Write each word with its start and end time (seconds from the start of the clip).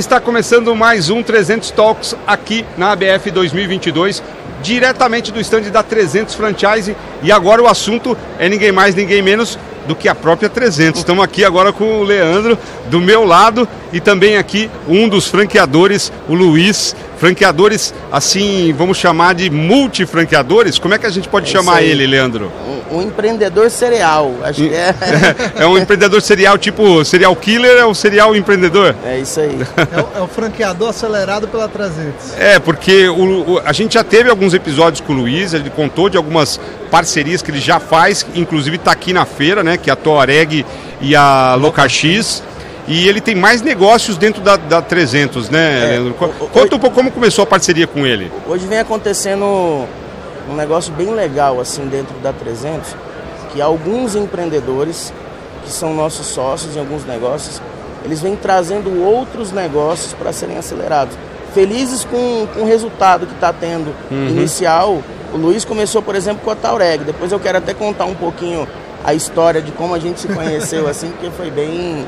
Está 0.00 0.18
começando 0.18 0.74
mais 0.74 1.10
um 1.10 1.22
300 1.22 1.72
Talks 1.72 2.16
aqui 2.26 2.64
na 2.78 2.92
ABF 2.92 3.30
2022, 3.30 4.22
diretamente 4.62 5.30
do 5.30 5.38
stand 5.38 5.64
da 5.64 5.82
300 5.82 6.34
Franchise. 6.34 6.96
E 7.22 7.30
agora 7.30 7.62
o 7.62 7.66
assunto 7.66 8.16
é 8.38 8.48
ninguém 8.48 8.72
mais, 8.72 8.94
ninguém 8.94 9.20
menos 9.20 9.58
do 9.86 9.94
que 9.94 10.08
a 10.08 10.14
própria 10.14 10.48
300. 10.48 11.00
Estamos 11.00 11.22
aqui 11.22 11.44
agora 11.44 11.70
com 11.70 12.00
o 12.00 12.02
Leandro 12.02 12.56
do 12.88 12.98
meu 12.98 13.26
lado 13.26 13.68
e 13.92 14.00
também 14.00 14.38
aqui 14.38 14.70
um 14.88 15.06
dos 15.06 15.26
franqueadores, 15.26 16.10
o 16.26 16.34
Luiz. 16.34 16.96
Franqueadores, 17.20 17.92
assim, 18.10 18.74
vamos 18.78 18.96
chamar 18.96 19.34
de 19.34 19.50
multifranqueadores. 19.50 20.78
Como 20.78 20.94
é 20.94 20.98
que 20.98 21.04
a 21.04 21.10
gente 21.10 21.28
pode 21.28 21.50
é 21.50 21.52
chamar 21.52 21.82
ele, 21.82 22.06
Leandro? 22.06 22.50
Um, 22.90 22.96
um, 22.96 23.02
empreendedor 23.02 23.70
cereal, 23.70 24.34
acho 24.42 24.62
que 24.62 24.74
é. 24.74 24.94
é 25.60 25.66
um 25.66 25.76
empreendedor 25.76 26.22
serial, 26.22 26.56
tipo 26.56 27.04
serial 27.04 27.36
killer 27.36 27.76
é 27.76 27.84
o 27.84 27.94
serial 27.94 28.34
empreendedor? 28.34 28.96
É 29.04 29.18
isso 29.18 29.38
aí. 29.38 29.54
É 29.76 30.00
o, 30.00 30.20
é 30.20 30.22
o 30.22 30.26
franqueador 30.26 30.88
acelerado 30.88 31.46
pela 31.46 31.68
300. 31.68 32.38
É, 32.38 32.58
porque 32.58 33.06
o, 33.10 33.52
o, 33.52 33.62
a 33.66 33.72
gente 33.74 33.92
já 33.94 34.02
teve 34.02 34.30
alguns 34.30 34.54
episódios 34.54 35.02
com 35.02 35.12
o 35.12 35.16
Luiz, 35.16 35.52
ele 35.52 35.68
contou 35.68 36.08
de 36.08 36.16
algumas 36.16 36.58
parcerias 36.90 37.42
que 37.42 37.50
ele 37.50 37.60
já 37.60 37.78
faz, 37.78 38.24
inclusive 38.34 38.76
está 38.76 38.92
aqui 38.92 39.12
na 39.12 39.26
feira, 39.26 39.62
né? 39.62 39.76
Que 39.76 39.90
é 39.90 39.92
a 39.92 39.96
Tuareg 39.96 40.64
e 41.02 41.14
a 41.14 41.54
Locax. 41.54 42.42
E 42.90 43.08
ele 43.08 43.20
tem 43.20 43.36
mais 43.36 43.62
negócios 43.62 44.16
dentro 44.16 44.42
da, 44.42 44.56
da 44.56 44.82
300, 44.82 45.48
né, 45.48 45.84
é, 45.84 45.86
Leandro? 45.90 46.14
Conta 46.14 46.74
um 46.74 46.78
pouco 46.80 46.96
como 46.96 47.12
começou 47.12 47.44
a 47.44 47.46
parceria 47.46 47.86
com 47.86 48.04
ele. 48.04 48.32
Hoje 48.48 48.66
vem 48.66 48.80
acontecendo 48.80 49.44
um 50.50 50.56
negócio 50.56 50.92
bem 50.94 51.14
legal 51.14 51.60
assim 51.60 51.86
dentro 51.86 52.18
da 52.18 52.32
300, 52.32 52.96
que 53.52 53.60
alguns 53.60 54.16
empreendedores 54.16 55.12
que 55.64 55.70
são 55.70 55.94
nossos 55.94 56.26
sócios 56.26 56.74
em 56.74 56.80
alguns 56.80 57.04
negócios, 57.04 57.62
eles 58.04 58.20
vêm 58.20 58.34
trazendo 58.34 59.04
outros 59.04 59.52
negócios 59.52 60.12
para 60.12 60.32
serem 60.32 60.56
acelerados. 60.56 61.16
Felizes 61.54 62.04
com, 62.04 62.48
com 62.52 62.62
o 62.62 62.66
resultado 62.66 63.24
que 63.24 63.34
está 63.34 63.52
tendo 63.52 63.94
uhum. 64.10 64.28
inicial. 64.28 65.00
O 65.32 65.36
Luiz 65.36 65.64
começou, 65.64 66.02
por 66.02 66.16
exemplo, 66.16 66.42
com 66.44 66.50
a 66.50 66.56
Taureg. 66.56 67.04
Depois 67.04 67.30
eu 67.30 67.38
quero 67.38 67.58
até 67.58 67.72
contar 67.72 68.06
um 68.06 68.16
pouquinho 68.16 68.66
a 69.04 69.14
história 69.14 69.62
de 69.62 69.70
como 69.72 69.94
a 69.94 69.98
gente 70.00 70.18
se 70.18 70.28
conheceu, 70.28 70.86
assim, 70.90 71.10
porque 71.10 71.30
foi 71.30 71.50
bem, 71.50 72.04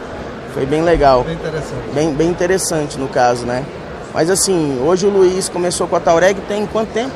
foi 0.52 0.66
bem 0.66 0.82
legal. 0.82 1.24
Bem 1.24 1.34
interessante. 1.34 1.94
Bem, 1.94 2.14
bem 2.14 2.28
interessante 2.28 2.98
no 2.98 3.08
caso, 3.08 3.46
né? 3.46 3.64
Mas 4.12 4.28
assim, 4.28 4.78
hoje 4.84 5.06
o 5.06 5.10
Luiz 5.10 5.48
começou 5.48 5.86
com 5.86 5.96
a 5.96 6.00
Taureg 6.00 6.40
tem 6.42 6.66
quanto 6.66 6.92
tempo? 6.92 7.12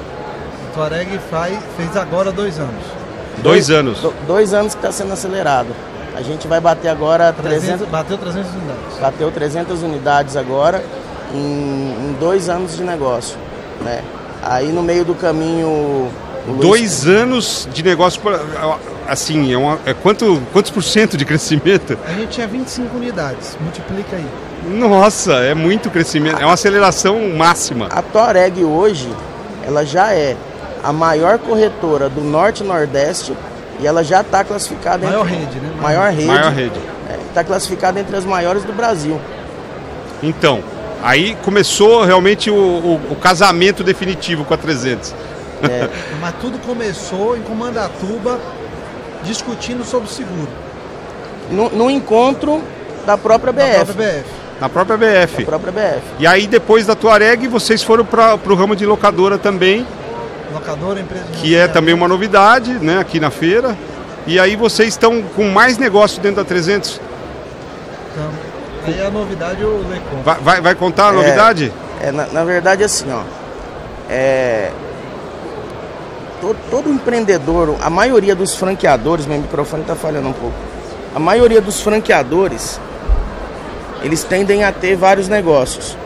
A 0.70 0.74
Taureg 0.74 1.18
faz, 1.30 1.58
fez 1.76 1.96
agora 1.96 2.32
dois 2.32 2.58
anos. 2.58 2.82
Dois, 3.42 3.66
dois 3.66 3.70
anos? 3.70 4.00
Do, 4.00 4.14
dois 4.26 4.54
anos 4.54 4.74
que 4.74 4.78
está 4.78 4.90
sendo 4.90 5.12
acelerado. 5.12 5.68
A 6.14 6.22
gente 6.22 6.48
vai 6.48 6.60
bater 6.60 6.88
agora 6.88 7.30
300, 7.30 7.60
300, 7.60 7.88
Bateu 7.88 8.16
300 8.16 8.50
unidades. 8.50 8.98
Bateu 8.98 9.30
300 9.30 9.82
unidades 9.82 10.36
agora 10.36 10.82
em, 11.34 11.38
em 11.38 12.16
dois 12.18 12.48
anos 12.48 12.74
de 12.74 12.82
negócio, 12.82 13.36
né? 13.82 14.02
Aí 14.42 14.72
no 14.72 14.82
meio 14.82 15.04
do 15.04 15.14
caminho... 15.14 16.08
Dois 16.60 17.04
Luiz... 17.04 17.06
anos 17.06 17.68
de 17.70 17.82
negócio 17.82 18.22
assim, 19.08 19.52
é, 19.52 19.56
uma, 19.56 19.78
é 19.84 19.94
quanto, 19.94 20.42
quantos 20.52 20.70
por 20.70 20.82
cento 20.82 21.16
de 21.16 21.24
crescimento? 21.24 21.98
A 22.06 22.12
gente 22.12 22.30
tinha 22.30 22.46
25 22.46 22.96
unidades, 22.96 23.56
multiplica 23.60 24.16
aí. 24.16 24.26
Nossa, 24.68 25.34
é 25.34 25.54
muito 25.54 25.90
crescimento, 25.90 26.40
é 26.40 26.44
uma 26.44 26.54
aceleração 26.54 27.28
máxima. 27.36 27.86
A 27.90 28.02
Toreg 28.02 28.64
hoje, 28.64 29.08
ela 29.64 29.84
já 29.84 30.12
é 30.12 30.36
a 30.82 30.92
maior 30.92 31.38
corretora 31.38 32.08
do 32.08 32.20
Norte 32.20 32.62
e 32.62 32.66
Nordeste 32.66 33.32
e 33.80 33.86
ela 33.86 34.02
já 34.02 34.20
está 34.20 34.44
classificada 34.44 35.06
maior 35.06 35.26
entre... 35.26 35.36
rede, 35.36 35.60
né? 35.60 35.70
Maior 35.80 36.10
rede. 36.10 36.26
Maior 36.26 36.52
rede. 36.52 36.80
Está 37.28 37.40
é, 37.40 37.44
classificada 37.44 38.00
entre 38.00 38.16
as 38.16 38.24
maiores 38.24 38.64
do 38.64 38.72
Brasil. 38.72 39.20
Então, 40.22 40.62
aí 41.02 41.36
começou 41.42 42.04
realmente 42.04 42.50
o, 42.50 42.54
o, 42.54 43.00
o 43.10 43.16
casamento 43.16 43.84
definitivo 43.84 44.44
com 44.44 44.54
a 44.54 44.56
300. 44.56 45.14
É. 45.62 45.88
Mas 46.20 46.34
tudo 46.40 46.58
começou 46.58 47.36
em 47.36 47.42
Comandatuba 47.42 48.40
discutindo 49.26 49.84
sobre 49.84 50.08
seguro. 50.08 50.48
No, 51.50 51.68
no 51.70 51.90
encontro 51.90 52.62
da 53.04 53.16
própria 53.16 53.52
BF. 53.52 53.66
Da 53.70 53.84
própria 53.84 53.94
BF. 53.94 54.30
Na 54.60 54.68
própria 54.68 54.96
BF. 54.96 55.44
Da 55.44 55.46
própria 55.46 55.72
BF. 55.72 56.02
E 56.18 56.26
aí 56.26 56.46
depois 56.46 56.86
da 56.86 56.94
Tuareg 56.94 57.46
vocês 57.46 57.82
foram 57.82 58.04
para 58.04 58.34
o 58.34 58.54
ramo 58.54 58.74
de 58.74 58.86
locadora 58.86 59.36
também. 59.38 59.86
Locadora, 60.52 61.00
empresa 61.00 61.24
de 61.24 61.38
Que 61.38 61.56
é 61.56 61.68
também 61.68 61.92
uma 61.92 62.08
novidade, 62.08 62.72
né, 62.74 62.98
aqui 62.98 63.20
na 63.20 63.30
feira. 63.30 63.76
E 64.26 64.40
aí 64.40 64.56
vocês 64.56 64.88
estão 64.88 65.22
com 65.22 65.48
mais 65.50 65.78
negócio 65.78 66.20
dentro 66.20 66.42
da 66.42 66.44
300? 66.44 67.00
Então, 68.12 68.30
aí 68.86 69.06
a 69.06 69.10
novidade 69.10 69.62
o 69.62 69.84
Lecon. 69.88 70.22
Vai, 70.24 70.38
vai, 70.40 70.60
vai, 70.60 70.74
contar 70.74 71.10
a 71.10 71.12
é, 71.12 71.12
novidade? 71.12 71.72
É, 72.00 72.10
na, 72.10 72.26
na 72.26 72.44
verdade 72.44 72.82
assim, 72.82 73.06
ó. 73.12 73.22
É, 74.08 74.70
todo, 76.40 76.56
todo 76.70 76.90
empreendedor, 76.90 77.76
a 77.80 77.90
maioria 77.90 78.34
dos 78.34 78.54
franqueadores, 78.54 79.26
meu 79.26 79.38
microfone 79.38 79.82
está 79.82 79.94
falhando 79.94 80.28
um 80.28 80.32
pouco. 80.32 80.56
A 81.14 81.18
maioria 81.18 81.60
dos 81.60 81.80
franqueadores, 81.80 82.80
eles 84.02 84.22
tendem 84.24 84.64
a 84.64 84.72
ter 84.72 84.96
vários 84.96 85.28
negócios. 85.28 85.96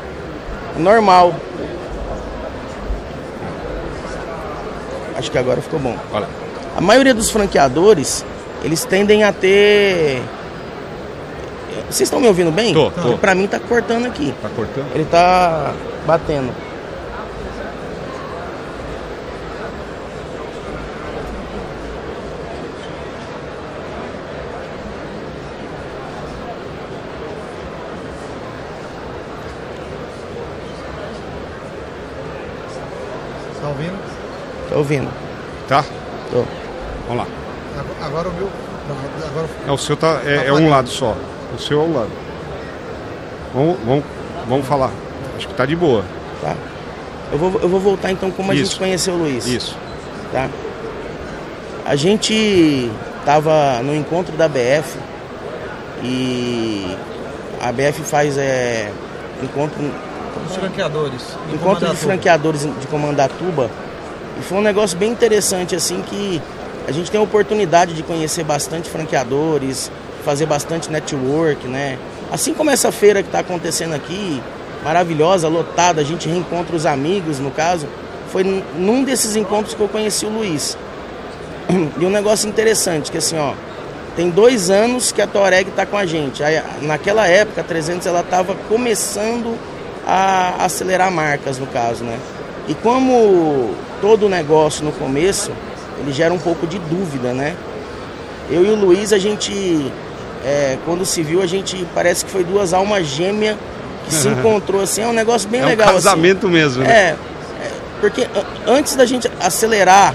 Normal. 0.76 1.34
Acho 5.16 5.30
que 5.30 5.38
agora 5.38 5.60
ficou 5.60 5.78
bom. 5.78 5.96
Olha. 6.12 6.28
A 6.76 6.80
maioria 6.80 7.12
dos 7.12 7.30
franqueadores, 7.30 8.24
eles 8.62 8.84
tendem 8.84 9.24
a 9.24 9.32
ter 9.32 10.22
vocês 11.90 12.02
estão 12.06 12.20
me 12.20 12.28
ouvindo 12.28 12.52
bem? 12.52 12.72
Tô, 12.72 12.88
tô. 12.90 13.18
Pra 13.18 13.34
mim 13.34 13.48
tá 13.48 13.58
cortando 13.58 14.06
aqui. 14.06 14.32
Tá 14.40 14.48
cortando? 14.54 14.86
Ele 14.94 15.04
tá 15.04 15.74
batendo. 16.06 16.52
Tá 34.69 34.69
ouvindo? 34.80 35.08
Tá? 35.68 35.84
Tô. 36.30 36.44
Vamos 37.08 37.24
lá. 37.24 37.26
Agora 38.02 38.28
o 38.28 38.32
meu. 38.32 38.48
Agora... 39.28 39.48
É, 39.66 39.70
o 39.70 39.78
seu 39.78 39.96
tá, 39.96 40.20
é, 40.24 40.46
é, 40.48 40.52
um 40.52 40.68
lado 40.68 40.88
só. 40.88 41.16
O 41.54 41.58
seu 41.58 41.80
é 41.80 41.84
um 41.84 41.94
lado. 41.94 42.10
Vamos, 43.54 43.78
vamos, 43.84 44.04
vamos 44.48 44.66
falar. 44.66 44.90
Acho 45.36 45.48
que 45.48 45.54
tá 45.54 45.64
de 45.64 45.76
boa. 45.76 46.04
Tá. 46.40 46.56
Eu 47.32 47.38
vou, 47.38 47.60
eu 47.60 47.68
vou 47.68 47.80
voltar 47.80 48.10
então 48.10 48.30
como 48.30 48.52
Isso. 48.52 48.62
a 48.62 48.64
gente 48.64 48.78
conheceu 48.78 49.14
o 49.14 49.18
Luiz. 49.18 49.46
Isso. 49.46 49.76
Tá? 50.32 50.48
A 51.84 51.96
gente 51.96 52.90
tava 53.24 53.80
no 53.82 53.94
encontro 53.94 54.36
da 54.36 54.48
BF 54.48 54.98
e 56.02 56.96
a 57.60 57.70
BF 57.72 58.02
faz 58.02 58.36
é, 58.38 58.90
encontro. 59.42 59.78
Os 60.48 60.56
franqueadores. 60.56 61.36
Encontro 61.52 61.88
de 61.88 61.96
franqueadores 61.96 62.62
de 62.62 62.86
Comandatuba 62.86 63.70
e 64.40 64.42
foi 64.42 64.58
um 64.58 64.62
negócio 64.62 64.96
bem 64.96 65.10
interessante, 65.12 65.76
assim, 65.76 66.02
que 66.02 66.40
a 66.88 66.92
gente 66.92 67.10
tem 67.10 67.20
a 67.20 67.22
oportunidade 67.22 67.92
de 67.94 68.02
conhecer 68.02 68.42
bastante 68.42 68.88
franqueadores, 68.88 69.92
fazer 70.24 70.46
bastante 70.46 70.90
network, 70.90 71.68
né? 71.68 71.98
Assim 72.32 72.54
como 72.54 72.70
essa 72.70 72.90
feira 72.90 73.22
que 73.22 73.28
está 73.28 73.40
acontecendo 73.40 73.94
aqui, 73.94 74.42
maravilhosa, 74.82 75.46
lotada, 75.46 76.00
a 76.00 76.04
gente 76.04 76.28
reencontra 76.28 76.74
os 76.74 76.86
amigos, 76.86 77.38
no 77.38 77.50
caso, 77.50 77.86
foi 78.32 78.64
num 78.76 79.04
desses 79.04 79.36
encontros 79.36 79.74
que 79.74 79.80
eu 79.80 79.88
conheci 79.88 80.24
o 80.24 80.30
Luiz. 80.30 80.76
E 82.00 82.04
um 82.04 82.10
negócio 82.10 82.48
interessante, 82.48 83.12
que 83.12 83.18
assim, 83.18 83.38
ó, 83.38 83.52
tem 84.16 84.30
dois 84.30 84.70
anos 84.70 85.12
que 85.12 85.20
a 85.20 85.26
Toreg 85.26 85.68
está 85.68 85.84
com 85.84 85.96
a 85.96 86.06
gente. 86.06 86.42
Aí, 86.42 86.60
naquela 86.82 87.28
época, 87.28 87.60
a 87.60 87.64
300 87.64 88.06
ela 88.06 88.20
estava 88.20 88.54
começando 88.68 89.56
a 90.06 90.64
acelerar 90.64 91.10
marcas, 91.10 91.58
no 91.58 91.66
caso, 91.66 92.04
né? 92.04 92.18
E 92.68 92.74
como 92.74 93.74
todo 94.00 94.28
negócio 94.28 94.84
no 94.84 94.92
começo, 94.92 95.50
ele 96.00 96.12
gera 96.12 96.32
um 96.32 96.38
pouco 96.38 96.66
de 96.66 96.78
dúvida, 96.78 97.32
né? 97.32 97.56
Eu 98.50 98.64
e 98.64 98.70
o 98.70 98.74
Luiz, 98.74 99.12
a 99.12 99.18
gente, 99.18 99.92
é, 100.44 100.78
quando 100.84 101.04
se 101.04 101.22
viu, 101.22 101.42
a 101.42 101.46
gente 101.46 101.86
parece 101.94 102.24
que 102.24 102.30
foi 102.30 102.42
duas 102.42 102.72
almas 102.72 103.06
gêmeas 103.06 103.56
que 104.06 104.14
se 104.14 104.26
encontrou 104.30 104.82
assim, 104.82 105.02
é 105.02 105.06
um 105.06 105.12
negócio 105.12 105.48
bem 105.48 105.60
é 105.60 105.66
legal. 105.66 105.88
É 105.88 105.90
um 105.92 105.94
casamento 105.94 106.46
assim. 106.46 106.54
mesmo, 106.54 106.82
né? 106.82 106.90
É, 106.90 107.08
é, 107.10 107.16
porque 108.00 108.26
antes 108.66 108.96
da 108.96 109.04
gente 109.04 109.30
acelerar 109.40 110.14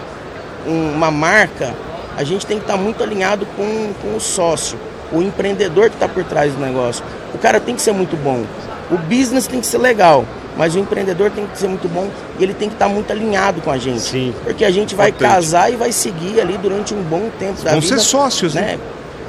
uma 0.65 1.11
marca, 1.11 1.73
a 2.17 2.23
gente 2.23 2.45
tem 2.45 2.57
que 2.57 2.63
estar 2.63 2.77
muito 2.77 3.03
alinhado 3.03 3.45
com, 3.57 3.93
com 4.01 4.15
o 4.15 4.19
sócio, 4.19 4.77
o 5.11 5.21
empreendedor 5.21 5.89
que 5.89 5.95
está 5.95 6.07
por 6.07 6.23
trás 6.23 6.53
do 6.53 6.59
negócio. 6.59 7.03
O 7.33 7.37
cara 7.37 7.59
tem 7.59 7.75
que 7.75 7.81
ser 7.81 7.91
muito 7.91 8.15
bom. 8.15 8.43
O 8.91 8.97
business 8.97 9.47
tem 9.47 9.59
que 9.59 9.67
ser 9.67 9.77
legal. 9.77 10.25
Mas 10.57 10.75
o 10.75 10.79
empreendedor 10.79 11.31
tem 11.31 11.45
que 11.45 11.57
ser 11.57 11.67
muito 11.67 11.87
bom 11.87 12.09
e 12.39 12.43
ele 12.43 12.53
tem 12.53 12.69
que 12.69 12.75
estar 12.75 12.87
muito 12.87 13.11
alinhado 13.11 13.61
com 13.61 13.71
a 13.71 13.77
gente. 13.77 13.99
Sim. 13.99 14.33
Porque 14.43 14.63
a 14.63 14.71
gente 14.71 14.95
vai 14.95 15.09
Importante. 15.09 15.31
casar 15.33 15.71
e 15.71 15.75
vai 15.75 15.91
seguir 15.91 16.39
ali 16.39 16.57
durante 16.57 16.93
um 16.93 17.01
bom 17.01 17.29
tempo 17.37 17.61
da 17.61 17.71
Vão 17.71 17.81
vida. 17.81 17.95
Vão 17.95 18.03
ser 18.03 18.09
sócios, 18.09 18.53
né? 18.53 18.61
né? 18.61 18.79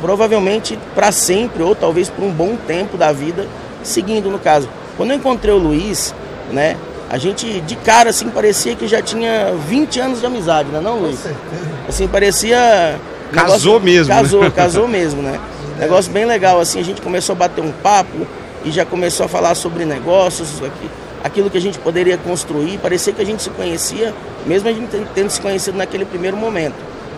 Provavelmente 0.01 0.79
para 0.95 1.11
sempre, 1.11 1.63
ou 1.63 1.75
talvez 1.75 2.09
por 2.09 2.25
um 2.25 2.31
bom 2.31 2.57
tempo 2.67 2.97
da 2.97 3.13
vida, 3.13 3.47
seguindo 3.83 4.31
no 4.31 4.39
caso. 4.39 4.69
Quando 4.97 5.11
eu 5.11 5.17
encontrei 5.17 5.53
o 5.53 5.59
Luiz, 5.59 6.15
né? 6.53 6.77
A 7.09 7.19
gente, 7.19 7.61
de 7.61 7.77
cara, 7.77 8.11
assim, 8.11 8.29
parecia 8.29 8.75
que 8.75 8.87
já 8.89 9.01
tinha 9.01 9.55
20 9.69 10.01
anos 10.01 10.21
de 10.21 10.27
amizade, 10.27 10.71
né, 10.71 10.81
não, 10.81 10.99
Luiz? 10.99 11.17
Com 11.17 11.23
certeza. 11.23 11.71
Assim, 11.89 12.09
parecia... 12.09 13.01
Casou 13.33 13.79
mesmo, 13.79 14.13
né? 14.13 14.21
Casou, 14.21 14.51
casou 14.51 14.89
mesmo, 14.89 15.23
né? 15.23 15.41
Negócio 15.79 16.11
bem 16.11 16.25
legal, 16.25 16.61
assim, 16.61 16.81
a 16.81 16.83
gente 16.83 17.01
começou 17.01 17.35
a 17.35 17.37
bater 17.37 17.63
um 17.63 17.71
papo 17.71 18.27
e 18.65 18.73
já 18.73 18.85
começou 18.85 19.27
a 19.27 19.29
falar 19.29 19.55
sobre 19.55 19.85
negócios, 19.85 20.61
aqui, 20.65 20.91
aquilo 21.27 21.51
que 21.51 21.59
a 21.59 21.61
gente 21.61 21.79
poderia 21.79 22.17
construir. 22.17 22.79
Parecia 22.79 23.13
que 23.13 23.21
a 23.21 23.27
gente 23.27 23.43
se 23.43 23.51
conhecia, 23.51 24.15
mesmo 24.47 24.69
a 24.69 24.73
gente 24.73 24.89
tendo 25.15 25.31
se 25.31 25.41
conhecido 25.41 25.77
naquele 25.77 26.05
primeiro 26.05 26.37
momento. 26.37 26.75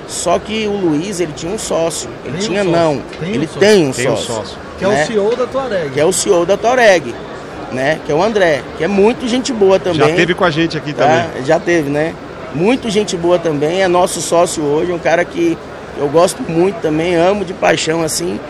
Só 0.08 0.38
que 0.38 0.66
o 0.66 0.72
Luiz, 0.72 1.20
ele 1.20 1.32
tinha 1.32 1.52
um 1.52 1.58
sócio. 1.58 2.08
Ele 2.24 2.38
Tem 2.38 2.40
um 2.40 2.48
tinha 2.48 2.64
sócio. 2.64 2.78
não. 2.78 3.02
Tem 3.20 3.30
um 3.30 3.34
ele 3.34 3.46
sócio. 3.46 3.60
tem 3.60 3.86
um 3.86 3.92
Tem 3.92 4.08
um 4.08 4.16
sócio. 4.16 4.34
sócio. 4.34 4.58
Que 4.78 4.84
é 4.84 4.88
né? 4.88 5.02
o 5.02 5.06
CEO 5.06 5.36
da 5.36 5.46
Tuareg. 5.46 5.90
Que 5.90 6.00
é 6.00 6.04
o 6.04 6.12
CEO 6.12 6.46
da 6.46 6.56
Toreg, 6.56 7.14
né? 7.72 8.00
Que 8.06 8.12
é 8.12 8.14
o 8.14 8.22
André, 8.22 8.62
que 8.78 8.84
é 8.84 8.88
muito 8.88 9.28
gente 9.28 9.52
boa 9.52 9.78
também. 9.78 10.08
Já 10.08 10.14
teve 10.14 10.34
com 10.34 10.44
a 10.44 10.50
gente 10.50 10.78
aqui 10.78 10.92
tá? 10.92 11.04
também. 11.04 11.44
Já 11.44 11.60
teve, 11.60 11.90
né? 11.90 12.14
Muito 12.54 12.88
gente 12.88 13.16
boa 13.16 13.38
também, 13.38 13.82
é 13.82 13.88
nosso 13.88 14.22
sócio 14.22 14.64
hoje, 14.64 14.90
um 14.90 14.98
cara 14.98 15.22
que 15.24 15.58
eu 15.98 16.08
gosto 16.08 16.42
muito 16.48 16.80
também, 16.80 17.14
amo 17.14 17.44
de 17.44 17.52
paixão, 17.52 18.02
assim. 18.02 18.40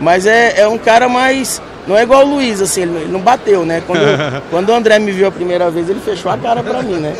Mas 0.00 0.26
é, 0.26 0.60
é 0.60 0.66
um 0.66 0.78
cara 0.78 1.08
mais. 1.08 1.62
Não 1.86 1.96
é 1.96 2.02
igual 2.02 2.24
o 2.24 2.34
Luiz, 2.34 2.62
assim, 2.62 2.82
ele, 2.82 3.08
não 3.10 3.20
bateu, 3.20 3.64
né? 3.66 3.82
Quando, 3.86 4.00
quando 4.50 4.68
o 4.70 4.72
André 4.72 4.98
me 4.98 5.12
viu 5.12 5.26
a 5.26 5.30
primeira 5.30 5.70
vez, 5.70 5.88
ele 5.88 6.00
fechou 6.00 6.30
a 6.30 6.38
cara 6.38 6.62
pra 6.62 6.82
mim, 6.82 6.96
né? 6.96 7.14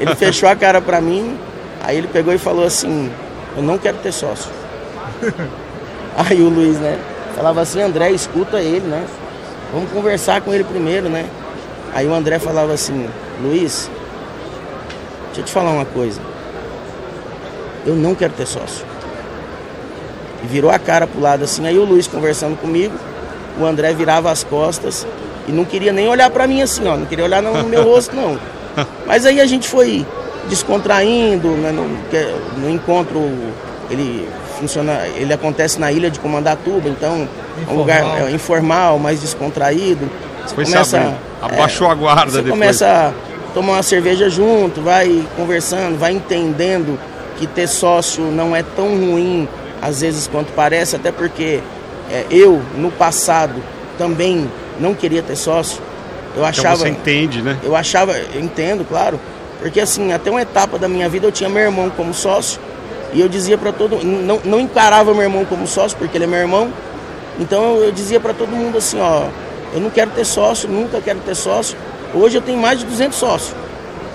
Ele 0.00 0.14
fechou 0.16 0.48
a 0.48 0.56
cara 0.56 0.80
pra 0.80 1.00
mim, 1.00 1.38
aí 1.82 1.96
ele 1.96 2.08
pegou 2.08 2.32
e 2.32 2.38
falou 2.38 2.64
assim, 2.64 3.10
eu 3.56 3.62
não 3.62 3.78
quero 3.78 3.98
ter 3.98 4.12
sócio. 4.12 4.50
Aí 6.16 6.42
o 6.42 6.48
Luiz, 6.48 6.78
né? 6.78 6.98
Falava 7.34 7.62
assim, 7.62 7.80
André, 7.80 8.10
escuta 8.10 8.60
ele, 8.60 8.86
né? 8.86 9.06
Vamos 9.72 9.90
conversar 9.90 10.42
com 10.42 10.52
ele 10.52 10.64
primeiro, 10.64 11.08
né? 11.08 11.24
Aí 11.94 12.06
o 12.06 12.14
André 12.14 12.38
falava 12.38 12.72
assim, 12.72 13.08
Luiz, 13.42 13.90
deixa 15.26 15.40
eu 15.40 15.44
te 15.44 15.52
falar 15.52 15.70
uma 15.70 15.86
coisa. 15.86 16.20
Eu 17.86 17.94
não 17.94 18.14
quero 18.14 18.32
ter 18.34 18.46
sócio. 18.46 18.84
E 20.42 20.46
virou 20.46 20.70
a 20.70 20.78
cara 20.78 21.06
pro 21.06 21.20
lado 21.20 21.44
assim, 21.44 21.66
aí 21.66 21.78
o 21.78 21.84
Luiz 21.84 22.06
conversando 22.06 22.56
comigo, 22.58 22.94
o 23.60 23.64
André 23.64 23.92
virava 23.92 24.30
as 24.30 24.42
costas 24.44 25.06
e 25.48 25.52
não 25.52 25.64
queria 25.64 25.92
nem 25.92 26.08
olhar 26.08 26.30
pra 26.30 26.46
mim 26.46 26.62
assim, 26.62 26.86
ó, 26.86 26.96
não 26.96 27.06
queria 27.06 27.24
olhar 27.24 27.42
no 27.42 27.64
meu 27.64 27.84
rosto 27.84 28.14
não. 28.14 28.38
Mas 29.06 29.26
aí 29.26 29.40
a 29.40 29.46
gente 29.46 29.68
foi 29.68 30.06
descontraindo, 30.48 31.48
né, 31.50 31.70
no, 31.72 31.84
que- 32.10 32.34
no 32.60 32.70
encontro 32.70 33.20
ele 33.90 34.28
funciona, 34.58 35.00
ele 35.16 35.32
acontece 35.32 35.78
na 35.80 35.90
ilha 35.90 36.10
de 36.10 36.20
Comandatuba, 36.20 36.88
então 36.88 37.28
é 37.68 37.70
um 37.72 37.76
lugar 37.76 38.00
Informal. 38.02 38.26
é, 38.26 38.30
informal, 38.30 38.98
mais 38.98 39.20
descontraído. 39.20 40.08
Você 40.46 40.54
Foi 40.54 40.64
começa. 40.64 41.14
Abaixou 41.40 41.90
a 41.90 41.94
guarda 41.94 42.30
Você 42.30 42.36
depois. 42.42 42.52
começa 42.52 42.86
a 42.86 43.52
tomar 43.52 43.72
uma 43.74 43.82
cerveja 43.82 44.30
junto, 44.30 44.80
vai 44.80 45.24
conversando, 45.36 45.98
vai 45.98 46.12
entendendo 46.12 46.98
que 47.38 47.46
ter 47.46 47.66
sócio 47.66 48.22
não 48.24 48.54
é 48.54 48.62
tão 48.62 48.86
ruim 48.88 49.48
às 49.80 50.00
vezes 50.00 50.28
quanto 50.28 50.52
parece, 50.52 50.94
até 50.94 51.10
porque 51.10 51.60
é, 52.12 52.26
eu 52.30 52.62
no 52.76 52.90
passado 52.90 53.54
também 53.96 54.48
não 54.78 54.94
queria 54.94 55.22
ter 55.22 55.36
sócio. 55.36 55.80
Eu 56.36 56.42
Então 56.42 56.44
achava 56.46 56.76
você 56.76 56.88
entende, 56.88 57.42
né? 57.42 57.58
eu 57.62 57.74
achava, 57.74 58.16
eu 58.16 58.40
entendo, 58.40 58.86
claro, 58.88 59.18
porque 59.60 59.80
assim, 59.80 60.12
até 60.12 60.30
uma 60.30 60.42
etapa 60.42 60.78
da 60.78 60.88
minha 60.88 61.08
vida 61.08 61.26
eu 61.26 61.32
tinha 61.32 61.48
meu 61.48 61.62
irmão 61.62 61.90
como 61.90 62.12
sócio 62.14 62.60
e 63.12 63.20
eu 63.20 63.28
dizia 63.28 63.58
para 63.58 63.72
todo 63.72 64.02
não, 64.02 64.40
não 64.44 64.60
encarava 64.60 65.12
meu 65.12 65.22
irmão 65.22 65.44
como 65.44 65.66
sócio 65.66 65.96
porque 65.98 66.16
ele 66.16 66.24
é 66.24 66.26
meu 66.26 66.38
irmão. 66.38 66.72
Então 67.38 67.76
eu 67.76 67.90
dizia 67.90 68.20
para 68.20 68.34
todo 68.34 68.50
mundo 68.50 68.78
assim, 68.78 68.98
ó, 69.00 69.26
eu 69.72 69.80
não 69.80 69.90
quero 69.90 70.10
ter 70.10 70.24
sócio, 70.24 70.68
nunca 70.68 71.00
quero 71.00 71.20
ter 71.20 71.34
sócio. 71.34 71.76
Hoje 72.14 72.36
eu 72.36 72.42
tenho 72.42 72.58
mais 72.58 72.78
de 72.78 72.84
200 72.86 73.18
sócios, 73.18 73.54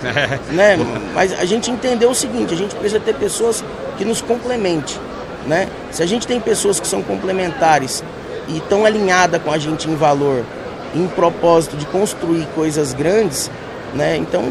né? 0.54 0.78
Mas 1.14 1.34
a 1.40 1.46
gente 1.46 1.72
entendeu 1.72 2.12
o 2.12 2.16
seguinte, 2.16 2.54
a 2.54 2.58
gente 2.58 2.76
precisa 2.76 3.00
ter 3.00 3.16
pessoas 3.16 3.64
que 3.98 4.06
nos 4.06 4.22
complemente, 4.22 5.00
né? 5.48 5.68
Se 5.92 6.04
a 6.04 6.06
gente 6.06 6.28
tem 6.28 6.40
pessoas 6.40 6.80
que 6.80 6.88
são 6.88 7.02
complementares 7.02 8.04
e 8.48 8.58
estão 8.58 8.86
alinhadas 8.86 9.42
com 9.42 9.52
a 9.52 9.58
gente 9.58 9.90
em 9.90 9.96
valor, 9.96 10.44
em 10.94 11.08
propósito 11.08 11.76
de 11.78 11.86
construir 11.86 12.46
coisas 12.54 12.94
grandes, 12.94 13.50
né? 13.94 14.18
Então 14.18 14.44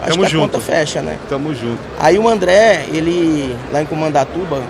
acho 0.00 0.10
Tamo 0.10 0.20
que 0.20 0.26
a 0.26 0.28
junto. 0.28 0.52
conta 0.52 0.60
fecha, 0.60 1.00
né? 1.00 1.18
Tamo 1.28 1.54
junto. 1.54 1.78
Aí 1.98 2.18
o 2.18 2.28
André, 2.28 2.84
ele 2.92 3.56
lá 3.72 3.80
em 3.80 3.86
Comandatuba, 3.86 4.62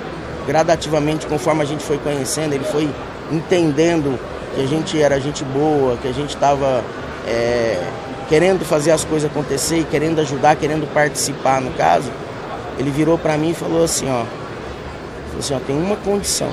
gradativamente, 0.46 1.26
conforme 1.26 1.62
a 1.62 1.64
gente 1.64 1.82
foi 1.82 1.98
conhecendo, 1.98 2.54
ele 2.54 2.64
foi 2.64 2.88
entendendo 3.30 4.18
que 4.54 4.60
a 4.62 4.66
gente 4.66 5.00
era 5.00 5.18
gente 5.18 5.42
boa, 5.44 5.96
que 5.96 6.08
a 6.08 6.12
gente 6.12 6.34
estava 6.34 6.84
querendo 8.28 8.64
fazer 8.64 8.90
as 8.90 9.04
coisas 9.04 9.30
acontecer, 9.30 9.78
e 9.78 9.84
querendo 9.84 10.20
ajudar, 10.20 10.56
querendo 10.56 10.86
participar 10.92 11.60
no 11.60 11.70
caso. 11.72 12.10
Ele 12.78 12.90
virou 12.90 13.18
para 13.18 13.36
mim 13.36 13.50
e 13.50 13.54
falou 13.54 13.84
assim, 13.84 14.10
ó, 14.10 14.24
falou 15.32 15.40
assim, 15.40 15.54
ó, 15.54 15.58
tem 15.66 15.76
uma 15.76 15.96
condição 15.96 16.50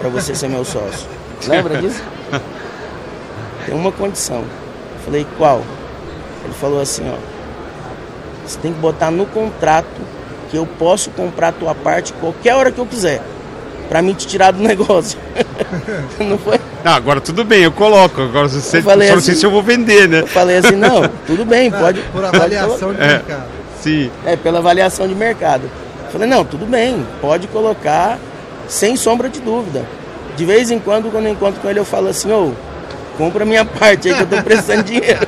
para 0.00 0.08
você 0.08 0.34
ser 0.34 0.48
meu 0.48 0.64
sócio. 0.64 1.06
Lembra 1.46 1.76
disso? 1.80 2.02
Tem 3.66 3.74
uma 3.74 3.92
condição. 3.92 4.38
Eu 4.40 5.04
falei, 5.04 5.26
qual? 5.38 5.62
Ele 6.44 6.54
falou 6.54 6.80
assim, 6.80 7.02
ó, 7.08 7.16
você 8.46 8.58
tem 8.58 8.72
que 8.72 8.78
botar 8.80 9.10
no 9.10 9.26
contrato 9.26 9.86
que 10.50 10.56
eu 10.56 10.66
posso 10.66 11.10
comprar 11.10 11.48
a 11.48 11.52
tua 11.52 11.74
parte 11.74 12.12
qualquer 12.14 12.54
hora 12.54 12.70
que 12.72 12.78
eu 12.78 12.86
quiser. 12.86 13.22
Pra 13.88 14.00
mim 14.00 14.14
te 14.14 14.26
tirar 14.26 14.52
do 14.52 14.60
negócio. 14.62 15.18
Não 16.18 16.38
foi? 16.38 16.58
Não, 16.82 16.92
agora 16.92 17.20
tudo 17.20 17.44
bem, 17.44 17.62
eu 17.62 17.72
coloco. 17.72 18.20
Agora 18.22 18.48
você, 18.48 18.78
Eu 18.78 18.82
falei 18.82 19.08
só 19.08 19.14
não 19.14 19.20
sei 19.22 19.32
assim- 19.32 19.40
se 19.40 19.46
eu 19.46 19.50
vou 19.50 19.62
vender, 19.62 20.08
né? 20.08 20.20
Eu 20.20 20.26
falei 20.26 20.56
assim, 20.56 20.74
não, 20.76 21.02
tudo 21.26 21.44
bem, 21.44 21.70
pode. 21.70 22.00
Por 22.00 22.22
pode 22.22 22.36
avaliação 22.36 22.92
de 22.92 23.00
É. 23.00 23.06
mercado. 23.06 23.44
Sim. 23.80 24.10
É, 24.26 24.36
pela 24.36 24.58
avaliação 24.58 25.06
de 25.06 25.14
mercado. 25.14 25.62
Falei, 26.12 26.28
não, 26.28 26.44
tudo 26.44 26.66
bem, 26.66 27.06
pode 27.20 27.48
colocar 27.48 28.18
sem 28.68 28.96
sombra 28.96 29.28
de 29.30 29.40
dúvida. 29.40 29.84
De 30.36 30.44
vez 30.44 30.70
em 30.70 30.78
quando, 30.78 31.10
quando 31.10 31.26
eu 31.26 31.32
encontro 31.32 31.60
com 31.60 31.70
ele, 31.70 31.78
eu 31.78 31.84
falo 31.84 32.08
assim, 32.08 32.30
ô, 32.30 32.52
compra 33.16 33.44
minha 33.44 33.64
parte 33.64 34.08
aí 34.08 34.14
que 34.14 34.22
eu 34.22 34.26
tô 34.26 34.42
precisando 34.42 34.84
de 34.84 35.00
dinheiro. 35.00 35.26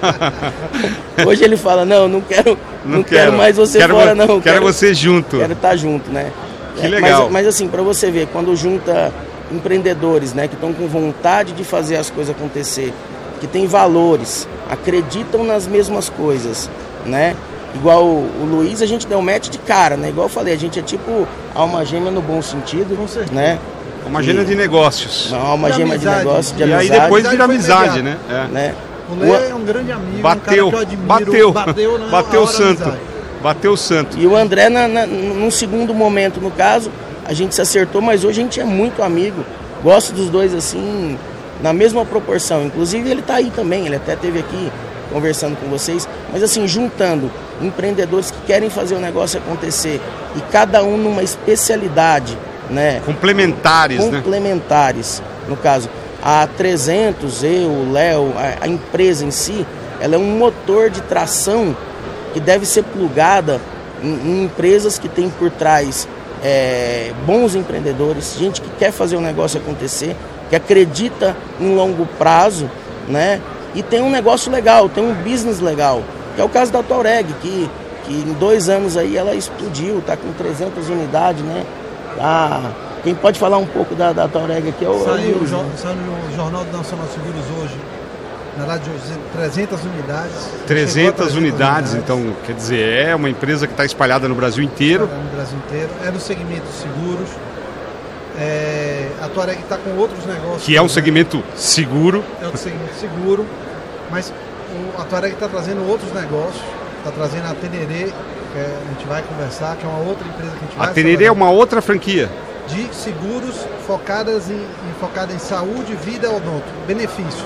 Hoje 1.27 1.43
ele 1.43 1.57
fala, 1.57 1.85
não, 1.85 2.07
não 2.07 2.21
quero, 2.21 2.59
não, 2.85 3.03
quero, 3.03 3.33
mais 3.33 3.57
você 3.57 3.79
quero, 3.79 3.95
fora, 3.95 4.15
não. 4.15 4.41
Quero, 4.41 4.61
você 4.63 4.93
junto. 4.93 5.39
Quero 5.39 5.53
estar 5.55 5.75
junto, 5.77 6.11
né? 6.11 6.31
Que 6.77 6.87
É, 6.87 6.89
legal. 6.89 7.25
Mas, 7.25 7.33
mas 7.33 7.47
assim, 7.47 7.67
para 7.67 7.83
você 7.83 8.11
ver, 8.11 8.29
quando 8.33 8.55
junta 8.55 9.13
empreendedores, 9.51 10.35
né, 10.35 10.49
que 10.49 10.55
estão 10.55 10.73
com 10.73 10.87
vontade 10.87 11.53
de 11.53 11.65
fazer 11.65 11.97
as 11.97 12.11
coisas 12.11 12.35
acontecer, 12.35 12.93
que 13.41 13.47
têm 13.47 13.67
valores, 13.67 14.49
acreditam 14.71 15.45
nas 15.45 15.67
mesmas 15.67 16.09
coisas, 16.09 16.69
né? 17.07 17.37
Igual 17.75 18.05
o, 18.05 18.19
o 18.43 18.45
Luiz, 18.51 18.81
a 18.81 18.87
gente 18.87 19.07
deu 19.07 19.19
um 19.19 19.23
match 19.23 19.49
de 19.49 19.59
cara, 19.59 19.97
né? 19.97 20.09
Igual 20.09 20.27
eu 20.27 20.31
falei, 20.31 20.55
a 20.55 20.59
gente 20.59 20.79
é 20.79 20.83
tipo 20.83 21.27
alma 21.55 21.85
gêmea 21.85 22.11
no 22.11 22.23
bom 22.23 22.41
sentido, 22.41 22.97
Com 22.97 23.09
certeza. 23.09 23.35
né? 23.35 23.59
Uma 24.07 24.21
agenda 24.21 24.45
de 24.45 24.55
negócios. 24.55 25.33
Uma 25.33 25.41
alma 25.49 25.71
De 25.71 25.77
gêmea 25.79 25.99
de 25.99 26.07
amizade. 26.07 26.27
negócio, 26.27 26.57
de 26.57 26.61
e 26.61 26.65
aí 26.65 26.73
amizade, 26.75 27.01
depois 27.01 27.27
vira 27.29 27.45
Amizade 27.45 28.03
né? 28.03 28.17
É. 28.29 28.53
né? 28.53 28.75
O 29.11 29.15
Lê 29.17 29.49
é 29.51 29.55
um 29.55 29.65
grande 29.65 29.93
amigo, 29.93 30.23
Bateu, 30.23 30.69
um 30.69 30.71
cara 30.71 30.87
que 30.87 30.95
eu 30.95 30.99
admiro. 30.99 31.07
bateu, 31.07 31.53
bateu, 31.53 31.99
na 31.99 32.07
bateu 32.09 32.43
o 32.43 32.47
santo. 32.47 32.93
Bateu 33.43 33.73
o 33.73 33.77
santo. 33.77 34.19
E 34.19 34.27
o 34.27 34.35
André, 34.37 34.69
na, 34.69 34.89
na, 34.89 35.07
num 35.07 35.51
segundo 35.51 35.93
momento, 35.95 36.41
no 36.41 36.51
caso, 36.51 36.91
a 37.27 37.33
gente 37.35 37.55
se 37.55 37.61
acertou, 37.61 38.01
mas 38.01 38.25
hoje 38.25 38.41
a 38.41 38.45
gente 38.45 38.61
é 38.61 38.65
muito 38.65 39.03
amigo. 39.03 39.45
Gosto 39.83 40.13
dos 40.15 40.31
dois 40.31 40.55
assim, 40.55 41.19
na 41.63 41.73
mesma 41.73 42.05
proporção. 42.05 42.65
Inclusive 42.65 43.11
ele 43.11 43.21
está 43.21 43.35
aí 43.37 43.51
também, 43.55 43.85
ele 43.87 43.97
até 43.97 44.15
esteve 44.15 44.39
aqui 44.39 44.73
conversando 45.13 45.57
com 45.57 45.69
vocês. 45.69 46.09
Mas 46.35 46.43
assim, 46.43 46.67
juntando 46.67 47.31
empreendedores 47.63 48.33
que 48.33 48.39
querem 48.45 48.69
fazer 48.69 48.97
o 48.97 48.99
negócio 48.99 49.39
acontecer 49.39 50.01
e 50.35 50.41
cada 50.51 50.83
um 50.83 50.97
numa 50.97 51.23
especialidade, 51.23 52.37
né? 52.69 53.01
Complementares, 53.07 54.05
né? 54.05 54.17
complementares. 54.17 55.23
No 55.49 55.57
caso, 55.57 55.89
a 56.21 56.45
300, 56.49 57.45
eu, 57.45 57.71
o 57.71 57.93
Léo, 57.93 58.33
a, 58.37 58.65
a 58.65 58.69
empresa 58.69 59.25
em 59.25 59.31
si, 59.31 59.65
ela 60.01 60.17
é 60.17 60.19
um 60.19 60.37
motor 60.37 60.91
de 60.91 61.01
tração 61.03 61.77
que 62.33 62.41
deve 62.41 62.67
ser 62.67 62.83
plugada 62.83 63.61
em, 64.03 64.09
em 64.09 64.45
empresas 64.45 64.99
que 64.99 65.09
têm 65.09 65.31
por 65.31 65.53
trás 65.53 66.09
é, 66.43 67.13
bons 67.25 67.55
empreendedores, 67.55 68.37
gente 68.37 68.61
que 68.61 68.71
quer 68.77 68.91
fazer 68.91 69.15
o 69.15 69.21
negócio 69.21 69.61
acontecer, 69.61 70.17
que 70.51 70.57
acredita 70.57 71.37
em 71.61 71.77
longo 71.77 72.05
prazo, 72.19 72.69
né? 73.09 73.41
E 73.75 73.83
tem 73.83 74.03
um 74.03 74.11
negócio 74.11 74.51
legal, 74.51 74.89
tem 74.89 75.05
um 75.05 75.15
business 75.15 75.61
legal, 75.61 76.03
que 76.35 76.41
é 76.41 76.45
o 76.45 76.49
caso 76.49 76.73
da 76.73 76.83
Taureg, 76.83 77.33
que, 77.41 77.71
que 78.05 78.13
em 78.13 78.33
dois 78.35 78.69
anos 78.69 78.97
aí 78.97 79.17
ela 79.17 79.35
explodiu, 79.35 79.99
está 79.99 80.17
com 80.17 80.33
300 80.33 80.89
unidades, 80.89 81.43
né? 81.43 81.65
Tá- 82.17 82.71
quem 83.03 83.15
pode 83.15 83.39
falar 83.39 83.59
um 83.59 83.67
pouco 83.67 83.95
da, 83.95 84.13
da 84.13 84.27
Taureg 84.27 84.69
aqui 84.69 84.85
é 84.85 84.89
o 84.89 85.05
Saiu, 85.05 85.37
Luiz, 85.39 85.51
jo- 85.51 85.57
né? 85.59 85.71
saiu 85.77 85.97
no 85.97 86.35
Jornal 86.37 86.65
do 86.65 86.77
Nacional 86.77 87.07
Seguros 87.13 87.45
hoje. 87.63 87.77
Na 88.57 88.65
verdade, 88.67 88.89
300 89.33 89.83
unidades. 89.85 90.33
Chegou 90.33 90.61
a 90.63 90.67
300 90.67 91.35
unidades, 91.35 91.95
então, 91.95 92.33
quer 92.47 92.53
dizer, 92.55 93.09
é 93.09 93.15
uma 93.15 93.29
empresa 93.29 93.67
que 93.67 93.73
está 93.73 93.85
espalhada 93.85 94.29
no 94.29 94.35
Brasil 94.37 94.63
inteiro. 94.63 95.07
No 95.09 95.37
Brasil 95.37 95.59
inteiro. 95.67 95.89
É 96.07 96.11
no 96.13 96.21
segmento 96.21 96.63
de 96.63 96.73
seguros. 96.77 97.29
É, 98.39 99.09
a 99.23 99.29
Tuareg 99.29 99.61
está 99.61 99.77
com 99.77 99.91
outros 99.97 100.25
negócios. 100.27 100.65
Que 100.65 100.77
é 100.77 100.81
um 100.83 100.89
segmento 100.89 101.43
seguro. 101.57 102.25
É 102.43 102.47
o 102.47 102.57
segmento 102.57 102.95
seguro. 102.99 103.45
Mas 104.11 104.33
o, 104.75 105.01
a 105.01 105.05
Tuareg 105.05 105.35
está 105.35 105.49
trazendo 105.49 105.89
outros 105.89 106.13
negócios, 106.13 106.63
está 106.99 107.11
trazendo 107.11 107.47
a 107.47 107.55
Tenerê, 107.55 108.05
que 108.53 108.59
é, 108.59 108.79
a 108.85 108.93
gente 108.93 109.07
vai 109.07 109.23
conversar, 109.23 109.77
que 109.77 109.85
é 109.85 109.89
uma 109.89 110.01
outra 110.01 110.27
empresa 110.27 110.51
que 110.53 110.57
a 110.59 110.69
gente 110.69 110.77
vai 110.77 110.89
A 110.89 110.91
Tenerê 110.93 111.25
é 111.27 111.33
uma 111.33 111.51
outra 111.51 111.81
franquia. 111.81 112.31
De 112.67 112.95
seguros 112.95 113.57
focadas 113.87 114.49
em, 114.51 114.55
em, 114.55 114.95
focada 115.01 115.33
em 115.33 115.39
saúde, 115.39 115.95
vida 115.97 116.31
odonto, 116.31 116.65
benefícios. 116.87 117.45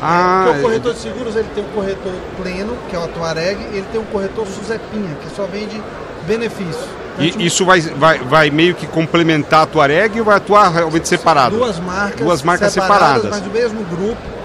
Ah, 0.00 0.44
Porque 0.46 0.58
o 0.60 0.62
corretor 0.62 0.94
de 0.94 1.00
seguros 1.00 1.36
ele 1.36 1.48
tem 1.54 1.64
um 1.64 1.68
corretor 1.68 2.12
pleno, 2.40 2.76
que 2.88 2.96
é 2.96 2.98
o 2.98 3.08
Tuareg, 3.08 3.60
e 3.60 3.76
ele 3.78 3.86
tem 3.90 4.00
um 4.00 4.04
corretor 4.04 4.46
Suzepinha, 4.46 5.16
que 5.22 5.34
só 5.34 5.44
vende 5.44 5.82
benefícios. 6.26 6.84
E 7.18 7.44
isso 7.46 7.64
vai, 7.64 7.80
vai, 7.80 8.18
vai 8.20 8.50
meio 8.50 8.76
que 8.76 8.86
complementar 8.86 9.62
a 9.62 9.66
Tuareg 9.66 10.20
ou 10.20 10.24
vai 10.24 10.36
atuar 10.36 10.68
realmente 10.68 11.08
separado? 11.08 11.56
Duas 11.56 11.80
marcas, 11.80 12.20
Duas 12.20 12.42
marcas 12.42 12.72
separadas, 12.72 13.22
separadas. 13.22 13.30
mas 13.30 13.40
do 13.40 13.50
mesmo 13.50 13.84
grupo. 13.84 14.37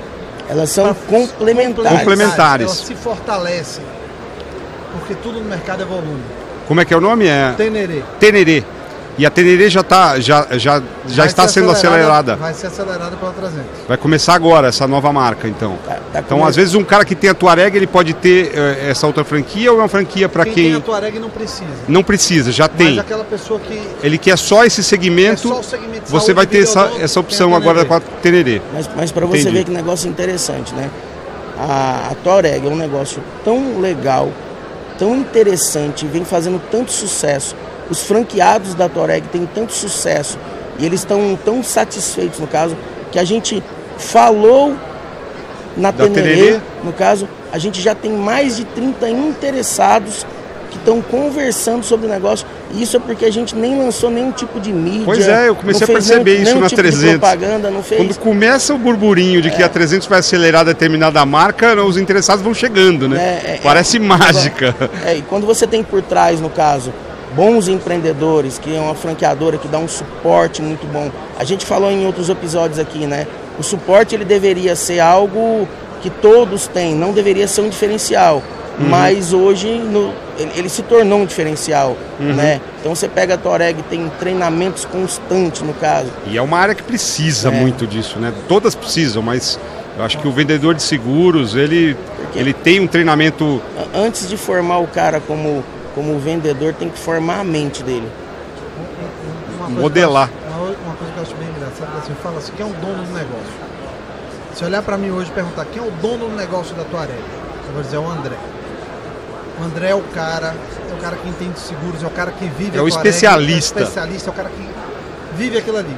Elas 0.54 0.70
são 0.70 0.94
complementares. 0.94 1.92
complementares. 2.00 2.68
Elas 2.68 2.78
se 2.78 2.96
fortalecem. 2.96 3.84
Porque 4.92 5.16
tudo 5.16 5.40
no 5.40 5.46
mercado 5.50 5.84
é 5.84 5.86
volume. 5.86 6.24
Como 6.68 6.80
é 6.80 6.86
que 6.86 6.94
é 6.94 6.98
o 6.98 7.02
nome? 7.02 7.28
É 7.28 7.54
Tenerê. 7.58 8.04
Tenerê. 8.20 8.64
E 9.18 9.26
a 9.26 9.30
Tenerê 9.30 9.70
já, 9.70 9.84
tá, 9.84 10.20
já, 10.20 10.48
já, 10.54 10.82
já 11.08 11.26
está 11.26 11.48
ser 11.48 11.60
sendo 11.60 11.70
acelerada. 11.72 12.36
Vai 12.36 12.54
ser 12.54 12.68
acelerada 12.68 13.16
pela 13.16 13.32
300. 13.32 13.64
Vai 13.88 13.98
começar 13.98 14.34
agora 14.34 14.70
essa 14.70 14.88
nova 14.88 15.14
marca, 15.14 15.48
então. 15.48 15.78
Tá- 15.86 16.00
tá 16.12 16.20
Então, 16.20 16.44
às 16.44 16.56
vezes, 16.56 16.74
um 16.74 16.84
cara 16.84 17.06
que 17.06 17.14
tem 17.14 17.30
a 17.30 17.34
Tuareg, 17.36 17.78
ele 17.78 17.86
pode 17.86 18.14
ter 18.16 18.52
eh, 18.56 18.90
essa 18.90 19.06
outra 19.06 19.24
franquia 19.24 19.72
ou 19.72 19.78
é 19.78 19.82
uma 19.84 19.88
franquia 19.88 20.28
para 20.28 20.44
Quem, 20.46 20.54
quem, 20.54 20.64
tem 20.66 20.76
a 20.76 20.80
Tuareg 20.80 21.20
não 21.20 21.30
precisa. 21.30 21.70
não 21.88 22.04
precisa, 22.04 22.52
já 22.52 22.68
Mas 22.68 22.78
tem. 22.78 23.00
aquela 23.00 23.24
pessoa 23.24 23.60
que 23.60 23.80
Ele 24.02 24.18
quer 24.18 24.38
só 24.38 24.66
esse 24.66 24.82
é 24.82 24.84
segmento, 24.84 25.48
só 25.48 25.60
o 25.60 25.64
segmento 25.64 26.10
você 26.10 26.34
vai 26.34 26.48
ter 26.48 26.64
essa, 26.64 26.92
essa 27.00 27.20
opção 27.20 27.54
a 27.54 27.58
agora 27.58 27.86
com 27.86 27.94
a 27.94 28.00
Tenerê. 28.00 28.62
Mas, 28.74 28.90
mas 28.96 29.12
para 29.12 29.28
você 29.28 29.52
ver 29.52 29.64
que 29.64 29.72
negócio 29.72 30.10
interessante, 30.10 30.74
né? 30.74 30.90
A, 31.58 32.10
a 32.12 32.16
Tuareg 32.24 32.66
é 32.66 32.70
um 32.70 32.76
negócio 32.76 33.22
tão 33.46 33.80
legal, 33.80 34.32
tão 34.98 35.16
interessante, 35.16 36.08
vem 36.08 36.26
fazendo 36.26 36.60
tanto 36.72 36.92
sucesso. 36.92 37.56
Os 37.90 38.04
franqueados 38.04 38.74
da 38.74 38.88
Tuareg 38.88 39.28
têm 39.28 39.48
tanto 39.54 39.74
sucesso 39.74 40.38
e 40.80 40.86
eles 40.86 41.02
estão 41.02 41.38
tão 41.44 41.64
satisfeitos, 41.64 42.40
no 42.40 42.48
caso, 42.48 42.76
que 43.12 43.20
a 43.20 43.24
gente 43.24 43.62
falou 43.98 44.76
na 45.76 45.92
Tenerê, 45.92 46.60
no 46.84 46.94
caso, 46.94 47.28
a 47.52 47.58
gente 47.58 47.82
já 47.82 47.96
tem 47.96 48.12
mais 48.12 48.58
de 48.58 48.66
30 48.66 49.10
interessados 49.10 50.26
que 50.70 50.78
estão 50.78 51.02
conversando 51.02 51.84
sobre 51.84 52.08
o 52.08 52.10
negócio. 52.10 52.48
E 52.72 52.82
isso 52.82 52.98
é 52.98 53.00
porque 53.00 53.26
a 53.26 53.32
gente 53.32 53.56
nem 53.56 53.78
lançou 53.78 54.10
nenhum 54.10 54.32
tipo 54.32 54.60
de 54.60 54.74
mídia. 54.74 55.04
Pois 55.06 55.28
é, 55.28 55.50
eu 55.50 55.56
comecei 55.56 55.86
a 55.86 55.88
perceber 55.88 56.32
nenhum, 56.32 56.44
isso 56.44 56.52
nenhum 56.52 56.62
na 56.62 56.70
tipo 56.70 56.82
300. 56.82 57.12
De 57.12 57.20
propaganda, 57.20 57.72
não 57.72 57.84
fez. 57.84 58.02
Quando 58.02 58.18
começa 58.18 58.74
o 58.74 58.78
burburinho 58.78 59.42
de 59.42 59.52
que 59.52 59.62
a 59.62 59.70
300 59.70 60.08
vai 60.08 60.20
acelerar 60.20 60.66
determinada 60.66 61.24
marca, 61.26 61.76
os 61.84 61.98
interessados 61.98 62.44
vão 62.44 62.54
chegando, 62.54 63.08
né? 63.08 63.18
É, 63.18 63.52
é, 63.52 63.60
Parece 63.62 63.98
é, 63.98 64.00
mágica. 64.00 64.76
É, 65.06 65.18
e 65.18 65.22
quando 65.22 65.46
você 65.46 65.68
tem 65.68 65.84
por 65.84 66.02
trás, 66.02 66.42
no 66.42 66.50
caso, 66.50 66.92
bons 67.36 67.68
empreendedores, 67.68 68.58
que 68.60 68.76
é 68.76 68.80
uma 68.80 68.96
franqueadora 68.96 69.58
que 69.58 69.68
dá 69.68 69.78
um 69.80 69.88
suporte 69.88 70.62
muito 70.62 70.86
bom. 70.92 71.10
A 71.38 71.44
gente 71.44 71.66
falou 71.66 71.92
em 71.92 72.06
outros 72.06 72.30
episódios 72.30 72.80
aqui, 72.80 73.06
né? 73.06 73.26
O 73.60 73.64
suporte 73.64 74.16
ele 74.16 74.26
deveria 74.26 74.76
ser 74.76 75.00
algo 75.00 75.68
que 76.02 76.10
todos 76.10 76.68
têm, 76.68 76.94
não 76.96 77.12
deveria 77.12 77.48
ser 77.48 77.62
um 77.62 77.70
diferencial. 77.70 78.42
Uhum. 78.80 78.90
Mas 78.90 79.32
hoje 79.34 79.68
no- 79.70 80.12
ele, 80.38 80.52
ele 80.56 80.70
se 80.70 80.82
tornou 80.82 81.20
um 81.20 81.26
diferencial, 81.26 81.96
Uhum. 82.20 82.34
né? 82.34 82.60
Então 82.80 82.96
você 82.96 83.08
pega 83.08 83.36
a 83.36 83.38
Toreg, 83.38 83.82
tem 83.84 84.12
treinamentos 84.20 84.84
constantes 84.86 85.62
no 85.62 85.74
caso. 85.76 86.08
E 86.28 86.36
é 86.38 86.42
uma 86.42 86.58
área 86.58 86.74
que 86.74 86.82
precisa 86.82 87.50
É. 87.50 87.52
muito 87.52 87.86
disso, 87.86 88.18
né? 88.20 88.34
Todas 88.48 88.74
precisam, 88.74 89.22
mas 89.22 89.60
eu 89.98 90.04
acho 90.04 90.18
que 90.18 90.28
o 90.28 90.32
vendedor 90.32 90.74
de 90.74 90.82
seguros, 90.82 91.56
ele, 91.56 91.96
ele 92.36 92.52
tem 92.52 92.80
um 92.80 92.88
treinamento. 92.88 93.62
Antes 93.94 94.28
de 94.28 94.36
formar 94.38 94.80
o 94.80 94.88
cara 94.88 95.20
como, 95.20 95.64
como 95.94 96.18
vendedor, 96.20 96.74
tem 96.74 96.90
que 96.90 96.98
formar 96.98 97.40
a 97.40 97.44
mente 97.44 97.84
dele. 97.84 98.10
Modelar. 99.70 100.28
que 100.28 100.34
uma, 100.48 100.58
uma 100.58 100.96
coisa 100.96 101.14
que 101.14 101.18
eu 101.18 101.24
acho 101.24 101.36
bem 101.36 101.48
engraçada, 101.50 101.98
assim, 101.98 102.14
fala 102.22 102.38
assim, 102.38 102.52
quem 102.58 102.66
é 102.66 102.70
o 102.70 102.74
dono 102.74 103.04
do 103.04 103.14
negócio? 103.14 103.54
Se 104.56 104.66
olhar 104.66 104.84
pra 104.84 104.98
mim 104.98 105.10
hoje 105.10 105.30
e 105.32 105.34
perguntar 105.34 105.66
quem 105.66 105.82
é 105.82 105.86
o 105.86 105.92
dono 105.92 106.30
do 106.30 106.36
negócio 106.36 106.76
da 106.76 106.84
Tuareg, 106.84 107.18
eu 107.68 107.74
vou 107.74 107.82
dizer 107.82 107.96
é 107.96 108.00
o 108.00 108.10
André. 108.10 108.36
O 109.60 109.64
André 109.64 109.90
é 109.90 109.96
o 109.96 110.02
cara, 110.02 110.56
é 110.90 110.94
o 110.94 110.98
cara 110.98 111.16
que 111.16 111.30
entende 111.30 111.54
de 111.54 111.60
seguros, 111.60 112.04
é 112.04 112.08
o 112.08 112.12
cara 112.12 112.32
que 112.32 112.46
vive 112.46 112.78
É 112.78 112.82
o 112.82 112.88
especialista. 112.88 113.80
É 113.80 113.84
o 113.84 113.86
especialista, 113.86 114.30
é 114.30 114.32
o 114.32 114.36
cara 114.36 114.50
que 114.50 114.70
vive 115.36 115.58
aquilo 115.58 115.78
ali. 115.78 115.96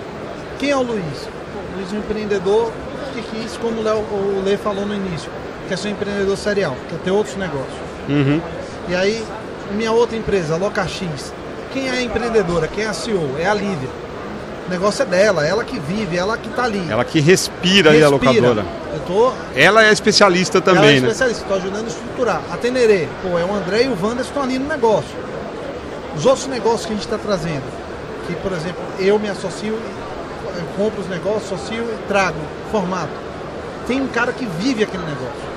Quem 0.59 0.69
é 0.69 0.77
o 0.77 0.83
Luiz? 0.83 1.27
O 1.73 1.77
Luiz 1.77 1.91
é 1.91 1.95
um 1.95 1.99
empreendedor 1.99 2.71
que 3.13 3.21
quis, 3.21 3.57
como 3.57 3.79
o, 3.79 3.83
Léo, 3.83 3.97
o 3.97 4.43
Lê 4.45 4.57
falou 4.57 4.85
no 4.85 4.93
início, 4.93 5.29
quer 5.67 5.77
ser 5.77 5.89
um 5.89 5.91
empreendedor 5.91 6.37
serial, 6.37 6.75
quer 6.89 6.99
ter 6.99 7.11
outros 7.11 7.35
negócios. 7.35 7.77
Uhum. 8.09 8.41
E 8.87 8.95
aí, 8.95 9.25
minha 9.71 9.91
outra 9.91 10.17
empresa, 10.17 10.55
LocaX, 10.55 11.33
quem 11.73 11.87
é 11.87 11.91
a 11.91 12.01
empreendedora? 12.01 12.67
Quem 12.67 12.83
é 12.83 12.87
a 12.87 12.93
CEO? 12.93 13.35
É 13.37 13.45
a 13.45 13.53
Lívia. 13.53 13.89
O 14.65 14.69
negócio 14.69 15.03
é 15.03 15.05
dela, 15.05 15.45
ela 15.45 15.63
que 15.63 15.77
vive, 15.79 16.17
ela 16.17 16.37
que 16.37 16.49
tá 16.49 16.63
ali. 16.63 16.83
Ela 16.89 17.05
que 17.05 17.19
respira, 17.19 17.91
aí 17.91 18.03
a 18.03 18.09
locadora. 18.09 18.65
Eu 18.93 18.99
tô. 19.01 19.31
Ela 19.55 19.85
é 19.85 19.91
especialista 19.91 20.57
ela 20.57 20.71
é 20.71 20.73
também, 20.73 21.01
né? 21.01 21.07
especialista, 21.07 21.43
estou 21.43 21.57
ajudando 21.57 21.85
a 21.85 21.87
estruturar. 21.87 22.41
A 22.51 22.57
Tenerê, 22.57 23.07
pô, 23.21 23.37
é 23.37 23.45
o 23.45 23.53
André 23.53 23.83
e 23.83 23.87
o 23.89 23.97
Wander 24.01 24.25
estão 24.25 24.41
ali 24.41 24.57
no 24.57 24.67
negócio. 24.67 25.15
Os 26.15 26.25
outros 26.25 26.47
negócios 26.47 26.85
que 26.85 26.93
a 26.93 26.95
gente 26.95 27.05
está 27.05 27.17
trazendo, 27.17 27.63
que 28.25 28.33
por 28.35 28.53
exemplo, 28.53 28.81
eu 28.97 29.19
me 29.19 29.29
associo, 29.29 29.73
eu 29.73 30.65
compro 30.77 31.01
os 31.01 31.09
negócios, 31.09 31.51
associo 31.53 31.83
e 31.83 32.07
trago 32.07 32.39
formato. 32.71 33.13
Tem 33.85 34.01
um 34.01 34.07
cara 34.07 34.31
que 34.31 34.45
vive 34.45 34.83
aquele 34.83 35.03
negócio. 35.03 35.54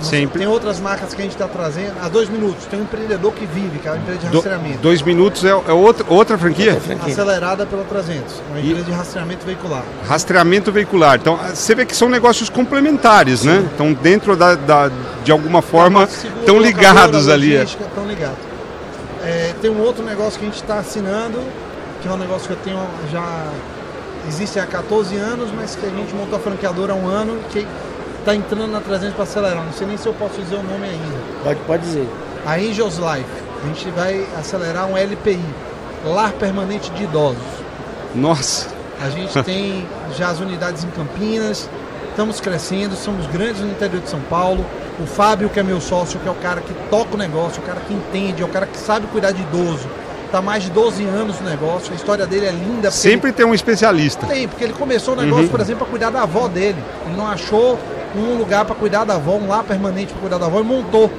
Sempre. 0.00 0.38
Tem 0.38 0.48
outras 0.48 0.78
marcas 0.80 1.12
que 1.12 1.20
a 1.20 1.24
gente 1.24 1.32
está 1.32 1.48
trazendo. 1.48 1.94
Há 2.02 2.08
dois 2.08 2.28
minutos, 2.28 2.66
tem 2.66 2.78
um 2.78 2.82
empreendedor 2.82 3.32
que 3.32 3.44
vive, 3.46 3.78
que 3.78 3.88
é 3.88 3.90
uma 3.92 3.98
empresa 3.98 4.18
de 4.20 4.26
Do- 4.28 4.34
rastreamento. 4.38 4.78
dois 4.78 5.02
minutos 5.02 5.44
é, 5.44 5.48
é 5.50 5.72
outra, 5.72 6.06
outra 6.08 6.38
franquia? 6.38 6.74
Outra 6.74 6.80
franquia. 6.86 7.12
Acelerada 7.12 7.66
pela 7.66 7.84
300, 7.84 8.34
uma 8.50 8.60
E- 8.60 8.66
empresa 8.70 8.84
de 8.84 8.92
rastreamento 8.92 9.44
veicular. 9.46 9.82
Rastreamento 10.06 10.70
veicular. 10.72 11.16
Então, 11.16 11.36
você 11.52 11.74
vê 11.74 11.84
que 11.84 11.96
são 11.96 12.08
negócios 12.08 12.48
complementares, 12.48 13.44
né? 13.44 13.68
Então, 13.74 13.92
dentro 13.92 14.36
da, 14.36 14.54
da- 14.54 14.90
de 15.24 15.32
alguma 15.32 15.60
forma, 15.62 16.06
Seguro, 16.06 16.40
estão 16.40 16.58
ligados 16.60 17.28
ali. 17.28 17.56
é. 17.56 17.62
Estão 17.64 18.06
ligados. 18.06 18.38
É, 19.24 19.52
tem 19.60 19.70
um 19.70 19.80
outro 19.80 20.04
negócio 20.04 20.38
que 20.38 20.44
a 20.46 20.48
gente 20.48 20.60
está 20.62 20.78
assinando, 20.78 21.38
que 22.00 22.08
é 22.08 22.10
um 22.10 22.16
negócio 22.16 22.46
que 22.46 22.52
eu 22.52 22.58
tenho 22.64 22.80
já. 23.10 23.48
Existe 24.28 24.60
há 24.60 24.66
14 24.66 25.16
anos, 25.16 25.48
mas 25.56 25.74
que 25.74 25.86
a 25.86 25.88
gente 25.90 26.14
montou 26.14 26.38
a 26.38 26.40
franqueadora 26.40 26.92
há 26.92 26.96
um 26.96 27.08
ano, 27.08 27.38
que 27.50 27.66
está 28.20 28.34
entrando 28.34 28.68
na 28.68 28.80
300 28.80 29.14
para 29.14 29.24
acelerar. 29.24 29.64
Não 29.64 29.72
sei 29.72 29.86
nem 29.86 29.96
se 29.96 30.06
eu 30.06 30.14
posso 30.14 30.40
dizer 30.40 30.56
o 30.56 30.62
nome 30.62 30.84
ainda. 30.84 31.18
Pode, 31.44 31.60
pode 31.60 31.82
dizer. 31.82 32.08
A 32.46 32.54
Angels 32.54 32.96
Life. 32.98 33.48
A 33.62 33.66
gente 33.66 33.90
vai 33.90 34.24
acelerar 34.38 34.86
um 34.86 34.96
LPI, 34.96 35.40
Lar 36.04 36.32
Permanente 36.32 36.90
de 36.92 37.04
Idosos. 37.04 37.42
Nossa, 38.14 38.68
A 39.04 39.10
gente 39.10 39.32
tem 39.42 39.86
já 40.16 40.28
as 40.28 40.40
unidades 40.40 40.84
em 40.84 40.90
Campinas, 40.90 41.68
estamos 42.10 42.40
crescendo, 42.40 42.94
somos 42.96 43.26
grandes 43.26 43.60
no 43.60 43.68
interior 43.70 44.00
de 44.00 44.08
São 44.08 44.20
Paulo. 44.20 44.64
O 45.00 45.06
Fábio, 45.06 45.48
que 45.48 45.60
é 45.60 45.62
meu 45.62 45.80
sócio, 45.80 46.18
que 46.18 46.26
é 46.26 46.30
o 46.30 46.34
cara 46.36 46.60
que 46.60 46.72
toca 46.90 47.14
o 47.14 47.18
negócio, 47.18 47.62
o 47.62 47.64
cara 47.66 47.80
que 47.80 47.94
entende, 47.94 48.42
é 48.42 48.44
o 48.44 48.48
cara 48.48 48.66
que 48.66 48.76
sabe 48.78 49.06
cuidar 49.08 49.30
de 49.32 49.42
idoso. 49.42 49.88
Está 50.26 50.42
mais 50.42 50.64
de 50.64 50.70
12 50.70 51.04
anos 51.04 51.40
no 51.40 51.48
negócio, 51.48 51.92
a 51.92 51.96
história 51.96 52.26
dele 52.26 52.46
é 52.46 52.50
linda. 52.50 52.90
sempre 52.90 53.32
tem 53.32 53.46
um 53.46 53.54
especialista. 53.54 54.26
ele 54.26 54.34
tem, 54.34 54.48
porque 54.48 54.64
ele 54.64 54.72
começou 54.74 55.14
o 55.14 55.16
negócio, 55.16 55.44
Uhum. 55.44 55.48
por 55.50 55.60
exemplo, 55.60 55.78
para 55.80 55.88
cuidar 55.88 56.10
da 56.10 56.22
avó 56.22 56.48
dele. 56.48 56.76
Ele 57.06 57.16
não 57.16 57.26
achou 57.26 57.78
um 58.16 58.36
lugar 58.38 58.64
para 58.64 58.74
cuidar 58.74 59.04
da 59.04 59.14
avó, 59.14 59.32
um 59.36 59.48
lar 59.48 59.64
permanente 59.64 60.12
para 60.12 60.20
cuidar 60.20 60.38
da 60.38 60.46
avó 60.46 60.60
e 60.60 60.64
montou. 60.64 61.10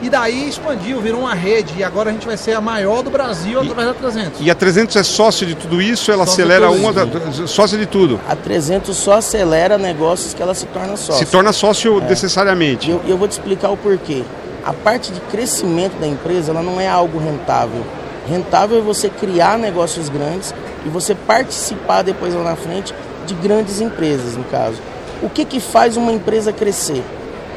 E 0.00 0.08
daí 0.08 0.48
expandiu, 0.48 1.00
virou 1.00 1.22
uma 1.22 1.34
rede. 1.34 1.74
E 1.76 1.82
agora 1.82 2.10
a 2.10 2.12
gente 2.12 2.24
vai 2.24 2.36
ser 2.36 2.52
a 2.52 2.60
maior 2.60 3.02
do 3.02 3.10
Brasil 3.10 3.58
através 3.60 3.88
da 3.88 3.94
300. 3.94 4.40
E 4.40 4.48
a 4.48 4.54
300 4.54 4.94
é 4.94 5.02
sócio 5.02 5.44
de 5.44 5.56
tudo 5.56 5.82
isso, 5.82 6.12
ela 6.12 6.24
Sócio 6.24 6.44
acelera 6.44 6.70
uma, 6.70 6.92
da, 6.92 7.04
sócio 7.48 7.76
de 7.76 7.84
tudo. 7.84 8.20
A 8.28 8.36
300 8.36 8.96
só 8.96 9.14
acelera 9.14 9.76
negócios 9.76 10.34
que 10.34 10.40
ela 10.40 10.54
se 10.54 10.66
torna 10.66 10.96
sócio. 10.96 11.26
Se 11.26 11.32
torna 11.32 11.52
sócio 11.52 11.98
E 11.98 12.02
necessariamente. 12.02 12.88
eu, 12.88 13.02
eu 13.08 13.18
vou 13.18 13.26
te 13.26 13.32
explicar 13.32 13.70
o 13.70 13.76
porquê. 13.76 14.22
A 14.64 14.72
parte 14.72 15.10
de 15.10 15.20
crescimento 15.22 15.98
da 15.98 16.06
empresa 16.06 16.52
ela 16.52 16.62
não 16.62 16.80
é 16.80 16.86
algo 16.86 17.18
rentável. 17.18 17.82
Rentável 18.28 18.78
é 18.78 18.80
você 18.82 19.08
criar 19.08 19.58
negócios 19.58 20.08
grandes 20.08 20.54
e 20.86 20.88
você 20.88 21.12
participar 21.14 22.02
depois 22.02 22.34
lá 22.34 22.44
na 22.44 22.56
frente 22.56 22.94
de 23.26 23.34
grandes 23.34 23.80
empresas, 23.80 24.36
no 24.36 24.44
caso. 24.44 24.76
O 25.22 25.28
que, 25.28 25.44
que 25.44 25.60
faz 25.60 25.96
uma 25.96 26.12
empresa 26.12 26.52
crescer? 26.52 27.02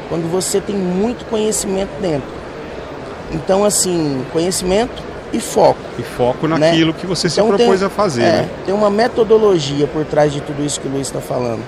Quando 0.08 0.30
você 0.30 0.60
tem 0.60 0.74
muito 0.76 1.24
conhecimento 1.26 1.90
dentro. 2.00 2.28
Então, 3.32 3.64
assim, 3.64 4.24
conhecimento 4.32 5.02
e 5.32 5.40
foco. 5.40 5.78
E 5.98 6.02
foco 6.02 6.46
né? 6.46 6.58
naquilo 6.58 6.92
que 6.92 7.06
você 7.06 7.28
Então, 7.28 7.46
se 7.50 7.56
propôs 7.56 7.78
tem- 7.78 7.86
a 7.86 7.90
fazer. 7.90 8.22
é, 8.22 8.32
né? 8.42 8.48
Tem 8.66 8.74
uma 8.74 8.90
metodologia 8.90 9.86
por 9.86 10.04
trás 10.04 10.32
de 10.32 10.40
tudo 10.40 10.62
isso 10.64 10.80
que 10.80 10.86
o 10.88 10.90
Luiz 10.90 11.06
está 11.06 11.20
falando. 11.20 11.62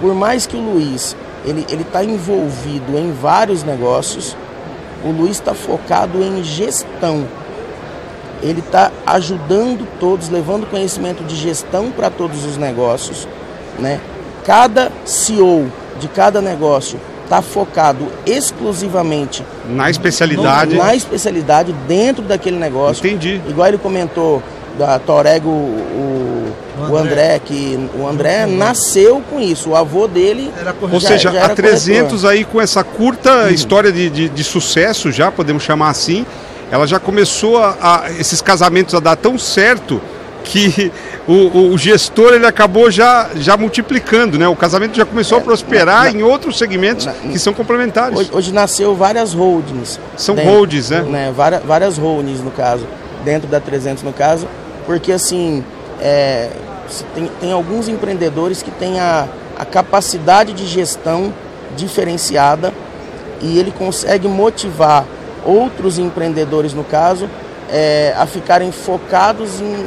Por 0.00 0.14
mais 0.14 0.46
que 0.46 0.56
o 0.56 0.60
Luiz 0.60 1.14
ele 1.44 1.64
ele 1.70 1.82
está 1.82 2.02
envolvido 2.02 2.98
em 2.98 3.12
vários 3.12 3.62
negócios, 3.62 4.36
o 5.04 5.10
Luiz 5.10 5.32
está 5.32 5.54
focado 5.54 6.20
em 6.22 6.42
gestão. 6.42 7.24
Ele 8.42 8.60
está 8.60 8.90
ajudando 9.06 9.86
todos, 10.00 10.28
levando 10.28 10.68
conhecimento 10.68 11.22
de 11.24 11.36
gestão 11.36 11.90
para 11.92 12.10
todos 12.10 12.44
os 12.44 12.56
negócios, 12.56 13.26
né? 13.78 14.00
Cada 14.46 14.92
CEO 15.04 15.66
de 15.98 16.06
cada 16.06 16.40
negócio 16.40 17.00
está 17.24 17.42
focado 17.42 18.06
exclusivamente 18.24 19.44
na 19.68 19.90
especialidade. 19.90 20.76
na 20.76 20.94
especialidade 20.94 21.72
dentro 21.88 22.22
daquele 22.22 22.56
negócio. 22.56 23.04
Entendi. 23.04 23.42
Igual 23.48 23.66
ele 23.66 23.78
comentou 23.78 24.40
da 24.78 24.98
Torego, 25.00 25.48
o, 25.48 26.52
o, 26.78 26.92
o 26.92 26.96
André, 26.96 27.40
que 27.44 27.90
o 27.98 28.06
André 28.06 28.46
nasceu 28.46 29.20
com 29.28 29.40
isso. 29.40 29.70
O 29.70 29.76
avô 29.76 30.06
dele. 30.06 30.52
Ou 30.80 31.00
já, 31.00 31.08
seja, 31.08 31.32
já 31.32 31.46
a 31.46 31.48
300 31.48 32.08
corretor. 32.08 32.30
aí 32.30 32.44
com 32.44 32.60
essa 32.60 32.84
curta 32.84 33.44
uhum. 33.44 33.48
história 33.48 33.90
de, 33.90 34.08
de, 34.08 34.28
de, 34.28 34.44
sucesso, 34.44 35.10
já 35.10 35.32
podemos 35.32 35.64
chamar 35.64 35.90
assim, 35.90 36.24
ela 36.70 36.86
já 36.86 37.00
começou 37.00 37.58
a, 37.58 37.76
a 37.80 38.12
esses 38.12 38.40
casamentos 38.40 38.94
a 38.94 39.00
dar 39.00 39.16
tão 39.16 39.36
certo 39.36 40.00
que 40.46 40.92
o, 41.26 41.72
o, 41.72 41.76
gestor 41.76 42.32
ele 42.32 42.46
acabou 42.46 42.88
já, 42.88 43.28
já 43.34 43.56
multiplicando, 43.56 44.38
né? 44.38 44.46
O 44.46 44.54
casamento 44.54 44.96
já 44.96 45.04
começou 45.04 45.38
é, 45.38 45.40
a 45.40 45.44
prosperar 45.44 46.04
na, 46.04 46.12
na, 46.12 46.18
em 46.18 46.22
outros 46.22 46.56
segmentos 46.56 47.04
na, 47.04 47.12
que 47.12 47.38
são 47.38 47.52
complementares. 47.52 48.16
Hoje, 48.16 48.30
hoje, 48.32 48.52
nasceu 48.52 48.94
várias 48.94 49.34
holdings. 49.34 49.98
São 50.16 50.36
dentro, 50.36 50.52
holdings, 50.52 50.90
né? 50.90 51.02
né? 51.02 51.32
Várias, 51.36 51.64
várias 51.64 51.98
holdings 51.98 52.40
no 52.40 52.52
caso, 52.52 52.86
dentro 53.24 53.48
da 53.48 53.58
300 53.58 54.04
no 54.04 54.12
caso, 54.12 54.46
porque 54.86 55.10
assim 55.10 55.64
é, 56.00 56.48
tem, 57.12 57.28
tem 57.40 57.52
alguns 57.52 57.88
empreendedores 57.88 58.62
que 58.62 58.70
têm 58.70 59.00
a, 59.00 59.26
a 59.58 59.64
capacidade 59.64 60.52
de 60.52 60.64
gestão 60.64 61.34
diferenciada 61.76 62.72
e 63.42 63.58
ele 63.58 63.72
consegue 63.72 64.28
motivar 64.28 65.04
outros 65.44 65.98
empreendedores 65.98 66.72
no 66.72 66.84
caso 66.84 67.28
é, 67.68 68.14
a 68.16 68.26
ficarem 68.26 68.70
focados 68.70 69.60
em 69.60 69.86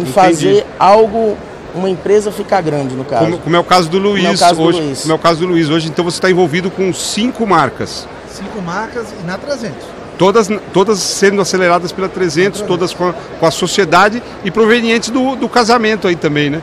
em 0.00 0.08
Entendi. 0.08 0.12
fazer 0.12 0.66
algo, 0.78 1.36
uma 1.74 1.88
empresa 1.88 2.32
ficar 2.32 2.60
grande, 2.60 2.94
no 2.94 3.04
caso. 3.04 3.24
Como, 3.24 3.38
como 3.38 3.56
é 3.56 3.58
o 3.58 3.64
caso 3.64 3.88
do 3.88 3.98
Luiz 3.98 4.22
como 4.22 4.34
é 4.34 4.38
caso 4.38 4.62
hoje. 4.62 4.80
Do 4.80 4.86
Luiz. 4.86 5.00
Como 5.02 5.12
é 5.12 5.14
o 5.14 5.18
caso 5.18 5.40
do 5.40 5.46
Luiz 5.46 5.70
hoje, 5.70 5.88
então 5.88 6.04
você 6.04 6.18
está 6.18 6.30
envolvido 6.30 6.70
com 6.70 6.92
cinco 6.92 7.46
marcas. 7.46 8.06
Cinco 8.28 8.60
marcas 8.62 9.06
e 9.22 9.26
na 9.26 9.36
300. 9.36 9.76
Todas, 10.18 10.48
todas 10.72 10.98
sendo 10.98 11.40
aceleradas 11.40 11.92
pela 11.92 12.08
300, 12.08 12.60
300. 12.60 12.62
todas 12.62 12.92
com 12.92 13.08
a, 13.08 13.12
com 13.12 13.46
a 13.46 13.50
sociedade 13.50 14.22
e 14.44 14.50
provenientes 14.50 15.08
do, 15.08 15.34
do 15.34 15.48
casamento 15.48 16.06
aí 16.06 16.16
também, 16.16 16.50
né? 16.50 16.60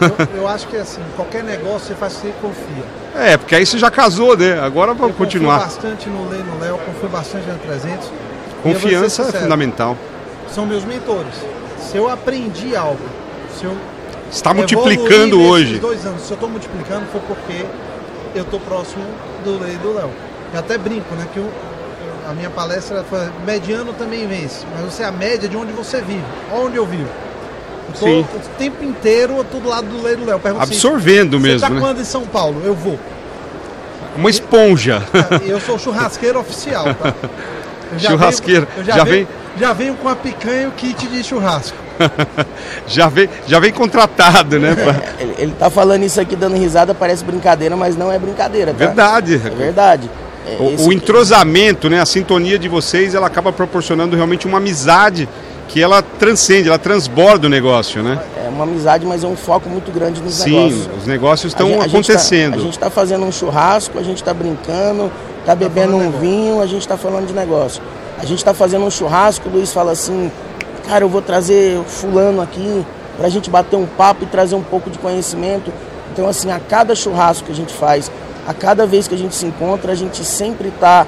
Eu, 0.00 0.40
eu, 0.42 0.48
acho 0.48 0.66
que 0.66 0.76
assim, 0.76 1.00
qualquer 1.16 1.44
negócio 1.44 1.88
você 1.88 1.94
faz, 1.94 2.14
você 2.14 2.32
confia. 2.40 2.84
É, 3.14 3.36
porque 3.36 3.54
aí 3.54 3.64
você 3.64 3.78
já 3.78 3.90
casou, 3.90 4.36
né? 4.36 4.60
Agora 4.60 4.92
vamos 4.94 5.12
eu 5.12 5.16
continuar. 5.16 5.60
Confio 5.60 5.74
bastante 5.74 6.08
no 6.08 6.28
Lei 6.28 6.42
no 6.42 6.58
Léo, 6.58 6.78
confio 6.78 7.08
bastante 7.08 7.46
na 7.46 7.54
300. 7.54 8.10
Confiança 8.62 9.22
é 9.22 9.40
fundamental. 9.40 9.96
São 10.52 10.66
meus 10.66 10.84
mentores 10.84 11.34
se 11.82 11.96
eu 11.96 12.08
aprendi 12.08 12.74
algo, 12.76 13.04
se 13.58 13.64
eu 13.64 13.76
está 14.30 14.54
multiplicando 14.54 15.40
hoje. 15.42 15.78
dois 15.78 16.04
anos, 16.06 16.22
se 16.22 16.30
eu 16.30 16.34
estou 16.34 16.48
multiplicando 16.48 17.06
foi 17.12 17.20
porque 17.20 17.66
eu 18.34 18.42
estou 18.42 18.60
próximo 18.60 19.04
do 19.44 19.58
Lei 19.58 19.76
do 19.76 19.94
Léo. 19.94 20.10
Eu 20.52 20.58
até 20.58 20.78
brinco, 20.78 21.14
né? 21.14 21.26
Que 21.32 21.38
eu, 21.38 21.48
a 22.28 22.32
minha 22.32 22.50
palestra 22.50 23.04
foi 23.08 23.20
mediano 23.44 23.92
também 23.92 24.26
vence, 24.26 24.64
mas 24.74 24.92
você 24.92 25.02
é 25.02 25.06
a 25.06 25.12
média 25.12 25.48
de 25.48 25.56
onde 25.56 25.72
você 25.72 26.00
vive, 26.00 26.24
onde 26.52 26.76
eu 26.76 26.86
vivo. 26.86 27.08
Eu 27.88 27.94
tô 27.98 28.06
Sim. 28.06 28.20
o 28.20 28.58
tempo 28.58 28.84
inteiro 28.84 29.34
eu 29.36 29.44
tô 29.44 29.58
do 29.58 29.68
lado 29.68 29.86
do 29.88 30.02
Lei 30.02 30.16
do 30.16 30.24
Léo. 30.24 30.40
Absorvendo 30.58 31.36
assim, 31.36 31.42
mesmo. 31.42 31.60
Você 31.60 31.66
tá 31.66 31.74
né? 31.74 31.80
quando 31.80 32.00
em 32.00 32.04
São 32.04 32.26
Paulo? 32.26 32.62
Eu 32.64 32.74
vou. 32.74 32.98
Uma 34.16 34.30
esponja. 34.30 35.02
Eu 35.44 35.58
sou 35.60 35.78
churrasqueiro 35.78 36.38
oficial, 36.38 36.84
tá? 36.94 37.14
Churrasqueiro. 37.98 38.66
Venho, 38.74 38.86
já, 38.86 38.96
já 38.96 39.04
vem 39.04 39.26
já 39.58 39.72
venho 39.72 39.94
com 39.94 40.08
a 40.08 40.16
picanha 40.16 40.62
e 40.62 40.66
o 40.66 40.72
kit 40.72 41.06
de 41.06 41.22
churrasco. 41.22 41.76
já, 42.86 43.08
vem, 43.08 43.28
já 43.46 43.60
vem 43.60 43.72
contratado, 43.72 44.58
né? 44.58 44.74
É, 45.18 45.22
ele, 45.22 45.34
ele 45.38 45.52
tá 45.58 45.70
falando 45.70 46.02
isso 46.02 46.20
aqui 46.20 46.34
dando 46.34 46.56
risada, 46.56 46.94
parece 46.94 47.24
brincadeira, 47.24 47.76
mas 47.76 47.96
não 47.96 48.10
é 48.10 48.18
brincadeira. 48.18 48.72
Tá? 48.72 48.86
Verdade. 48.86 49.34
É 49.34 49.50
verdade. 49.50 50.10
É, 50.46 50.56
o, 50.60 50.74
esse... 50.74 50.88
o, 50.88 50.92
entrosamento, 50.92 51.88
né, 51.88 52.00
a 52.00 52.06
sintonia 52.06 52.58
de 52.58 52.68
vocês, 52.68 53.14
ela 53.14 53.26
acaba 53.26 53.52
proporcionando 53.52 54.16
realmente 54.16 54.46
uma 54.46 54.58
amizade 54.58 55.28
que 55.68 55.80
ela 55.80 56.02
transcende, 56.02 56.68
ela 56.68 56.78
transborda 56.78 57.46
o 57.46 57.50
negócio, 57.50 58.02
né? 58.02 58.20
É 58.44 58.48
uma 58.48 58.64
amizade, 58.64 59.06
mas 59.06 59.24
é 59.24 59.26
um 59.26 59.36
foco 59.36 59.68
muito 59.68 59.90
grande 59.90 60.20
nos 60.20 60.34
Sim, 60.34 60.50
negócios. 60.50 60.84
Sim, 60.84 60.90
os 60.98 61.06
negócios 61.06 61.52
estão 61.52 61.78
tá- 61.78 61.84
acontecendo. 61.86 62.54
A 62.56 62.58
gente 62.58 62.72
está 62.72 62.86
tá 62.86 62.90
fazendo 62.90 63.24
um 63.24 63.32
churrasco, 63.32 63.98
a 63.98 64.02
gente 64.02 64.18
está 64.18 64.34
brincando, 64.34 65.10
está 65.40 65.54
bebendo 65.54 65.92
tá 65.92 65.98
um 65.98 66.10
vinho, 66.10 66.60
a 66.60 66.66
gente 66.66 66.82
está 66.82 66.96
falando 66.96 67.26
de 67.26 67.32
negócio. 67.32 67.82
A 68.22 68.24
gente 68.24 68.38
está 68.38 68.54
fazendo 68.54 68.84
um 68.84 68.90
churrasco, 68.90 69.48
o 69.48 69.52
Luiz 69.52 69.72
fala 69.72 69.90
assim, 69.90 70.30
cara, 70.86 71.02
eu 71.02 71.08
vou 71.08 71.20
trazer 71.20 71.82
fulano 71.82 72.40
aqui 72.40 72.86
para 73.16 73.26
a 73.26 73.28
gente 73.28 73.50
bater 73.50 73.74
um 73.74 73.84
papo 73.84 74.22
e 74.22 74.26
trazer 74.26 74.54
um 74.54 74.62
pouco 74.62 74.88
de 74.88 74.96
conhecimento. 74.96 75.72
Então, 76.12 76.28
assim, 76.28 76.48
a 76.52 76.60
cada 76.60 76.94
churrasco 76.94 77.46
que 77.46 77.50
a 77.50 77.54
gente 77.54 77.74
faz, 77.74 78.12
a 78.46 78.54
cada 78.54 78.86
vez 78.86 79.08
que 79.08 79.16
a 79.16 79.18
gente 79.18 79.34
se 79.34 79.44
encontra, 79.44 79.90
a 79.90 79.96
gente 79.96 80.24
sempre 80.24 80.68
está 80.68 81.04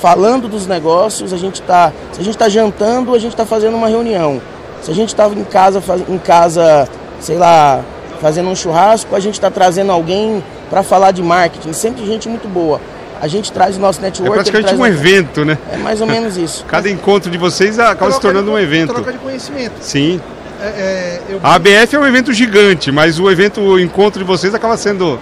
falando 0.00 0.46
dos 0.46 0.68
negócios, 0.68 1.32
a 1.32 1.36
gente 1.36 1.60
está, 1.60 1.92
se 2.12 2.20
a 2.20 2.24
gente 2.24 2.34
está 2.34 2.48
jantando, 2.48 3.12
a 3.12 3.18
gente 3.18 3.32
está 3.32 3.44
fazendo 3.44 3.76
uma 3.76 3.88
reunião. 3.88 4.40
Se 4.82 4.92
a 4.92 4.94
gente 4.94 5.08
estava 5.08 5.34
em 5.34 5.42
casa, 5.42 5.82
em 6.08 6.18
casa, 6.18 6.88
sei 7.18 7.38
lá, 7.38 7.82
fazendo 8.20 8.48
um 8.48 8.54
churrasco, 8.54 9.16
a 9.16 9.20
gente 9.20 9.34
está 9.34 9.50
trazendo 9.50 9.90
alguém 9.90 10.44
para 10.70 10.84
falar 10.84 11.10
de 11.10 11.24
marketing, 11.24 11.72
sempre 11.72 12.06
gente 12.06 12.28
muito 12.28 12.46
boa. 12.46 12.80
A 13.22 13.28
gente 13.28 13.52
traz 13.52 13.76
o 13.76 13.80
nosso 13.80 14.00
network. 14.00 14.32
É 14.32 14.34
praticamente 14.34 14.74
um 14.74 14.84
evento, 14.84 15.44
né? 15.44 15.56
É 15.70 15.76
mais 15.76 16.00
ou 16.00 16.08
menos 16.08 16.36
isso. 16.36 16.64
Cada 16.66 16.90
encontro 16.90 17.30
de 17.30 17.38
vocês 17.38 17.78
acaba 17.78 18.10
se 18.10 18.20
tornando 18.20 18.46
de, 18.46 18.50
um 18.50 18.58
evento. 18.58 18.92
Troca 18.92 19.12
de 19.12 19.18
conhecimento. 19.18 19.74
Sim. 19.80 20.20
É, 20.60 20.66
é, 20.66 21.22
eu... 21.28 21.40
A 21.40 21.54
ABF 21.54 21.94
é 21.94 21.98
um 22.00 22.06
evento 22.06 22.32
gigante, 22.32 22.90
mas 22.90 23.20
o 23.20 23.30
evento, 23.30 23.60
o 23.60 23.78
encontro 23.78 24.18
de 24.18 24.24
vocês 24.24 24.52
acaba 24.56 24.76
sendo. 24.76 25.20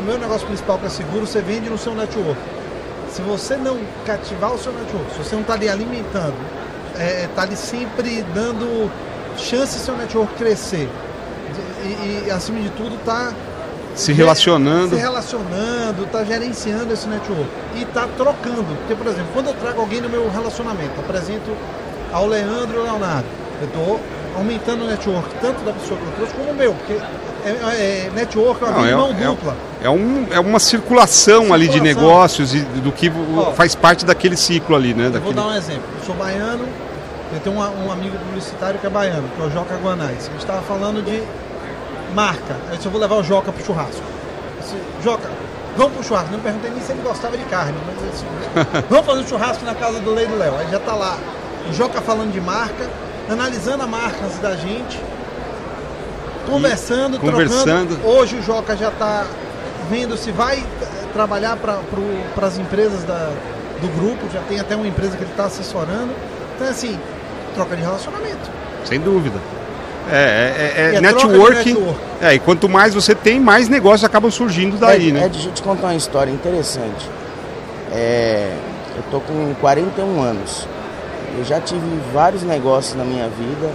O 0.00 0.02
meu 0.04 0.18
negócio 0.18 0.48
principal 0.48 0.78
que 0.78 0.86
é 0.86 0.88
seguro, 0.88 1.28
você 1.28 1.40
vende 1.40 1.70
no 1.70 1.78
seu 1.78 1.94
network. 1.94 2.40
Se 3.12 3.22
você 3.22 3.56
não 3.56 3.78
cativar 4.04 4.52
o 4.52 4.58
seu 4.58 4.72
network, 4.72 5.12
se 5.12 5.18
você 5.18 5.36
não 5.36 5.42
está 5.42 5.54
ali 5.54 5.68
alimentando, 5.68 6.34
está 6.92 7.04
é, 7.04 7.28
tá 7.36 7.42
ali 7.42 7.54
sempre 7.54 8.24
dando 8.34 8.90
chance 9.36 9.78
ao 9.78 9.84
seu 9.84 9.96
network 9.96 10.34
crescer. 10.34 10.88
E, 11.84 12.24
e 12.26 12.30
acima 12.32 12.58
de 12.58 12.70
tudo, 12.70 12.96
está 12.96 13.32
se 13.98 14.12
relacionando. 14.12 14.94
Se 14.94 15.02
relacionando, 15.02 16.04
está 16.04 16.24
gerenciando 16.24 16.92
esse 16.92 17.08
network. 17.08 17.50
E 17.74 17.82
está 17.82 18.06
trocando. 18.16 18.76
Porque, 18.78 18.94
por 18.94 19.06
exemplo, 19.08 19.28
quando 19.34 19.48
eu 19.48 19.54
trago 19.54 19.80
alguém 19.80 20.00
no 20.00 20.08
meu 20.08 20.30
relacionamento, 20.30 21.00
apresento 21.00 21.50
ao 22.12 22.26
Leandro 22.26 22.76
e 22.76 22.78
ao 22.78 22.84
Leonardo, 22.84 23.26
eu 23.60 23.66
estou 23.66 24.00
aumentando 24.36 24.84
o 24.84 24.86
network, 24.86 25.28
tanto 25.40 25.64
da 25.64 25.72
pessoa 25.72 25.98
que 25.98 26.06
eu 26.06 26.12
trouxe 26.12 26.34
como 26.34 26.50
o 26.50 26.54
meu. 26.54 26.72
Porque 26.74 26.92
é, 26.92 27.50
é, 27.50 28.06
é 28.06 28.10
network 28.14 28.62
é 28.62 28.66
uma 28.66 28.78
Não, 28.78 28.86
é, 28.86 28.94
mão 28.94 29.10
é 29.10 29.24
dupla. 29.24 29.56
É, 29.82 29.90
um, 29.90 30.26
é 30.30 30.38
uma 30.38 30.60
circulação, 30.60 31.42
circulação, 31.42 31.54
ali 31.54 31.66
de 31.66 31.80
negócios 31.80 32.54
e 32.54 32.60
do 32.60 32.92
que 32.92 33.10
Ó, 33.36 33.52
faz 33.52 33.74
parte 33.74 34.04
daquele 34.04 34.36
ciclo 34.36 34.76
ali, 34.76 34.94
né? 34.94 35.10
Daquele... 35.10 35.24
Vou 35.24 35.32
dar 35.32 35.48
um 35.48 35.54
exemplo. 35.54 35.82
Eu 35.98 36.06
sou 36.06 36.14
baiano, 36.14 36.64
eu 37.32 37.40
tenho 37.40 37.56
um, 37.56 37.86
um 37.86 37.92
amigo 37.92 38.16
publicitário 38.16 38.78
que 38.78 38.86
é 38.86 38.90
baiano, 38.90 39.28
que 39.34 39.42
é 39.42 39.44
o 39.44 39.50
Joca 39.50 39.76
Guanais. 39.76 40.28
A 40.28 40.30
gente 40.30 40.38
estava 40.38 40.62
falando 40.62 41.04
de 41.04 41.20
marca. 42.14 42.56
Eu 42.84 42.90
vou 42.90 43.00
levar 43.00 43.16
o 43.16 43.22
Joca 43.22 43.52
pro 43.52 43.64
churrasco. 43.64 44.02
disse, 44.60 44.76
Joca, 45.02 45.28
vamos 45.76 45.94
pro 45.94 46.04
churrasco. 46.04 46.32
Não 46.32 46.40
perguntei 46.40 46.70
nem 46.70 46.80
se 46.80 46.92
ele 46.92 47.02
gostava 47.02 47.36
de 47.36 47.44
carne, 47.44 47.76
mas 47.86 48.12
disse, 48.12 48.24
vamos 48.88 49.06
fazer 49.06 49.20
um 49.20 49.26
churrasco 49.26 49.64
na 49.64 49.74
casa 49.74 50.00
do 50.00 50.12
Lei 50.12 50.26
do 50.26 50.36
Léo. 50.36 50.56
Aí 50.56 50.70
já 50.70 50.78
tá 50.78 50.94
lá 50.94 51.18
o 51.68 51.72
Joca 51.72 52.00
falando 52.00 52.32
de 52.32 52.40
marca, 52.40 52.88
analisando 53.28 53.82
a 53.82 53.86
marca 53.86 54.26
da 54.40 54.56
gente, 54.56 55.00
conversando, 56.46 57.18
conversando. 57.18 57.96
Trocando. 57.96 58.08
Hoje 58.08 58.36
o 58.36 58.42
Joca 58.42 58.76
já 58.76 58.90
tá 58.90 59.26
vendo 59.90 60.16
se 60.16 60.30
vai 60.32 60.58
eh, 60.58 60.86
trabalhar 61.12 61.56
para 61.56 62.46
as 62.46 62.58
empresas 62.58 63.04
da, 63.04 63.30
do 63.80 63.88
grupo, 63.98 64.28
já 64.32 64.40
tem 64.42 64.58
até 64.60 64.74
uma 64.76 64.86
empresa 64.86 65.16
que 65.16 65.22
ele 65.22 65.30
está 65.30 65.44
assessorando. 65.44 66.12
Então, 66.54 66.68
assim, 66.68 66.98
troca 67.54 67.76
de 67.76 67.82
relacionamento. 67.82 68.50
Sem 68.84 69.00
dúvida. 69.00 69.38
É, 70.10 70.72
é, 70.76 70.92
é, 70.92 70.94
é 70.96 71.00
network. 71.00 71.72
network. 71.72 72.00
É, 72.20 72.34
e 72.34 72.38
quanto 72.38 72.68
mais 72.68 72.94
você 72.94 73.14
tem, 73.14 73.38
mais 73.38 73.68
negócios 73.68 74.04
acabam 74.04 74.30
surgindo 74.30 74.76
daí, 74.78 75.10
é, 75.10 75.12
né? 75.12 75.24
É, 75.24 75.28
deixa 75.28 75.48
eu 75.48 75.52
te 75.52 75.62
contar 75.62 75.88
uma 75.88 75.94
história 75.94 76.30
interessante. 76.30 77.08
É, 77.92 78.52
eu 78.96 79.02
tô 79.10 79.20
com 79.20 79.54
41 79.60 80.22
anos. 80.22 80.66
Eu 81.36 81.44
já 81.44 81.60
tive 81.60 81.86
vários 82.12 82.42
negócios 82.42 82.94
na 82.96 83.04
minha 83.04 83.28
vida 83.28 83.70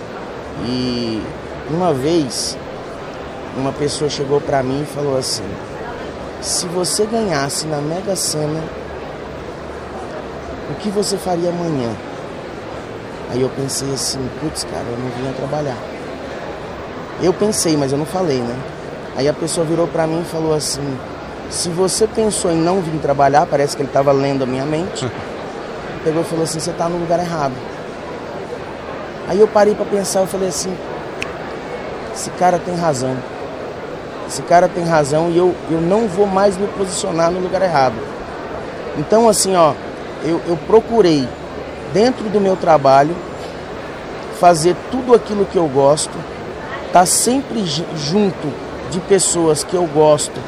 e 0.65 1.22
uma 1.69 1.93
vez 1.93 2.58
uma 3.56 3.72
pessoa 3.72 4.10
chegou 4.10 4.41
para 4.41 4.62
mim 4.63 4.82
e 4.84 4.86
falou 4.86 5.17
assim: 5.17 5.43
se 6.41 6.67
você 6.67 7.06
ganhasse 7.06 7.67
na 7.67 7.78
Mega 7.78 8.15
Sena, 8.15 8.62
o 10.69 10.76
que 10.76 10.89
você 10.89 11.17
faria 11.17 11.50
amanhã? 11.50 11.89
Aí 13.32 13.41
eu 13.41 13.50
pensei 13.50 13.91
assim, 13.93 14.19
putz, 14.39 14.63
cara, 14.63 14.84
eu 14.84 14.98
não 14.98 15.10
vinha 15.12 15.34
trabalhar. 15.34 15.78
Eu 17.24 17.34
pensei, 17.34 17.78
mas 17.78 17.94
eu 17.94 17.98
não 17.98 18.06
falei, 18.06 18.40
né? 18.40 18.54
Aí 19.16 19.30
a 19.30 19.34
pessoa 19.34 19.66
virou 19.66 19.88
para 19.88 20.06
mim 20.06 20.22
e 20.22 20.26
falou 20.26 20.54
assim: 20.54 21.00
se 21.50 21.70
você 21.70 22.06
pensou 22.06 22.52
em 22.52 22.58
não 22.58 22.82
vir 22.82 23.00
trabalhar, 23.00 23.46
parece 23.46 23.78
que 23.78 23.82
ele 23.82 23.88
estava 23.88 24.12
lendo 24.12 24.44
a 24.44 24.46
minha 24.46 24.66
mente, 24.66 25.10
pegou 26.04 26.22
e 26.22 26.26
falou 26.26 26.44
assim: 26.44 26.60
você 26.60 26.72
está 26.72 26.90
no 26.90 26.98
lugar 26.98 27.20
errado. 27.20 27.54
Aí 29.30 29.40
eu 29.40 29.48
parei 29.48 29.74
para 29.74 29.86
pensar, 29.86 30.20
eu 30.20 30.28
falei 30.28 30.50
assim: 30.50 30.76
esse 32.14 32.30
cara 32.32 32.60
tem 32.60 32.76
razão. 32.76 33.16
Esse 34.28 34.42
cara 34.42 34.68
tem 34.68 34.84
razão 34.84 35.30
e 35.30 35.38
eu, 35.38 35.56
eu 35.72 35.80
não 35.80 36.08
vou 36.10 36.28
mais 36.28 36.58
me 36.58 36.68
posicionar 36.68 37.32
no 37.32 37.40
lugar 37.40 37.62
errado. 37.62 37.96
Então, 38.98 39.30
assim, 39.30 39.56
ó, 39.56 39.74
eu, 40.26 40.42
eu 40.46 40.58
procurei, 40.68 41.26
dentro 41.94 42.26
do 42.30 42.42
meu 42.42 42.58
trabalho, 42.58 43.16
fazer 44.40 44.76
tudo 44.92 45.14
aquilo 45.14 45.46
que 45.46 45.58
eu 45.58 45.68
gosto, 45.68 46.12
tá 46.94 47.08
sempre 47.08 47.66
junto 47.66 48.54
de 48.92 49.00
pessoas 49.00 49.64
que 49.64 49.74
eu 49.74 49.88
gosto 49.88 50.40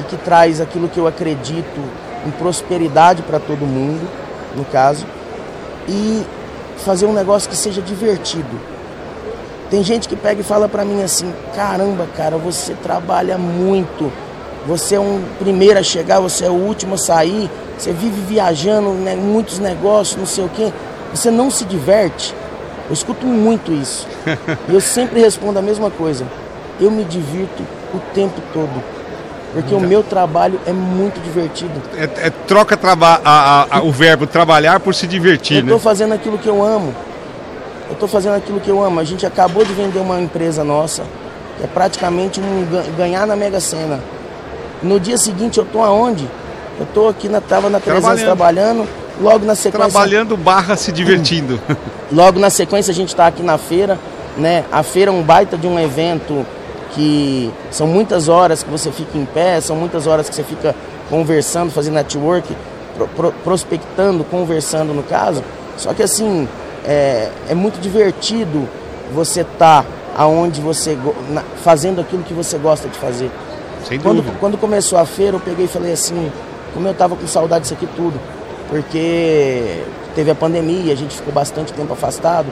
e 0.00 0.02
que 0.02 0.16
traz 0.16 0.60
aquilo 0.60 0.88
que 0.88 0.98
eu 0.98 1.06
acredito 1.06 1.80
em 2.26 2.30
prosperidade 2.32 3.22
para 3.22 3.38
todo 3.38 3.60
mundo, 3.60 4.06
no 4.56 4.64
caso, 4.64 5.06
e 5.88 6.24
fazer 6.78 7.06
um 7.06 7.12
negócio 7.12 7.48
que 7.48 7.56
seja 7.56 7.80
divertido. 7.80 8.60
Tem 9.70 9.84
gente 9.84 10.08
que 10.08 10.16
pega 10.16 10.40
e 10.40 10.44
fala 10.44 10.68
para 10.68 10.84
mim 10.84 11.02
assim: 11.02 11.32
"Caramba, 11.54 12.08
cara, 12.16 12.36
você 12.36 12.74
trabalha 12.74 13.38
muito. 13.38 14.12
Você 14.66 14.96
é 14.96 15.00
um 15.00 15.22
primeiro 15.38 15.78
a 15.78 15.82
chegar, 15.84 16.18
você 16.18 16.44
é 16.44 16.50
o 16.50 16.54
último 16.54 16.96
a 16.96 16.98
sair, 16.98 17.48
você 17.78 17.92
vive 17.92 18.20
viajando, 18.22 18.90
né, 18.90 19.14
muitos 19.14 19.58
negócios, 19.60 20.16
não 20.16 20.26
sei 20.26 20.44
o 20.44 20.48
quê. 20.48 20.72
Você 21.14 21.30
não 21.30 21.48
se 21.48 21.64
diverte?" 21.64 22.34
Eu 22.92 22.94
escuto 22.94 23.26
muito 23.26 23.72
isso. 23.72 24.06
e 24.68 24.74
eu 24.74 24.80
sempre 24.82 25.18
respondo 25.18 25.58
a 25.58 25.62
mesma 25.62 25.90
coisa. 25.90 26.26
Eu 26.78 26.90
me 26.90 27.04
divirto 27.04 27.62
o 27.94 27.98
tempo 28.12 28.38
todo. 28.52 28.84
Porque 29.54 29.74
o 29.74 29.80
meu 29.80 30.02
trabalho 30.02 30.60
é 30.66 30.72
muito 30.72 31.18
divertido. 31.22 31.72
É, 31.96 32.26
é 32.26 32.30
troca 32.46 32.76
traba 32.76 33.18
a, 33.24 33.78
a, 33.78 33.82
o 33.82 33.90
verbo 33.90 34.26
trabalhar 34.26 34.78
por 34.78 34.94
se 34.94 35.06
divertir, 35.06 35.58
eu 35.58 35.62
né? 35.62 35.68
estou 35.68 35.78
fazendo 35.78 36.12
aquilo 36.12 36.36
que 36.36 36.46
eu 36.46 36.62
amo. 36.62 36.94
Eu 37.88 37.94
estou 37.94 38.08
fazendo 38.08 38.34
aquilo 38.34 38.60
que 38.60 38.68
eu 38.68 38.84
amo. 38.84 39.00
A 39.00 39.04
gente 39.04 39.24
acabou 39.24 39.64
de 39.64 39.72
vender 39.72 39.98
uma 39.98 40.20
empresa 40.20 40.62
nossa, 40.62 41.02
que 41.56 41.64
é 41.64 41.66
praticamente 41.66 42.40
um 42.40 42.66
ganhar 42.94 43.26
na 43.26 43.36
Mega 43.36 43.60
Sena. 43.60 44.00
No 44.82 45.00
dia 45.00 45.16
seguinte 45.16 45.56
eu 45.56 45.64
estou 45.64 45.82
aonde? 45.82 46.28
Eu 46.78 46.84
estou 46.84 47.08
aqui 47.08 47.26
na 47.26 47.40
tava 47.40 47.70
na 47.70 47.80
300 47.80 48.02
trabalhando. 48.02 48.24
trabalhando, 48.26 48.88
logo 49.20 49.44
na 49.44 49.54
sequência 49.54 49.90
trabalhando 49.90 50.36
barra 50.36 50.76
se 50.76 50.92
divertindo. 50.92 51.60
logo 52.12 52.38
na 52.38 52.50
sequência 52.50 52.92
a 52.92 52.94
gente 52.94 53.08
está 53.08 53.26
aqui 53.26 53.42
na 53.42 53.58
feira, 53.58 53.98
né? 54.36 54.64
A 54.70 54.82
feira 54.82 55.10
é 55.10 55.14
um 55.14 55.22
baita 55.22 55.56
de 55.56 55.66
um 55.66 55.78
evento 55.78 56.46
que 56.94 57.50
são 57.70 57.86
muitas 57.86 58.28
horas 58.28 58.62
que 58.62 58.70
você 58.70 58.90
fica 58.90 59.16
em 59.16 59.24
pé, 59.24 59.60
são 59.60 59.76
muitas 59.76 60.06
horas 60.06 60.28
que 60.28 60.34
você 60.34 60.44
fica 60.44 60.74
conversando, 61.08 61.70
fazendo 61.70 61.94
network, 61.94 62.54
pro, 62.96 63.08
pro, 63.08 63.32
prospectando, 63.44 64.24
conversando 64.24 64.92
no 64.92 65.02
caso. 65.02 65.42
Só 65.76 65.94
que 65.94 66.02
assim, 66.02 66.48
é, 66.84 67.30
é 67.48 67.54
muito 67.54 67.80
divertido 67.80 68.68
você 69.14 69.40
estar 69.40 69.82
tá 69.82 69.88
aonde 70.16 70.60
você 70.60 70.96
fazendo 71.62 72.00
aquilo 72.00 72.22
que 72.22 72.34
você 72.34 72.58
gosta 72.58 72.88
de 72.88 72.98
fazer. 72.98 73.30
Sem 73.88 73.98
quando, 73.98 74.16
dúvida. 74.16 74.36
quando 74.38 74.58
começou 74.58 74.98
a 74.98 75.06
feira, 75.06 75.36
eu 75.36 75.40
peguei 75.40 75.64
e 75.64 75.68
falei 75.68 75.92
assim, 75.92 76.30
como 76.74 76.86
eu 76.86 76.94
tava 76.94 77.16
com 77.16 77.26
saudade 77.26 77.62
disso 77.62 77.74
aqui 77.74 77.88
tudo, 77.96 78.20
porque 78.72 79.82
teve 80.14 80.30
a 80.30 80.34
pandemia, 80.34 80.94
a 80.94 80.96
gente 80.96 81.14
ficou 81.14 81.30
bastante 81.30 81.74
tempo 81.74 81.92
afastado. 81.92 82.46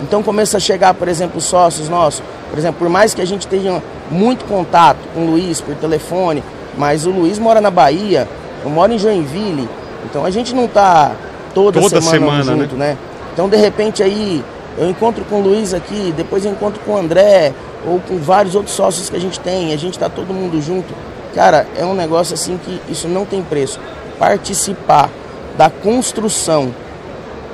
Então 0.00 0.22
começa 0.22 0.56
a 0.56 0.60
chegar, 0.60 0.94
por 0.94 1.08
exemplo, 1.08 1.40
sócios 1.40 1.88
nossos. 1.88 2.22
Por 2.48 2.56
exemplo, 2.56 2.78
por 2.78 2.88
mais 2.88 3.12
que 3.12 3.20
a 3.20 3.24
gente 3.24 3.48
tenha 3.48 3.82
muito 4.08 4.44
contato 4.44 5.00
com 5.12 5.22
o 5.22 5.30
Luiz 5.32 5.60
por 5.60 5.74
telefone, 5.74 6.44
mas 6.78 7.06
o 7.06 7.10
Luiz 7.10 7.40
mora 7.40 7.60
na 7.60 7.72
Bahia, 7.72 8.28
eu 8.62 8.70
moro 8.70 8.92
em 8.92 8.98
Joinville, 9.00 9.68
então 10.04 10.24
a 10.24 10.30
gente 10.30 10.54
não 10.54 10.66
está 10.66 11.10
toda, 11.52 11.80
toda, 11.80 12.00
semana, 12.00 12.44
semana 12.44 12.62
junto, 12.62 12.76
né? 12.76 12.90
né? 12.90 12.98
Então 13.32 13.48
de 13.48 13.56
repente 13.56 14.00
aí 14.00 14.44
eu 14.78 14.88
encontro 14.88 15.24
com 15.24 15.40
o 15.40 15.42
Luiz 15.42 15.74
aqui, 15.74 16.14
depois 16.16 16.44
eu 16.44 16.52
encontro 16.52 16.80
com 16.84 16.92
o 16.92 16.96
André, 16.96 17.52
ou 17.84 17.98
com 17.98 18.16
vários 18.18 18.54
outros 18.54 18.76
sócios 18.76 19.10
que 19.10 19.16
a 19.16 19.20
gente 19.20 19.40
tem, 19.40 19.74
a 19.74 19.76
gente 19.76 19.94
está 19.94 20.08
todo 20.08 20.32
mundo 20.32 20.62
junto. 20.62 20.94
Cara, 21.34 21.66
é 21.76 21.84
um 21.84 21.94
negócio 21.94 22.34
assim 22.34 22.60
que 22.64 22.80
isso 22.88 23.08
não 23.08 23.24
tem 23.24 23.42
preço. 23.42 23.80
Participar 24.20 25.10
da 25.56 25.70
construção 25.70 26.74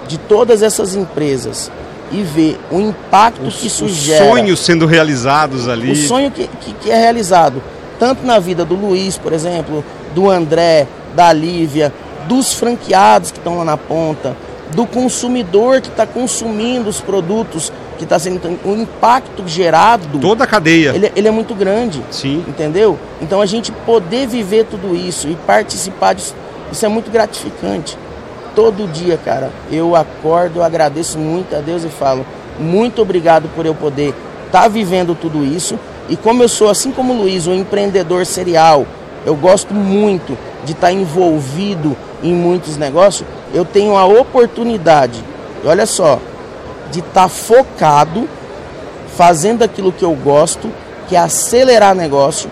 de 0.08 0.18
todas 0.18 0.62
essas 0.62 0.94
empresas 0.94 1.70
e 2.10 2.22
ver 2.22 2.58
o 2.70 2.80
impacto 2.80 3.46
os, 3.46 3.56
que 3.56 3.66
isso 3.68 3.84
os 3.84 3.92
gera. 3.92 4.24
Os 4.24 4.30
sonhos 4.30 4.60
sendo 4.60 4.86
realizados 4.86 5.68
ali. 5.68 5.92
O 5.92 6.08
sonho 6.08 6.30
que, 6.30 6.48
que, 6.48 6.72
que, 6.74 6.90
é 6.90 6.96
realizado, 6.96 7.62
tanto 7.98 8.26
na 8.26 8.38
vida 8.38 8.64
do 8.64 8.74
Luiz, 8.74 9.16
por 9.16 9.32
exemplo, 9.32 9.84
do 10.14 10.28
André, 10.28 10.86
da 11.14 11.32
Lívia, 11.32 11.92
dos 12.26 12.54
franqueados 12.54 13.30
que 13.30 13.38
estão 13.38 13.58
lá 13.58 13.64
na 13.64 13.76
ponta, 13.76 14.36
do 14.74 14.86
consumidor 14.86 15.80
que 15.80 15.88
está 15.88 16.06
consumindo 16.06 16.88
os 16.88 17.00
produtos 17.00 17.72
que 17.98 18.04
está 18.04 18.18
sendo 18.18 18.40
o 18.64 18.74
impacto 18.74 19.46
gerado 19.46 20.18
toda 20.20 20.44
a 20.44 20.46
cadeia 20.46 20.92
ele, 20.94 21.12
ele, 21.14 21.28
é 21.28 21.30
muito 21.30 21.54
grande 21.54 22.00
sim 22.10 22.42
entendeu 22.48 22.98
então 23.20 23.42
a 23.42 23.46
gente 23.46 23.72
poder 23.72 24.26
viver 24.26 24.64
tudo 24.64 24.94
isso 24.94 25.28
e 25.28 25.34
participar 25.34 26.14
disso 26.14 26.34
isso 26.72 26.84
é 26.84 26.88
muito 26.88 27.10
gratificante 27.10 27.96
todo 28.54 28.90
dia, 28.90 29.18
cara. 29.24 29.50
Eu 29.70 29.96
acordo, 29.96 30.62
agradeço 30.62 31.18
muito 31.18 31.54
a 31.54 31.60
Deus 31.60 31.84
e 31.84 31.88
falo, 31.88 32.24
muito 32.58 33.00
obrigado 33.02 33.48
por 33.54 33.64
eu 33.66 33.74
poder 33.74 34.14
estar 34.46 34.62
tá 34.62 34.68
vivendo 34.68 35.14
tudo 35.14 35.44
isso. 35.44 35.78
E 36.08 36.16
como 36.16 36.42
eu 36.42 36.48
sou, 36.48 36.68
assim 36.68 36.90
como 36.90 37.12
o 37.12 37.16
Luiz, 37.16 37.46
um 37.46 37.54
empreendedor 37.54 38.26
serial, 38.26 38.86
eu 39.24 39.34
gosto 39.34 39.72
muito 39.74 40.36
de 40.64 40.72
estar 40.72 40.88
tá 40.88 40.92
envolvido 40.92 41.96
em 42.22 42.34
muitos 42.34 42.76
negócios, 42.76 43.26
eu 43.54 43.64
tenho 43.64 43.96
a 43.96 44.04
oportunidade, 44.04 45.24
olha 45.64 45.86
só, 45.86 46.18
de 46.90 46.98
estar 46.98 47.22
tá 47.22 47.28
focado, 47.28 48.28
fazendo 49.16 49.62
aquilo 49.62 49.92
que 49.92 50.04
eu 50.04 50.14
gosto, 50.14 50.70
que 51.08 51.16
é 51.16 51.18
acelerar 51.18 51.94
negócio, 51.94 52.50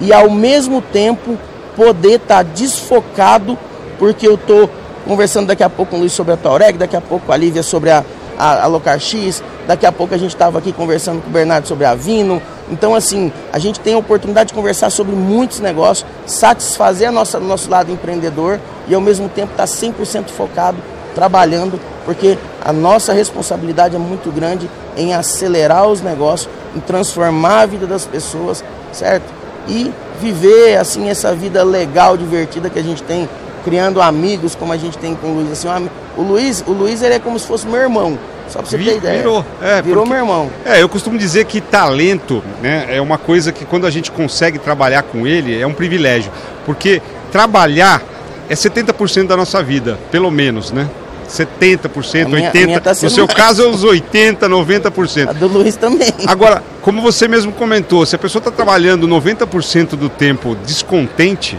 e 0.00 0.12
ao 0.12 0.30
mesmo 0.30 0.80
tempo 0.80 1.38
poder 1.76 2.14
estar 2.14 2.36
tá 2.36 2.42
desfocado, 2.42 3.58
porque 3.98 4.26
eu 4.26 4.34
estou 4.34 4.68
conversando 5.06 5.46
daqui 5.46 5.62
a 5.62 5.70
pouco 5.70 5.90
com 5.90 5.96
o 5.96 6.00
Luiz 6.00 6.12
sobre 6.12 6.32
a 6.32 6.36
Taureg, 6.36 6.78
daqui 6.78 6.96
a 6.96 7.00
pouco 7.00 7.26
com 7.26 7.32
a 7.32 7.36
Lívia 7.36 7.62
sobre 7.62 7.90
a, 7.90 8.04
a, 8.38 8.64
a 8.64 8.66
Locar 8.66 8.98
X, 8.98 9.42
daqui 9.66 9.86
a 9.86 9.92
pouco 9.92 10.14
a 10.14 10.18
gente 10.18 10.34
estava 10.34 10.58
aqui 10.58 10.72
conversando 10.72 11.22
com 11.22 11.28
o 11.28 11.32
Bernardo 11.32 11.66
sobre 11.66 11.84
a 11.84 11.94
Vino. 11.94 12.40
Então, 12.70 12.94
assim, 12.94 13.30
a 13.52 13.58
gente 13.58 13.80
tem 13.80 13.94
a 13.94 13.98
oportunidade 13.98 14.48
de 14.48 14.54
conversar 14.54 14.90
sobre 14.90 15.14
muitos 15.14 15.60
negócios, 15.60 16.06
satisfazer 16.26 17.08
a 17.08 17.12
nossa, 17.12 17.38
nosso 17.38 17.70
lado 17.70 17.92
empreendedor 17.92 18.58
e 18.88 18.94
ao 18.94 19.00
mesmo 19.00 19.28
tempo 19.28 19.52
estar 19.52 19.66
tá 19.66 19.72
100% 19.72 20.28
focado, 20.28 20.78
trabalhando, 21.14 21.78
porque 22.04 22.38
a 22.64 22.72
nossa 22.72 23.12
responsabilidade 23.12 23.94
é 23.94 23.98
muito 23.98 24.32
grande 24.32 24.68
em 24.96 25.14
acelerar 25.14 25.86
os 25.86 26.00
negócios, 26.00 26.48
em 26.74 26.80
transformar 26.80 27.60
a 27.60 27.66
vida 27.66 27.86
das 27.86 28.06
pessoas, 28.06 28.64
certo? 28.92 29.32
E 29.68 29.92
viver, 30.20 30.76
assim, 30.76 31.08
essa 31.08 31.34
vida 31.34 31.62
legal, 31.62 32.16
divertida 32.16 32.70
que 32.70 32.78
a 32.78 32.82
gente 32.82 33.02
tem 33.02 33.28
criando 33.64 34.00
amigos 34.00 34.54
como 34.54 34.72
a 34.72 34.76
gente 34.76 34.98
tem 34.98 35.14
com 35.14 35.28
o 35.28 35.34
Luiz. 35.36 35.52
Assim, 35.52 35.88
o 36.16 36.22
Luiz, 36.22 36.62
o 36.66 36.72
Luiz 36.72 37.02
ele 37.02 37.14
é 37.14 37.18
como 37.18 37.38
se 37.38 37.46
fosse 37.46 37.66
meu 37.66 37.80
irmão. 37.80 38.18
Só 38.48 38.60
pra 38.60 38.68
você 38.68 38.76
ter 38.76 38.96
ideia. 38.98 39.18
Virou, 39.18 39.44
é, 39.62 39.80
virou 39.80 40.04
porque, 40.04 40.14
meu 40.14 40.22
irmão. 40.22 40.50
É, 40.64 40.82
eu 40.82 40.88
costumo 40.88 41.18
dizer 41.18 41.46
que 41.46 41.60
talento 41.60 42.44
né, 42.62 42.86
é 42.90 43.00
uma 43.00 43.16
coisa 43.16 43.50
que 43.50 43.64
quando 43.64 43.86
a 43.86 43.90
gente 43.90 44.10
consegue 44.10 44.58
trabalhar 44.58 45.02
com 45.02 45.26
ele 45.26 45.58
é 45.58 45.66
um 45.66 45.72
privilégio. 45.72 46.30
Porque 46.66 47.00
trabalhar 47.32 48.02
é 48.48 48.54
70% 48.54 49.26
da 49.26 49.36
nossa 49.36 49.62
vida, 49.62 49.98
pelo 50.10 50.30
menos, 50.30 50.70
né? 50.70 50.88
70%, 51.28 52.28
minha, 52.28 52.52
80%. 52.52 52.80
Tá 52.80 52.90
no 52.90 53.10
seu 53.10 53.26
mais. 53.26 53.36
caso 53.36 53.62
é 53.62 53.68
uns 53.68 53.84
80%, 53.84 54.38
90%. 54.38 55.28
A 55.28 55.32
do 55.32 55.48
Luiz 55.48 55.76
também. 55.76 56.12
Agora, 56.26 56.62
como 56.82 57.00
você 57.02 57.26
mesmo 57.28 57.52
comentou, 57.52 58.04
se 58.06 58.16
a 58.16 58.18
pessoa 58.18 58.40
está 58.40 58.50
trabalhando 58.50 59.06
90% 59.08 59.90
do 59.96 60.08
tempo 60.08 60.56
descontente, 60.64 61.58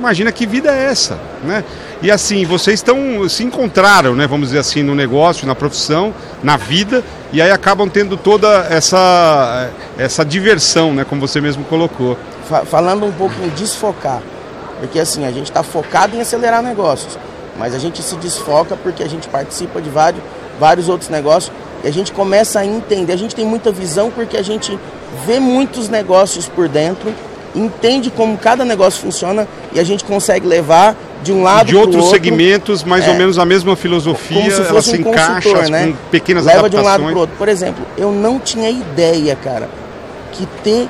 imagina 0.00 0.32
que 0.32 0.46
vida 0.46 0.70
é 0.74 0.84
essa, 0.84 1.18
né? 1.44 1.62
E 2.02 2.10
assim, 2.10 2.46
vocês 2.46 2.80
estão 2.80 3.28
se 3.28 3.44
encontraram, 3.44 4.16
né, 4.16 4.26
vamos 4.26 4.48
dizer 4.48 4.60
assim, 4.60 4.82
no 4.82 4.94
negócio, 4.94 5.46
na 5.46 5.54
profissão, 5.54 6.14
na 6.42 6.56
vida, 6.56 7.04
e 7.30 7.42
aí 7.42 7.50
acabam 7.50 7.88
tendo 7.88 8.16
toda 8.16 8.66
essa 8.70 9.68
essa 9.98 10.24
diversão, 10.24 10.94
né, 10.94 11.04
como 11.04 11.20
você 11.20 11.40
mesmo 11.40 11.62
colocou. 11.64 12.16
Falando 12.64 13.04
um 13.04 13.12
pouco 13.12 13.34
em 13.44 13.48
desfocar, 13.50 14.22
porque 14.80 14.98
assim, 14.98 15.26
a 15.26 15.30
gente 15.30 15.50
está 15.50 15.62
focado 15.62 16.16
em 16.16 16.20
acelerar 16.22 16.62
negócios, 16.62 17.18
mas 17.58 17.74
a 17.74 17.78
gente 17.78 18.02
se 18.02 18.16
desfoca 18.16 18.76
porque 18.76 19.02
a 19.02 19.08
gente 19.08 19.28
participa 19.28 19.80
de 19.80 19.90
vários, 19.90 20.22
vários 20.58 20.88
outros 20.88 21.10
negócios 21.10 21.52
e 21.82 21.88
a 21.88 21.92
gente 21.92 22.12
começa 22.12 22.60
a 22.60 22.66
entender, 22.66 23.12
a 23.12 23.16
gente 23.16 23.34
tem 23.34 23.46
muita 23.46 23.72
visão 23.72 24.10
porque 24.10 24.36
a 24.36 24.42
gente 24.42 24.78
vê 25.26 25.40
muitos 25.40 25.88
negócios 25.88 26.46
por 26.46 26.68
dentro 26.68 27.12
entende 27.54 28.10
como 28.10 28.36
cada 28.38 28.64
negócio 28.64 29.00
funciona 29.00 29.46
e 29.72 29.80
a 29.80 29.84
gente 29.84 30.04
consegue 30.04 30.46
levar 30.46 30.96
de 31.22 31.32
um 31.32 31.42
lado 31.42 31.66
de 31.66 31.76
outros 31.76 31.96
outro, 31.96 32.10
segmentos 32.10 32.82
mais 32.84 33.06
é, 33.06 33.10
ou 33.10 33.16
menos 33.16 33.38
a 33.38 33.44
mesma 33.44 33.76
filosofia 33.76 34.38
como 34.38 34.50
se 34.50 34.56
fosse 34.56 34.70
ela 34.70 34.82
se 34.82 34.96
um 34.96 35.10
encaixa 35.10 35.68
né? 35.68 35.86
com 35.88 36.10
pequenas 36.10 36.44
leva 36.44 36.60
adaptações. 36.60 36.84
de 36.84 36.88
um 36.88 37.04
lado 37.04 37.12
para 37.12 37.20
outro. 37.20 37.36
Por 37.36 37.48
exemplo 37.48 37.84
eu 37.98 38.12
não 38.12 38.38
tinha 38.38 38.70
ideia 38.70 39.36
cara 39.36 39.68
que 40.32 40.46
ter 40.62 40.88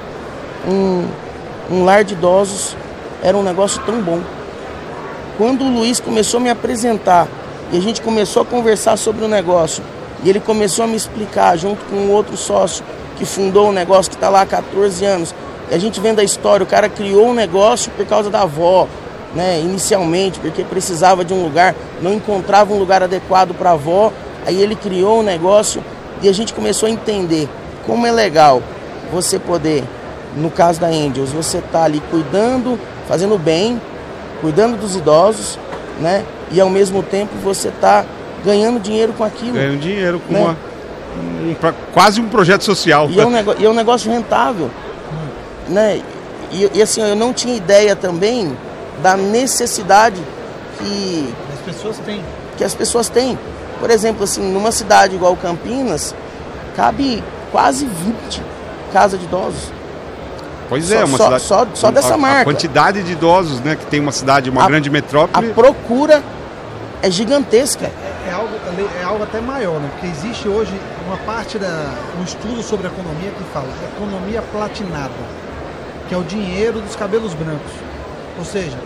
um, 0.69 1.05
um 1.71 1.85
lar 1.85 2.05
de 2.05 2.15
idosos 2.15 2.77
era 3.23 3.37
um 3.37 3.43
negócio 3.43 3.81
tão 3.87 4.01
bom 4.01 4.21
quando 5.37 5.65
o 5.65 5.71
Luiz 5.71 6.01
começou 6.01 6.39
a 6.39 6.43
me 6.43 6.51
apresentar 6.51 7.29
e 7.73 7.79
a 7.79 7.81
gente 7.81 8.01
começou 8.01 8.43
a 8.43 8.47
conversar 8.47 8.97
sobre 8.97 9.25
o 9.25 9.29
negócio 9.29 9.83
e 10.23 10.29
ele 10.29 10.41
começou 10.41 10.85
a 10.85 10.89
me 10.89 10.97
explicar 10.97 11.57
junto 11.57 11.85
com 11.87 11.97
um 11.97 12.11
outro 12.13 12.37
sócio 12.37 12.85
que 13.17 13.25
fundou 13.25 13.67
o 13.67 13.69
um 13.71 13.73
negócio 13.73 14.11
que 14.11 14.17
está 14.17 14.29
lá 14.29 14.43
há 14.43 14.47
14 14.47 15.05
anos 15.05 15.35
a 15.71 15.79
gente 15.79 16.01
vendo 16.01 16.19
a 16.19 16.25
história, 16.25 16.65
o 16.65 16.67
cara 16.67 16.89
criou 16.89 17.29
um 17.29 17.35
negócio 17.35 17.93
por 17.93 18.05
causa 18.05 18.29
da 18.29 18.43
avó. 18.43 18.89
né, 19.33 19.61
inicialmente, 19.61 20.41
porque 20.41 20.65
precisava 20.65 21.25
de 21.25 21.33
um 21.33 21.41
lugar, 21.45 21.73
não 22.03 22.13
encontrava 22.13 22.75
um 22.75 22.79
lugar 22.81 23.01
adequado 23.01 23.55
para 23.55 23.71
a 23.71 23.75
avó. 23.75 24.13
Aí 24.45 24.61
ele 24.61 24.75
criou 24.75 25.21
um 25.21 25.23
negócio 25.23 25.85
e 26.21 26.29
a 26.29 26.33
gente 26.33 26.53
começou 26.53 26.89
a 26.89 26.91
entender 26.91 27.49
como 27.87 28.05
é 28.09 28.11
legal 28.11 28.61
você 29.13 29.39
poder, 29.39 29.85
no 30.37 30.51
caso 30.51 30.81
da 30.81 30.89
Angels, 30.89 31.31
você 31.31 31.63
tá 31.71 31.85
ali 31.85 32.03
cuidando, 32.11 32.77
fazendo 33.07 33.39
bem, 33.39 33.81
cuidando 34.41 34.79
dos 34.79 34.97
idosos, 34.97 35.59
né? 36.01 36.25
E 36.51 36.61
ao 36.61 36.69
mesmo 36.69 37.03
tempo 37.03 37.33
você 37.43 37.71
tá 37.81 38.05
ganhando 38.45 38.81
dinheiro 38.81 39.13
com 39.13 39.25
aquilo. 39.25 39.55
Ganhando 39.55 39.81
dinheiro 39.81 40.21
com 40.27 40.33
né? 40.33 40.41
uma, 40.41 40.57
um, 41.19 41.55
pra, 41.55 41.73
quase 41.93 42.21
um 42.21 42.29
projeto 42.29 42.65
social. 42.65 43.09
E 43.11 43.21
é 43.21 43.27
um, 43.27 43.33
e 43.59 43.65
é 43.65 43.69
um 43.69 43.75
negócio 43.75 44.11
rentável, 44.11 44.71
né? 45.69 46.03
E, 46.51 46.71
e 46.75 46.83
assim, 46.83 47.01
eu 47.01 47.15
não 47.15 47.33
tinha 47.33 47.55
ideia 47.55 47.95
também 47.95 48.57
da 49.03 49.17
necessidade 49.17 50.21
que 50.79 51.33
as 51.53 51.61
pessoas 51.61 51.99
têm. 51.99 52.23
Que 52.57 52.65
as 52.65 52.75
pessoas 52.75 53.09
têm. 53.09 53.39
Por 53.79 53.91
exemplo, 53.91 54.25
assim, 54.25 54.53
numa 54.53 54.73
cidade 54.73 55.15
igual 55.15 55.37
Campinas, 55.37 56.15
cabe 56.77 57.23
quase 57.51 57.87
20 57.87 58.43
casas 58.93 59.19
de 59.19 59.27
idosos. 59.27 59.73
Pois 60.71 60.93
é, 60.93 61.05
uma 61.05 61.19
só, 61.19 61.25
cidade. 61.25 61.43
Só, 61.43 61.67
só 61.75 61.91
dessa 61.91 62.15
a, 62.15 62.17
marca. 62.17 62.43
A 62.43 62.45
quantidade 62.45 63.03
de 63.03 63.13
idosos, 63.13 63.61
né, 63.61 63.75
que 63.75 63.85
tem 63.87 63.99
uma 63.99 64.13
cidade, 64.13 64.49
uma 64.49 64.65
a, 64.65 64.69
grande 64.69 64.89
metrópole. 64.89 65.51
A 65.51 65.53
procura 65.53 66.23
é 67.03 67.11
gigantesca. 67.11 67.87
É, 67.87 68.29
é, 68.29 68.33
algo, 68.33 68.55
é 69.01 69.03
algo 69.03 69.25
até 69.25 69.41
maior, 69.41 69.81
né? 69.81 69.91
Porque 69.93 70.07
existe 70.07 70.49
hoje 70.49 70.73
uma 71.09 71.17
parte 71.19 71.59
da 71.59 71.93
um 72.21 72.23
estudo 72.23 72.63
sobre 72.63 72.87
economia 72.87 73.33
que 73.33 73.43
fala 73.53 73.67
economia 73.97 74.41
platinada, 74.43 75.11
que 76.09 76.15
é 76.15 76.17
o 76.17 76.23
dinheiro 76.23 76.81
dos 76.81 76.95
cabelos 76.95 77.35
brancos. 77.35 77.73
Ou 78.39 78.45
seja, 78.45 78.79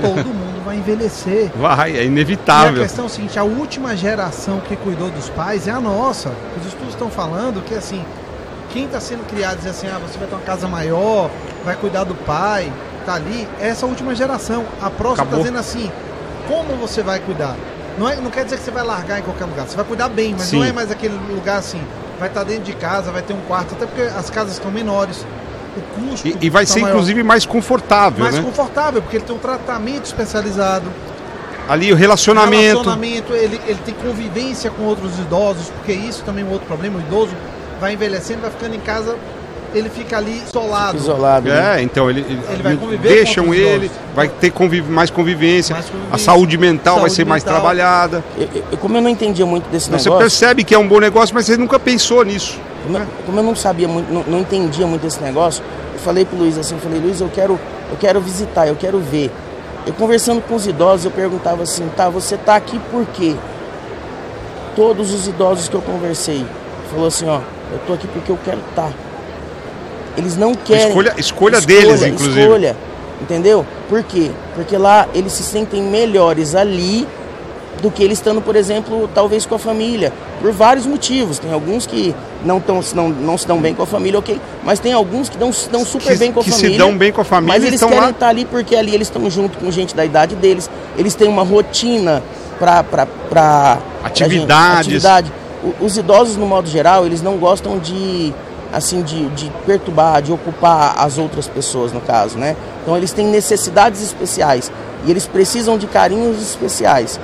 todo 0.00 0.28
mundo 0.32 0.64
vai 0.64 0.76
envelhecer. 0.76 1.50
Vai, 1.56 1.96
é 1.96 2.04
inevitável. 2.04 2.76
E 2.76 2.84
a 2.84 2.86
questão 2.86 3.06
é 3.06 3.08
a 3.08 3.10
seguinte, 3.10 3.36
a 3.36 3.44
última 3.44 3.96
geração 3.96 4.60
que 4.60 4.76
cuidou 4.76 5.10
dos 5.10 5.28
pais 5.30 5.66
é 5.66 5.72
a 5.72 5.80
nossa. 5.80 6.32
Os 6.60 6.66
estudos 6.68 6.90
estão 6.90 7.10
falando 7.10 7.64
que 7.64 7.74
assim, 7.74 8.04
quem 8.76 8.84
está 8.84 9.00
sendo 9.00 9.26
criado 9.26 9.56
diz 9.56 9.68
assim, 9.68 9.86
ah, 9.86 9.98
você 9.98 10.18
vai 10.18 10.28
ter 10.28 10.34
uma 10.34 10.44
casa 10.44 10.68
maior, 10.68 11.30
vai 11.64 11.74
cuidar 11.76 12.04
do 12.04 12.14
pai, 12.14 12.70
tá 13.06 13.14
ali, 13.14 13.48
é 13.58 13.68
essa 13.68 13.86
última 13.86 14.14
geração. 14.14 14.66
A 14.82 14.90
próxima 14.90 15.24
está 15.24 15.38
dizendo 15.38 15.58
assim, 15.58 15.90
como 16.46 16.76
você 16.76 17.02
vai 17.02 17.18
cuidar? 17.20 17.56
Não, 17.96 18.06
é, 18.06 18.16
não 18.16 18.30
quer 18.30 18.44
dizer 18.44 18.58
que 18.58 18.64
você 18.64 18.70
vai 18.70 18.84
largar 18.84 19.18
em 19.18 19.22
qualquer 19.22 19.46
lugar, 19.46 19.66
você 19.66 19.76
vai 19.76 19.84
cuidar 19.86 20.10
bem, 20.10 20.34
mas 20.36 20.48
Sim. 20.48 20.58
não 20.58 20.64
é 20.66 20.72
mais 20.72 20.90
aquele 20.90 21.18
lugar 21.34 21.56
assim, 21.56 21.80
vai 22.18 22.28
estar 22.28 22.40
tá 22.40 22.46
dentro 22.46 22.64
de 22.64 22.74
casa, 22.74 23.10
vai 23.10 23.22
ter 23.22 23.32
um 23.32 23.40
quarto, 23.48 23.74
até 23.74 23.86
porque 23.86 24.02
as 24.02 24.28
casas 24.28 24.52
estão 24.52 24.70
menores 24.70 25.24
o 25.74 26.08
custo. 26.10 26.28
E, 26.28 26.36
e 26.42 26.50
vai 26.50 26.66
ser, 26.66 26.80
maior. 26.80 26.92
inclusive, 26.92 27.22
mais 27.22 27.46
confortável. 27.46 28.24
Mais 28.24 28.34
né? 28.34 28.42
confortável, 28.42 29.00
porque 29.00 29.16
ele 29.16 29.24
tem 29.24 29.34
um 29.34 29.38
tratamento 29.38 30.04
especializado. 30.04 30.84
Ali 31.66 31.90
o 31.94 31.96
relacionamento. 31.96 32.80
O 32.80 32.82
relacionamento, 32.82 33.32
ele, 33.32 33.58
ele 33.66 33.78
tem 33.86 33.94
convivência 33.94 34.70
com 34.70 34.82
outros 34.82 35.18
idosos, 35.18 35.70
porque 35.70 35.92
isso 35.92 36.22
também 36.24 36.44
é 36.44 36.46
um 36.46 36.50
outro 36.50 36.66
problema. 36.66 36.98
O 36.98 37.00
idoso 37.00 37.34
vai 37.80 37.92
envelhecendo, 37.92 38.42
vai 38.42 38.50
ficando 38.50 38.74
em 38.74 38.80
casa 38.80 39.16
ele 39.78 39.90
fica 39.90 40.16
ali 40.16 40.42
isolado. 40.46 40.96
Isolado. 40.96 41.48
Né? 41.48 41.78
É, 41.78 41.82
então 41.82 42.08
ele, 42.08 42.20
ele 42.20 42.62
vai 42.62 42.76
conviver 42.76 43.08
deixam 43.08 43.54
ele, 43.54 43.90
vai 44.14 44.28
ter 44.28 44.50
conviv 44.50 44.88
mais, 44.88 45.10
convivência, 45.10 45.74
mais, 45.74 45.86
convivência, 45.86 46.14
a 46.14 46.18
saúde 46.18 46.56
mental 46.56 46.94
saúde 46.94 47.00
vai 47.00 47.10
ser 47.10 47.24
mental. 47.24 47.30
mais 47.30 47.44
trabalhada. 47.44 48.24
Eu, 48.36 48.48
eu, 48.72 48.78
como 48.78 48.96
eu 48.96 49.02
não 49.02 49.10
entendia 49.10 49.44
muito 49.44 49.68
desse 49.70 49.90
negócio. 49.90 50.12
Você 50.12 50.18
percebe 50.18 50.64
que 50.64 50.74
é 50.74 50.78
um 50.78 50.88
bom 50.88 51.00
negócio, 51.00 51.34
mas 51.34 51.46
você 51.46 51.56
nunca 51.56 51.78
pensou 51.78 52.24
nisso. 52.24 52.58
Como, 52.84 52.98
eu, 52.98 53.06
como 53.24 53.38
eu 53.40 53.42
não 53.42 53.56
sabia 53.56 53.88
muito, 53.88 54.12
não, 54.12 54.22
não, 54.22 54.40
entendia 54.40 54.86
muito 54.86 55.06
esse 55.06 55.20
negócio, 55.22 55.62
eu 55.92 56.00
falei 56.00 56.24
pro 56.24 56.38
Luiz 56.38 56.56
assim, 56.56 56.74
eu 56.74 56.80
falei, 56.80 57.00
Luiz, 57.00 57.20
eu 57.20 57.28
quero, 57.28 57.58
eu 57.90 57.96
quero 57.98 58.20
visitar, 58.20 58.66
eu 58.66 58.76
quero 58.76 58.98
ver. 58.98 59.30
Eu 59.86 59.92
conversando 59.92 60.40
com 60.40 60.54
os 60.54 60.66
idosos, 60.66 61.04
eu 61.04 61.10
perguntava 61.10 61.62
assim, 61.62 61.88
tá, 61.96 62.08
você 62.08 62.36
tá 62.36 62.56
aqui 62.56 62.78
por 62.90 63.06
quê? 63.06 63.34
Todos 64.74 65.12
os 65.12 65.26
idosos 65.26 65.68
que 65.68 65.74
eu 65.74 65.82
conversei, 65.82 66.44
falou 66.90 67.06
assim, 67.06 67.26
ó, 67.28 67.40
eu 67.72 67.78
tô 67.86 67.92
aqui 67.92 68.06
porque 68.08 68.30
eu 68.30 68.38
quero 68.44 68.58
estar. 68.70 68.88
Tá. 68.88 68.92
Eles 70.16 70.36
não 70.36 70.54
querem. 70.54 70.88
Escolha, 70.88 71.14
escolha, 71.18 71.58
escolha 71.58 71.60
deles, 71.60 72.02
inclusive. 72.02 72.40
Escolha, 72.40 72.76
entendeu? 73.20 73.66
Por 73.88 74.02
quê? 74.02 74.30
Porque 74.54 74.76
lá 74.76 75.06
eles 75.14 75.32
se 75.32 75.42
sentem 75.42 75.82
melhores 75.82 76.54
ali 76.54 77.06
do 77.82 77.90
que 77.90 78.02
eles 78.02 78.18
estando, 78.18 78.40
por 78.40 78.56
exemplo, 78.56 79.08
talvez 79.14 79.44
com 79.44 79.54
a 79.54 79.58
família, 79.58 80.12
por 80.40 80.50
vários 80.52 80.86
motivos. 80.86 81.38
Tem 81.38 81.52
alguns 81.52 81.86
que 81.86 82.14
não, 82.44 82.60
tão, 82.60 82.80
não, 82.94 83.08
não 83.08 83.38
se 83.38 83.46
dão 83.46 83.60
bem 83.60 83.74
com 83.74 83.82
a 83.82 83.86
família, 83.86 84.18
ok, 84.18 84.40
mas 84.64 84.78
tem 84.78 84.92
alguns 84.92 85.28
que 85.28 85.36
dão, 85.36 85.52
se 85.52 85.68
dão 85.68 85.84
super 85.84 86.12
que, 86.12 86.18
bem 86.18 86.32
com 86.32 86.40
a 86.40 86.44
que 86.44 86.50
família. 86.50 86.70
se 86.72 86.78
dão 86.78 86.96
bem 86.96 87.12
com 87.12 87.20
a 87.20 87.24
família. 87.24 87.54
Mas 87.54 87.64
eles 87.64 87.80
querem 87.80 88.00
lá... 88.00 88.10
estar 88.10 88.28
ali 88.28 88.44
porque 88.44 88.74
ali 88.74 88.94
eles 88.94 89.08
estão 89.08 89.28
junto 89.30 89.58
com 89.58 89.70
gente 89.70 89.94
da 89.94 90.04
idade 90.04 90.34
deles, 90.34 90.70
eles 90.96 91.14
têm 91.14 91.28
uma 91.28 91.42
rotina 91.42 92.22
para 92.58 93.78
atividades. 94.02 94.80
atividade. 94.80 95.32
Os 95.80 95.96
idosos, 95.96 96.36
no 96.36 96.46
modo 96.46 96.68
geral, 96.68 97.06
eles 97.06 97.22
não 97.22 97.36
gostam 97.38 97.78
de 97.78 98.32
assim 98.72 99.02
de, 99.02 99.28
de 99.30 99.50
perturbar, 99.64 100.20
de 100.20 100.32
ocupar 100.32 100.94
as 100.98 101.18
outras 101.18 101.48
pessoas, 101.48 101.92
no 101.92 102.00
caso, 102.00 102.38
né? 102.38 102.56
Então 102.82 102.96
eles 102.96 103.12
têm 103.12 103.26
necessidades 103.26 104.02
especiais 104.02 104.70
e 105.04 105.10
eles 105.10 105.26
precisam 105.26 105.78
de 105.78 105.86
carinhos 105.86 106.40
especiais, 106.42 107.18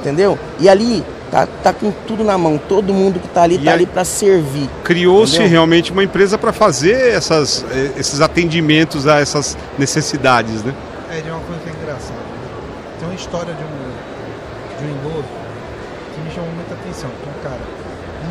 entendeu? 0.00 0.38
E 0.58 0.68
ali 0.68 1.04
tá, 1.30 1.48
tá 1.62 1.72
com 1.72 1.90
tudo 2.06 2.24
na 2.24 2.36
mão, 2.36 2.58
todo 2.58 2.92
mundo 2.92 3.20
que 3.20 3.26
está 3.26 3.42
ali 3.42 3.56
está 3.56 3.72
ali 3.72 3.86
para 3.86 4.04
servir. 4.04 4.68
Criou-se 4.84 5.38
realmente 5.42 5.92
uma 5.92 6.04
empresa 6.04 6.36
para 6.36 6.52
fazer 6.52 7.14
essas, 7.14 7.64
eh, 7.70 7.92
esses 7.96 8.20
atendimentos 8.20 9.06
a 9.06 9.20
essas 9.20 9.56
necessidades, 9.78 10.62
né? 10.62 10.74
É, 11.10 11.20
de 11.20 11.30
uma 11.30 11.40
coisa 11.40 11.60
que 11.62 11.70
é 11.70 11.72
engraçada. 11.72 12.20
Tem 12.98 13.08
uma 13.08 13.14
história 13.14 13.54
de 13.54 13.62
um, 13.62 14.78
de 14.78 14.92
um 14.92 14.96
idoso 14.98 15.28
que 16.14 16.20
me 16.20 16.30
chamou 16.34 16.50
muita 16.52 16.74
atenção. 16.74 17.08
Que 17.08 17.28
um 17.28 17.42
cara 17.42 17.60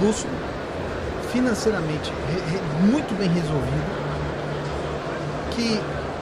lúcido, 0.01 0.31
financeiramente 1.31 2.11
muito 2.81 3.17
bem 3.17 3.29
resolvido, 3.29 4.07
que 5.51 5.79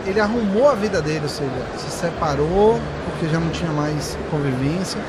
ele 0.07 0.19
arrumou 0.19 0.69
a 0.69 0.75
vida 0.75 1.01
dele, 1.01 1.21
ou 1.23 1.29
seja, 1.29 1.49
se 1.77 1.89
separou 1.89 2.79
porque 3.05 3.27
já 3.31 3.39
não 3.39 3.49
tinha 3.49 3.71
mais 3.71 4.17
convivência, 4.29 4.99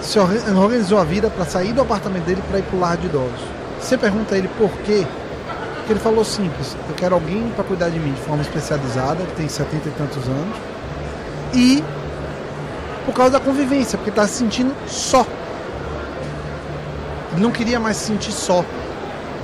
se 0.00 0.18
organizou 0.18 0.98
a 0.98 1.04
vida 1.04 1.30
para 1.30 1.44
sair 1.44 1.72
do 1.72 1.80
apartamento 1.80 2.24
dele 2.24 2.42
para 2.48 2.58
ir 2.58 2.62
para 2.62 2.76
o 2.76 2.80
lar 2.80 2.96
de 2.96 3.06
idosos. 3.06 3.40
Você 3.80 3.96
pergunta 3.96 4.34
a 4.34 4.38
ele 4.38 4.48
por 4.58 4.70
quê? 4.84 5.06
Porque 5.76 5.92
ele 5.92 6.00
falou 6.00 6.24
simples: 6.24 6.76
eu 6.88 6.94
quero 6.94 7.14
alguém 7.14 7.48
para 7.54 7.64
cuidar 7.64 7.88
de 7.88 7.98
mim 7.98 8.12
de 8.12 8.20
forma 8.20 8.42
especializada, 8.42 9.24
que 9.24 9.32
tem 9.34 9.48
70 9.48 9.88
e 9.88 9.92
tantos 9.92 10.28
anos, 10.28 10.56
e 11.54 11.84
por 13.06 13.14
causa 13.14 13.32
da 13.32 13.40
convivência, 13.40 13.96
porque 13.98 14.10
está 14.10 14.26
se 14.26 14.34
sentindo 14.34 14.74
só. 14.86 15.26
Não 17.38 17.50
queria 17.50 17.80
mais 17.80 17.96
se 17.96 18.06
sentir 18.06 18.32
só. 18.32 18.64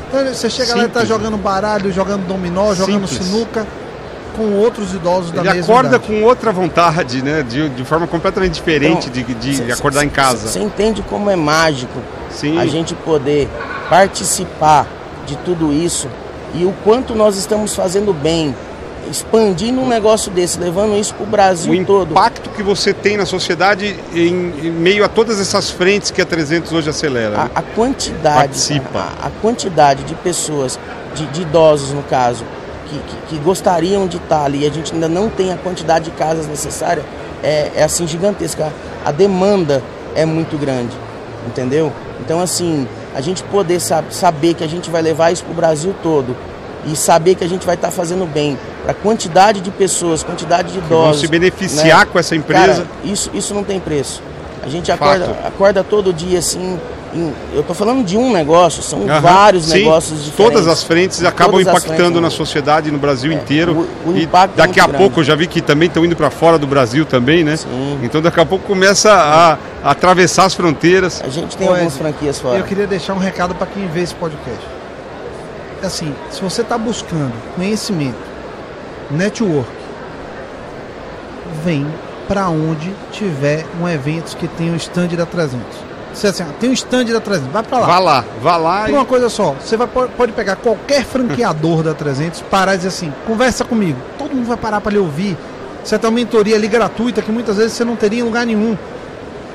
Então, 0.09 0.24
você 0.27 0.48
chega 0.48 0.68
Simples. 0.68 0.83
lá 0.83 0.85
e 0.85 0.88
tá 0.88 1.05
jogando 1.05 1.37
baralho, 1.37 1.92
jogando 1.92 2.27
dominó, 2.27 2.74
jogando 2.74 3.07
Simples. 3.07 3.29
sinuca 3.29 3.66
com 4.37 4.53
outros 4.55 4.94
idosos 4.94 5.33
da 5.33 5.40
Ele 5.40 5.55
mesma 5.55 5.74
acorda 5.74 5.96
idade. 5.96 6.07
com 6.07 6.22
outra 6.22 6.53
vontade, 6.53 7.22
né? 7.22 7.42
De, 7.42 7.68
de 7.68 7.85
forma 7.85 8.07
completamente 8.07 8.55
diferente 8.55 9.11
então, 9.11 9.24
de, 9.24 9.35
de 9.35 9.57
cê, 9.57 9.72
acordar 9.72 10.01
cê, 10.01 10.07
em 10.07 10.09
casa. 10.09 10.48
Você 10.48 10.61
entende 10.61 11.03
como 11.03 11.29
é 11.29 11.37
mágico 11.37 12.01
Sim. 12.31 12.59
a 12.59 12.66
gente 12.66 12.94
poder 12.94 13.48
participar 13.90 14.87
de 15.27 15.37
tudo 15.38 15.72
isso 15.72 16.09
e 16.55 16.64
o 16.64 16.72
quanto 16.85 17.14
nós 17.14 17.37
estamos 17.37 17.74
fazendo 17.74 18.12
bem 18.12 18.55
expandindo 19.11 19.81
um 19.81 19.88
negócio 19.88 20.31
desse, 20.31 20.59
levando 20.59 20.97
isso 20.97 21.14
para 21.14 21.25
o 21.25 21.27
Brasil 21.27 21.73
o 21.73 21.85
todo. 21.85 22.09
O 22.09 22.12
impacto 22.12 22.51
que 22.51 22.62
você 22.62 22.92
tem 22.92 23.16
na 23.16 23.27
sociedade 23.27 23.97
em, 24.12 24.27
em, 24.27 24.71
meio 24.71 25.05
a 25.05 25.09
todas 25.09 25.40
essas 25.40 25.71
frentes 25.71 26.11
que 26.11 26.21
a 26.21 26.27
300 26.27 26.73
hoje 26.73 26.90
acelera. 26.90 27.37
A, 27.37 27.44
né? 27.44 27.51
a 27.55 27.62
quantidade, 27.62 28.83
a, 28.94 29.27
a, 29.27 29.31
quantidade 29.42 30.05
de 30.05 30.14
pessoas, 30.14 30.79
de, 31.14 31.27
de 31.27 31.42
idosos 31.42 31.92
no 31.92 32.03
caso, 32.03 32.44
que, 32.87 32.99
que, 32.99 33.16
que, 33.29 33.37
gostariam 33.38 34.07
de 34.07 34.16
estar 34.16 34.44
ali, 34.44 34.64
e 34.64 34.66
a 34.66 34.71
gente 34.71 34.92
ainda 34.92 35.09
não 35.09 35.29
tem 35.29 35.53
a 35.53 35.57
quantidade 35.57 36.07
de 36.07 36.11
casas 36.12 36.47
necessária, 36.47 37.05
é, 37.42 37.71
é 37.77 37.83
assim 37.83 38.07
gigantesca. 38.07 38.73
A 39.05 39.12
demanda 39.12 39.83
é 40.14 40.25
muito 40.25 40.57
grande, 40.59 40.97
entendeu? 41.47 41.92
Então 42.21 42.40
assim, 42.40 42.87
a 43.14 43.21
gente 43.21 43.42
poder 43.44 43.81
saber 43.81 44.55
que 44.55 44.64
a 44.64 44.68
gente 44.68 44.90
vai 44.90 45.03
levar 45.03 45.31
isso 45.31 45.44
para 45.44 45.53
o 45.53 45.57
Brasil 45.57 45.94
todo 46.03 46.37
e 46.87 46.97
saber 46.97 47.35
que 47.35 47.45
a 47.45 47.49
gente 47.49 47.67
vai 47.67 47.75
estar 47.75 47.88
tá 47.88 47.93
fazendo 47.93 48.27
bem 48.27 48.59
para 48.83 48.93
a 48.93 48.95
quantidade 48.95 49.61
de 49.61 49.71
pessoas, 49.71 50.23
quantidade 50.23 50.73
de 50.73 50.79
idosos. 50.79 51.05
Vão 51.05 51.14
se 51.14 51.29
beneficiar 51.29 52.01
né? 52.01 52.09
com 52.12 52.19
essa 52.19 52.37
empresa. 52.37 52.83
Cara, 52.83 52.87
isso, 53.05 53.31
isso 53.35 53.55
não 53.55 53.64
tem 53.64 53.81
preço. 53.81 54.23
A 54.62 54.69
gente 54.69 54.91
acorda, 54.91 55.37
acorda 55.45 55.85
todo 55.85 56.12
dia 56.12 56.38
assim. 56.38 56.79
Em, 57.14 57.33
eu 57.55 57.61
estou 57.61 57.75
falando 57.75 58.05
de 58.05 58.19
um 58.19 58.31
negócio, 58.31 58.83
são 58.83 58.99
uhum, 58.99 59.21
vários 59.21 59.64
sim, 59.64 59.79
negócios 59.79 60.25
diferentes. 60.25 60.55
Todas 60.55 60.69
as 60.69 60.83
frentes 60.83 61.25
acabam 61.25 61.59
impactando 61.59 61.97
frentes, 61.97 62.14
na 62.17 62.21
né? 62.21 62.31
sociedade 62.31 62.91
no 62.91 62.99
Brasil 62.99 63.33
é, 63.33 63.35
inteiro. 63.35 63.88
O, 64.05 64.11
o 64.11 64.17
e 64.17 64.25
é 64.25 64.29
daqui 64.55 64.79
é 64.79 64.83
a 64.83 64.88
pouco 64.88 65.21
eu 65.21 65.25
já 65.25 65.35
vi 65.35 65.47
que 65.47 65.62
também 65.62 65.88
estão 65.88 66.05
indo 66.05 66.14
para 66.14 66.29
fora 66.31 66.59
do 66.59 66.67
Brasil 66.67 67.07
também, 67.07 67.43
né? 67.43 67.57
Sim. 67.57 67.99
Então 68.03 68.21
daqui 68.21 68.38
a 68.38 68.45
pouco 68.45 68.67
começa 68.67 69.11
a, 69.11 69.53
a 69.83 69.91
atravessar 69.91 70.45
as 70.45 70.55
fronteiras. 70.55 71.23
A 71.25 71.31
gente 71.31 71.57
tem 71.57 71.67
algumas 71.67 71.97
franquias 71.97 72.38
fora. 72.38 72.59
Eu 72.59 72.64
queria 72.64 72.87
deixar 72.87 73.14
um 73.14 73.19
recado 73.19 73.55
para 73.55 73.67
quem 73.67 73.87
vê 73.88 74.03
esse 74.03 74.14
podcast 74.14 74.78
assim, 75.83 76.14
se 76.31 76.41
você 76.41 76.62
está 76.62 76.77
buscando 76.77 77.33
conhecimento, 77.55 78.19
network, 79.11 79.71
vem 81.64 81.87
para 82.27 82.49
onde 82.49 82.93
tiver 83.11 83.64
um 83.81 83.88
evento 83.88 84.37
que 84.37 84.47
tem 84.47 84.71
o 84.71 84.77
stand 84.77 85.09
da 85.09 85.25
300. 85.25 85.62
Você 86.12 86.27
assim, 86.29 86.45
tem 86.59 86.71
um 86.71 86.73
stand 86.73 87.07
da 87.07 87.21
300, 87.21 87.53
vai 87.53 87.62
para 87.62 87.79
lá. 87.79 87.87
Vá 87.87 87.99
lá, 87.99 88.25
vá 88.43 88.57
lá. 88.57 88.81
Por 88.83 88.91
E... 88.91 88.93
uma 88.93 89.05
coisa 89.05 89.29
só, 89.29 89.53
você 89.53 89.77
vai, 89.77 89.87
pode 89.87 90.33
pegar 90.33 90.57
qualquer 90.57 91.05
franqueador 91.05 91.83
da 91.83 91.95
300, 91.95 92.43
parar 92.43 92.75
e 92.75 92.79
dizer 92.79 92.88
assim, 92.88 93.12
conversa 93.27 93.64
comigo. 93.64 93.99
Todo 94.19 94.35
mundo 94.35 94.47
vai 94.47 94.57
parar 94.57 94.81
para 94.81 94.93
lhe 94.93 94.99
ouvir. 94.99 95.37
Você 95.83 95.99
tem 95.99 96.11
uma 96.11 96.14
mentoria 96.14 96.57
ali 96.57 96.69
gratuita 96.69 97.23
que 97.23 97.31
muitas 97.31 97.57
vezes 97.57 97.73
você 97.73 97.85
não 97.85 97.97
teria 97.97 98.21
em 98.21 98.23
lugar 98.23 98.45
nenhum. 98.45 98.77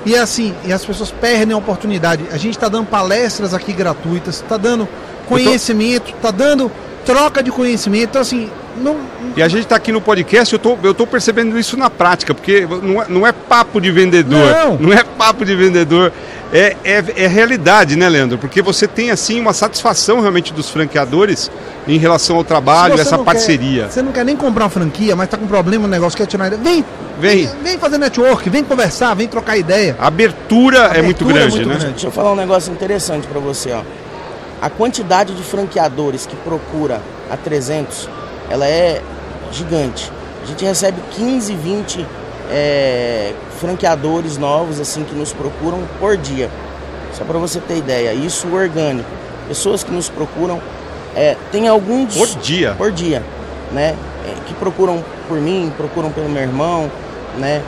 E 0.05 0.15
é 0.15 0.19
assim, 0.19 0.53
e 0.65 0.73
as 0.73 0.83
pessoas 0.83 1.11
perdem 1.11 1.53
a 1.53 1.57
oportunidade. 1.57 2.25
A 2.31 2.37
gente 2.37 2.55
está 2.55 2.67
dando 2.67 2.87
palestras 2.87 3.53
aqui 3.53 3.71
gratuitas, 3.71 4.35
está 4.35 4.57
dando 4.57 4.87
conhecimento, 5.27 6.11
está 6.15 6.31
dando 6.31 6.71
troca 7.05 7.43
de 7.43 7.51
conhecimento. 7.51 8.09
Então, 8.09 8.21
assim, 8.21 8.49
não. 8.77 8.97
E 9.35 9.41
a 9.43 9.47
gente 9.47 9.63
está 9.63 9.75
aqui 9.75 9.91
no 9.91 10.01
podcast, 10.01 10.53
eu 10.53 10.59
tô, 10.59 10.77
eu 10.83 10.93
tô 10.93 11.05
percebendo 11.05 11.57
isso 11.59 11.75
na 11.77 11.89
prática, 11.89 12.33
porque 12.33 12.67
não 12.81 13.01
é, 13.01 13.05
não 13.09 13.27
é 13.27 13.31
papo 13.31 13.79
de 13.81 13.91
vendedor. 13.91 14.39
Não. 14.39 14.77
não 14.77 14.93
é 14.93 15.03
papo 15.03 15.43
de 15.45 15.55
vendedor. 15.55 16.11
É, 16.51 16.75
é, 16.83 17.03
é 17.17 17.27
realidade, 17.27 17.95
né, 17.95 18.07
Leandro? 18.07 18.37
Porque 18.37 18.61
você 18.61 18.87
tem, 18.87 19.09
assim, 19.09 19.39
uma 19.39 19.53
satisfação 19.53 20.21
realmente 20.21 20.53
dos 20.53 20.69
franqueadores 20.69 21.49
em 21.87 21.97
relação 21.97 22.35
ao 22.35 22.43
trabalho, 22.43 22.93
essa 22.99 23.17
parceria. 23.17 23.83
quer- 23.85 23.91
você 23.91 24.01
não 24.03 24.11
quer 24.11 24.23
nem 24.23 24.35
comprar 24.37 24.65
uma 24.65 24.69
franquia, 24.69 25.15
mas 25.15 25.25
está 25.25 25.35
com 25.37 25.47
problema 25.47 25.87
no 25.87 25.89
negócio, 25.89 26.15
quer 26.15 26.27
tirar 26.27 26.47
ideia. 26.47 26.61
Vem, 26.63 26.85
Vem. 27.19 27.49
vem 27.63 27.77
fazer 27.79 27.97
network, 27.97 28.47
vem 28.51 28.63
conversar, 28.63 29.15
vem 29.15 29.27
trocar 29.27 29.57
ideia. 29.57 29.95
A 29.99 30.05
abertura, 30.07 30.91
é 30.93 31.01
muito 31.01 31.23
é 31.27 31.33
grande, 31.33 31.55
muito 31.55 31.69
né? 31.69 31.75
grande. 31.75 31.91
Deixa 31.93 32.07
eu 32.07 32.11
falar 32.11 32.31
um 32.31 32.35
negócio 32.35 32.71
interessante 32.71 33.25
para 33.27 33.39
você, 33.39 33.71
ó. 33.71 33.81
A 34.63 34.69
quantidade 34.69 35.35
de 35.35 35.43
franqueadores 35.43 36.25
que 36.25 36.37
procura 36.37 37.01
a 37.29 37.35
300, 37.35 38.07
ela 38.49 38.65
é 38.65 39.01
gigante. 39.51 40.09
A 40.41 40.45
gente 40.45 40.63
recebe 40.63 41.01
15, 41.11 41.53
20 41.53 42.07
é, 42.49 43.33
franqueadores 43.59 44.37
novos 44.37 44.79
assim 44.79 45.03
que 45.03 45.13
nos 45.13 45.33
procuram 45.33 45.81
por 45.99 46.15
dia. 46.15 46.49
Só 47.11 47.25
para 47.25 47.37
você 47.39 47.59
ter 47.59 47.75
ideia, 47.75 48.13
isso 48.13 48.47
orgânico. 48.55 49.09
Pessoas 49.49 49.83
que 49.83 49.91
nos 49.91 50.07
procuram, 50.07 50.61
é, 51.13 51.35
tem 51.51 51.67
alguns 51.67 52.15
Por 52.15 52.27
dia. 52.39 52.73
por 52.77 52.89
dia, 52.89 53.21
né? 53.73 53.97
É, 54.25 54.33
Que 54.47 54.53
procuram 54.53 55.03
por 55.27 55.41
mim, 55.41 55.73
procuram 55.75 56.09
pelo 56.09 56.29
meu 56.29 56.41
irmão, 56.41 56.89
né? 57.37 57.61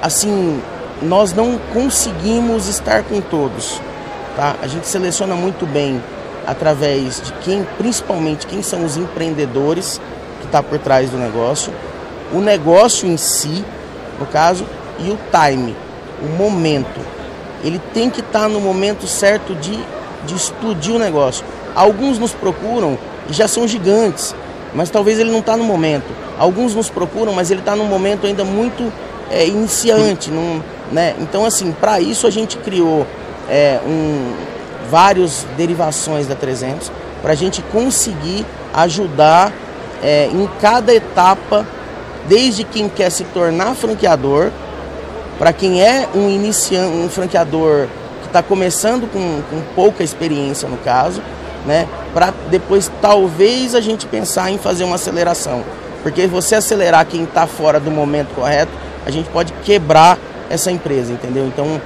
Assim, 0.00 0.62
nós 1.02 1.32
não 1.32 1.58
conseguimos 1.72 2.68
estar 2.68 3.02
com 3.02 3.20
todos, 3.20 3.80
tá? 4.36 4.56
A 4.62 4.66
gente 4.66 4.86
seleciona 4.86 5.34
muito 5.34 5.66
bem 5.66 6.02
através 6.46 7.20
de 7.20 7.32
quem, 7.34 7.66
principalmente 7.78 8.46
quem 8.46 8.62
são 8.62 8.84
os 8.84 8.96
empreendedores 8.96 10.00
que 10.40 10.46
está 10.46 10.62
por 10.62 10.78
trás 10.78 11.10
do 11.10 11.16
negócio, 11.16 11.72
o 12.32 12.40
negócio 12.40 13.06
em 13.06 13.16
si, 13.16 13.64
no 14.18 14.26
caso, 14.26 14.66
e 14.98 15.10
o 15.10 15.18
time, 15.30 15.76
o 16.22 16.26
momento. 16.36 17.00
Ele 17.62 17.80
tem 17.92 18.10
que 18.10 18.20
estar 18.20 18.48
no 18.48 18.60
momento 18.60 19.06
certo 19.06 19.54
de, 19.54 19.78
de 20.26 20.34
explodir 20.34 20.94
o 20.94 20.98
negócio. 20.98 21.44
Alguns 21.74 22.18
nos 22.18 22.32
procuram 22.32 22.98
e 23.28 23.32
já 23.32 23.46
são 23.46 23.66
gigantes, 23.68 24.34
mas 24.74 24.90
talvez 24.90 25.18
ele 25.18 25.30
não 25.30 25.38
está 25.38 25.56
no 25.56 25.64
momento. 25.64 26.06
Alguns 26.38 26.74
nos 26.74 26.90
procuram, 26.90 27.32
mas 27.32 27.50
ele 27.50 27.60
está 27.60 27.76
num 27.76 27.84
momento 27.84 28.26
ainda 28.26 28.44
muito 28.44 28.92
é, 29.30 29.46
iniciante. 29.46 30.30
Num, 30.30 30.60
né? 30.90 31.14
Então, 31.20 31.44
assim, 31.44 31.72
para 31.72 32.00
isso 32.00 32.26
a 32.26 32.30
gente 32.30 32.56
criou 32.58 33.06
é, 33.48 33.80
um, 33.86 34.34
várias 34.90 35.46
derivações 35.56 36.26
da 36.26 36.34
300 36.34 36.90
para 37.22 37.32
a 37.32 37.36
gente 37.36 37.62
conseguir 37.62 38.44
ajudar 38.74 39.52
é, 40.02 40.26
em 40.26 40.48
cada 40.60 40.92
etapa, 40.92 41.66
desde 42.28 42.64
quem 42.64 42.88
quer 42.88 43.10
se 43.10 43.24
tornar 43.24 43.74
franqueador, 43.74 44.50
para 45.38 45.52
quem 45.52 45.82
é 45.82 46.08
um 46.14 46.28
iniciante, 46.28 46.96
um 46.96 47.08
franqueador 47.08 47.86
que 48.20 48.26
está 48.26 48.42
começando 48.42 49.10
com, 49.10 49.42
com 49.50 49.62
pouca 49.74 50.02
experiência 50.02 50.68
no 50.68 50.76
caso, 50.78 51.22
né? 51.64 51.86
Para 52.12 52.32
depois 52.50 52.90
talvez 53.00 53.74
a 53.74 53.80
gente 53.80 54.06
pensar 54.06 54.50
em 54.50 54.58
fazer 54.58 54.84
uma 54.84 54.96
aceleração, 54.96 55.64
porque 56.02 56.26
você 56.26 56.56
acelerar 56.56 57.06
quem 57.06 57.24
está 57.24 57.46
fora 57.46 57.78
do 57.78 57.90
momento 57.90 58.34
correto, 58.34 58.72
a 59.06 59.10
gente 59.10 59.28
pode 59.30 59.52
quebrar 59.64 60.18
essa 60.50 60.70
empresa, 60.70 61.12
entendeu? 61.12 61.46
Então 61.46 61.80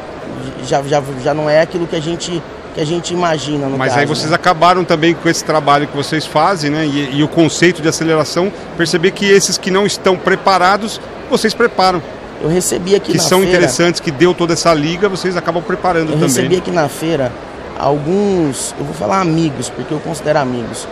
já, 0.65 0.83
já, 0.83 1.03
já 1.23 1.35
não 1.35 1.49
é 1.49 1.61
aquilo 1.61 1.87
que 1.87 1.97
a 1.97 2.01
gente 2.01 2.43
que 2.75 2.81
a 2.83 2.85
gente 2.85 3.15
imagina 3.15 3.69
no 3.69 3.79
Mas 3.79 3.89
caso, 3.89 4.01
aí 4.01 4.07
vocês 4.07 4.29
né? 4.29 4.37
acabaram 4.37 4.85
também 4.85 5.15
com 5.15 5.27
esse 5.31 5.43
trabalho 5.43 5.87
que 5.87 5.97
vocês 5.97 6.27
fazem, 6.27 6.71
né? 6.71 6.85
E, 6.85 7.17
e 7.17 7.23
o 7.23 7.29
conceito 7.29 7.81
de 7.81 7.89
aceleração, 7.89 8.53
perceber 8.77 9.13
que 9.13 9.25
esses 9.25 9.57
que 9.57 9.71
não 9.71 9.87
estão 9.87 10.15
preparados, 10.15 11.01
vocês 11.31 11.55
preparam. 11.55 12.03
Eu 12.43 12.51
recebi 12.51 12.95
aqui 12.95 13.13
que 13.13 13.17
na 13.17 13.25
são 13.25 13.39
feira, 13.41 13.57
interessantes, 13.57 13.99
que 13.99 14.11
deu 14.11 14.35
toda 14.35 14.53
essa 14.53 14.75
liga, 14.75 15.09
vocês 15.09 15.39
acabam 15.39 15.63
preparando 15.63 16.11
Eu 16.11 16.19
também. 16.19 16.29
recebi 16.29 16.57
aqui 16.57 16.71
na 16.71 16.87
feira 16.87 17.33
alguns, 17.79 18.75
eu 18.79 18.85
vou 18.85 18.95
falar 18.95 19.23
amigos, 19.23 19.71
porque 19.71 19.95
eu 19.95 20.01
considero 20.01 20.39
amigos, 20.39 20.87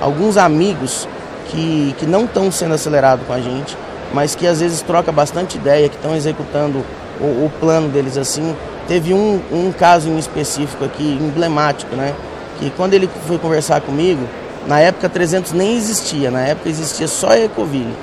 alguns 0.00 0.36
amigos 0.36 1.08
que, 1.48 1.96
que 1.98 2.06
não 2.06 2.26
estão 2.26 2.50
sendo 2.52 2.74
acelerados 2.74 3.26
com 3.26 3.32
a 3.32 3.40
gente, 3.40 3.76
mas 4.12 4.36
que 4.36 4.46
às 4.46 4.60
vezes 4.60 4.82
troca 4.82 5.10
bastante 5.10 5.56
ideia, 5.56 5.88
que 5.88 5.96
estão 5.96 6.14
executando 6.14 6.84
o, 7.20 7.46
o 7.46 7.52
plano 7.60 7.88
deles 7.88 8.16
assim. 8.16 8.54
Teve 8.86 9.14
um, 9.14 9.40
um 9.50 9.72
caso 9.72 10.08
em 10.08 10.18
específico 10.18 10.84
aqui, 10.84 11.18
emblemático, 11.20 11.94
né? 11.96 12.14
Que 12.58 12.70
quando 12.70 12.94
ele 12.94 13.08
foi 13.26 13.38
conversar 13.38 13.80
comigo, 13.80 14.28
na 14.66 14.80
época 14.80 15.08
300 15.08 15.52
nem 15.52 15.76
existia, 15.76 16.30
na 16.30 16.40
época 16.40 16.68
existia 16.68 17.08
só 17.08 17.30
a 17.30 17.38
Ecoville. 17.38 17.94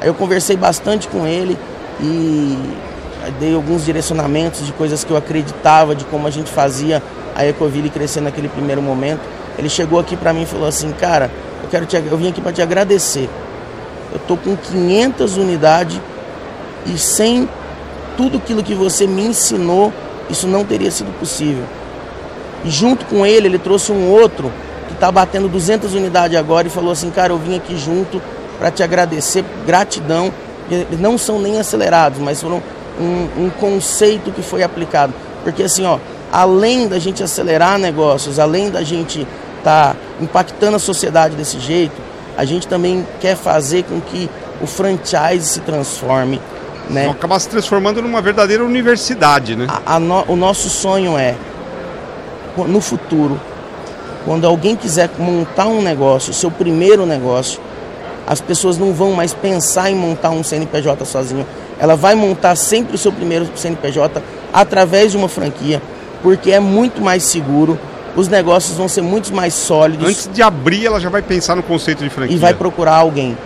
Aí 0.00 0.08
eu 0.08 0.14
conversei 0.14 0.56
bastante 0.56 1.08
com 1.08 1.26
ele 1.26 1.56
e 2.00 2.58
dei 3.40 3.54
alguns 3.54 3.84
direcionamentos 3.84 4.64
de 4.64 4.72
coisas 4.72 5.04
que 5.04 5.10
eu 5.10 5.16
acreditava, 5.16 5.94
de 5.94 6.04
como 6.04 6.26
a 6.26 6.30
gente 6.30 6.50
fazia 6.50 7.02
a 7.34 7.46
Ecoville 7.46 7.90
crescer 7.90 8.20
naquele 8.20 8.48
primeiro 8.48 8.82
momento. 8.82 9.20
Ele 9.58 9.68
chegou 9.68 9.98
aqui 9.98 10.16
para 10.16 10.32
mim 10.32 10.42
e 10.42 10.46
falou 10.46 10.68
assim, 10.68 10.92
cara, 10.92 11.30
eu 11.62 11.68
quero 11.68 11.86
te, 11.86 11.96
eu 11.96 12.16
vim 12.16 12.28
aqui 12.28 12.40
para 12.40 12.52
te 12.52 12.62
agradecer. 12.62 13.28
Eu 14.12 14.20
tô 14.20 14.36
com 14.36 14.56
500 14.56 15.36
unidades 15.36 16.00
e 16.86 16.96
sem 16.98 17.48
tudo 18.16 18.38
aquilo 18.38 18.62
que 18.62 18.74
você 18.74 19.06
me 19.06 19.22
ensinou, 19.22 19.92
isso 20.30 20.46
não 20.46 20.64
teria 20.64 20.90
sido 20.90 21.16
possível. 21.18 21.64
E 22.64 22.70
junto 22.70 23.04
com 23.06 23.24
ele, 23.24 23.46
ele 23.46 23.58
trouxe 23.58 23.92
um 23.92 24.10
outro 24.10 24.52
que 24.88 24.94
está 24.94 25.10
batendo 25.10 25.48
200 25.48 25.94
unidades 25.94 26.36
agora 26.36 26.66
e 26.66 26.70
falou 26.70 26.92
assim, 26.92 27.10
cara, 27.10 27.32
eu 27.32 27.38
vim 27.38 27.56
aqui 27.56 27.76
junto 27.76 28.20
para 28.58 28.70
te 28.70 28.82
agradecer, 28.82 29.44
gratidão. 29.66 30.32
Eles 30.70 30.98
não 30.98 31.16
são 31.16 31.38
nem 31.38 31.58
acelerados, 31.58 32.18
mas 32.18 32.40
foram 32.40 32.62
um, 33.00 33.44
um 33.44 33.50
conceito 33.50 34.32
que 34.32 34.42
foi 34.42 34.62
aplicado. 34.62 35.12
Porque 35.44 35.62
assim, 35.62 35.84
ó, 35.84 35.98
além 36.32 36.88
da 36.88 36.98
gente 36.98 37.22
acelerar 37.22 37.78
negócios, 37.78 38.38
além 38.38 38.70
da 38.70 38.82
gente 38.82 39.26
estar 39.58 39.94
tá 39.94 39.96
impactando 40.20 40.76
a 40.76 40.80
sociedade 40.80 41.36
desse 41.36 41.60
jeito, 41.60 41.94
a 42.36 42.44
gente 42.44 42.66
também 42.66 43.06
quer 43.20 43.36
fazer 43.36 43.84
com 43.84 44.00
que 44.00 44.28
o 44.60 44.66
franchise 44.66 45.46
se 45.46 45.60
transforme, 45.60 46.40
né? 46.88 47.02
Vão 47.04 47.12
acabar 47.12 47.38
se 47.38 47.48
transformando 47.48 48.00
numa 48.02 48.20
verdadeira 48.22 48.64
universidade, 48.64 49.56
né? 49.56 49.66
A- 49.68 49.96
a 49.96 50.00
no- 50.00 50.24
o 50.28 50.36
nosso 50.36 50.68
sonho 50.68 51.16
é, 51.18 51.34
no 52.56 52.80
futuro, 52.80 53.40
quando 54.24 54.46
alguém 54.46 54.74
quiser 54.76 55.10
montar 55.18 55.66
um 55.66 55.82
negócio, 55.82 56.32
seu 56.32 56.50
primeiro 56.50 57.04
negócio, 57.06 57.60
as 58.26 58.40
pessoas 58.40 58.76
não 58.78 58.92
vão 58.92 59.12
mais 59.12 59.32
pensar 59.32 59.90
em 59.90 59.94
montar 59.94 60.30
um 60.30 60.42
CNPJ 60.42 61.04
sozinho. 61.04 61.46
Ela 61.78 61.94
vai 61.94 62.14
montar 62.14 62.56
sempre 62.56 62.94
o 62.94 62.98
seu 62.98 63.12
primeiro 63.12 63.46
CNPJ 63.54 64.22
através 64.52 65.12
de 65.12 65.16
uma 65.18 65.28
franquia, 65.28 65.80
porque 66.22 66.50
é 66.50 66.58
muito 66.58 67.00
mais 67.02 67.22
seguro, 67.22 67.78
os 68.16 68.26
negócios 68.28 68.76
vão 68.76 68.88
ser 68.88 69.02
muito 69.02 69.32
mais 69.34 69.52
sólidos 69.52 70.08
Antes 70.08 70.30
de 70.32 70.42
abrir, 70.42 70.86
ela 70.86 70.98
já 70.98 71.10
vai 71.10 71.20
pensar 71.22 71.54
no 71.54 71.62
conceito 71.62 72.02
de 72.02 72.08
franquia. 72.10 72.34
e 72.34 72.38
vai 72.38 72.54
procurar 72.54 72.94
alguém. 72.96 73.36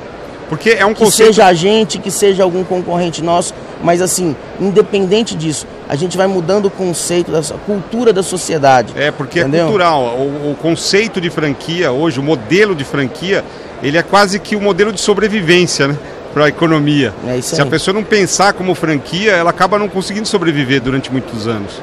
Porque 0.51 0.71
é 0.71 0.85
um 0.85 0.93
Que 0.93 1.05
conceito. 1.05 1.29
seja 1.29 1.47
a 1.47 1.55
gente, 1.55 1.99
que 1.99 2.11
seja 2.11 2.43
algum 2.43 2.63
concorrente 2.65 3.23
nosso, 3.23 3.55
mas 3.83 4.03
assim, 4.03 4.35
independente 4.61 5.35
disso, 5.37 5.65
a 5.89 5.95
gente 5.97 6.17
vai 6.17 6.27
mudando 6.27 6.67
o 6.67 6.71
conceito, 6.71 7.31
da 7.31 7.39
a 7.39 7.59
cultura 7.65 8.13
da 8.13 8.23
sociedade. 8.23 8.93
É, 8.97 9.11
porque 9.13 9.39
Entendeu? 9.41 9.61
é 9.61 9.63
cultural. 9.65 10.03
O, 10.19 10.51
o 10.51 10.57
conceito 10.61 11.21
de 11.21 11.31
franquia 11.31 11.93
hoje, 11.93 12.19
o 12.19 12.23
modelo 12.23 12.75
de 12.75 12.85
franquia, 12.85 13.45
ele 13.83 13.97
é 13.97 14.03
quase 14.03 14.39
que 14.41 14.55
o 14.57 14.61
modelo 14.61 14.93
de 14.93 15.01
sobrevivência, 15.01 15.87
né? 15.89 15.97
Para 16.35 16.45
a 16.45 16.49
economia. 16.49 17.15
É 17.27 17.39
isso 17.39 17.55
Se 17.57 17.63
a 17.63 17.67
pessoa 17.67 17.95
não 17.95 18.05
pensar 18.05 18.53
como 18.53 18.75
franquia, 18.75 19.33
ela 19.33 19.51
acaba 19.51 19.79
não 19.79 19.89
conseguindo 19.89 20.27
sobreviver 20.29 20.81
durante 20.81 21.11
muitos 21.13 21.47
anos. 21.49 21.81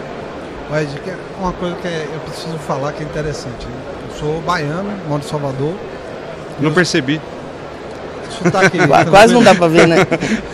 Mas 0.70 0.88
que 1.04 1.10
é 1.10 1.16
uma 1.40 1.54
coisa 1.54 1.76
que 1.82 1.88
é- 1.88 2.06
eu 2.14 2.20
preciso 2.20 2.58
falar 2.68 2.92
que 2.92 3.02
é 3.02 3.06
interessante. 3.06 3.66
né? 3.66 3.72
Eu 4.12 4.20
sou 4.20 4.42
baiano, 4.42 4.92
moro 5.08 5.22
em 5.26 5.28
Salvador. 5.28 5.74
Não 6.60 6.74
percebi. 6.74 7.22
Sotaque 8.30 8.86
Qua- 8.88 9.06
Quase 9.10 9.34
não 9.34 9.44
dá 9.44 9.54
pra 9.56 9.68
ver, 9.68 9.88
né? 9.88 9.98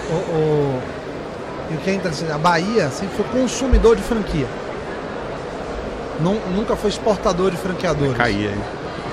O, 0.10 0.14
o- 0.14 0.82
e 1.72 1.76
o 1.76 1.78
que 1.78 1.90
é 1.90 1.94
interessante, 1.94 2.32
a 2.32 2.38
Bahia 2.38 2.90
sempre 2.90 3.16
foi 3.16 3.26
consumidor 3.42 3.96
de 3.96 4.02
franquia. 4.04 4.46
Nun- 6.20 6.40
nunca 6.56 6.76
foi 6.76 6.90
exportador 6.90 7.52
de 7.52 7.58
franqueadores. 7.58 8.16
Caía 8.16 8.50
aí. 8.50 8.60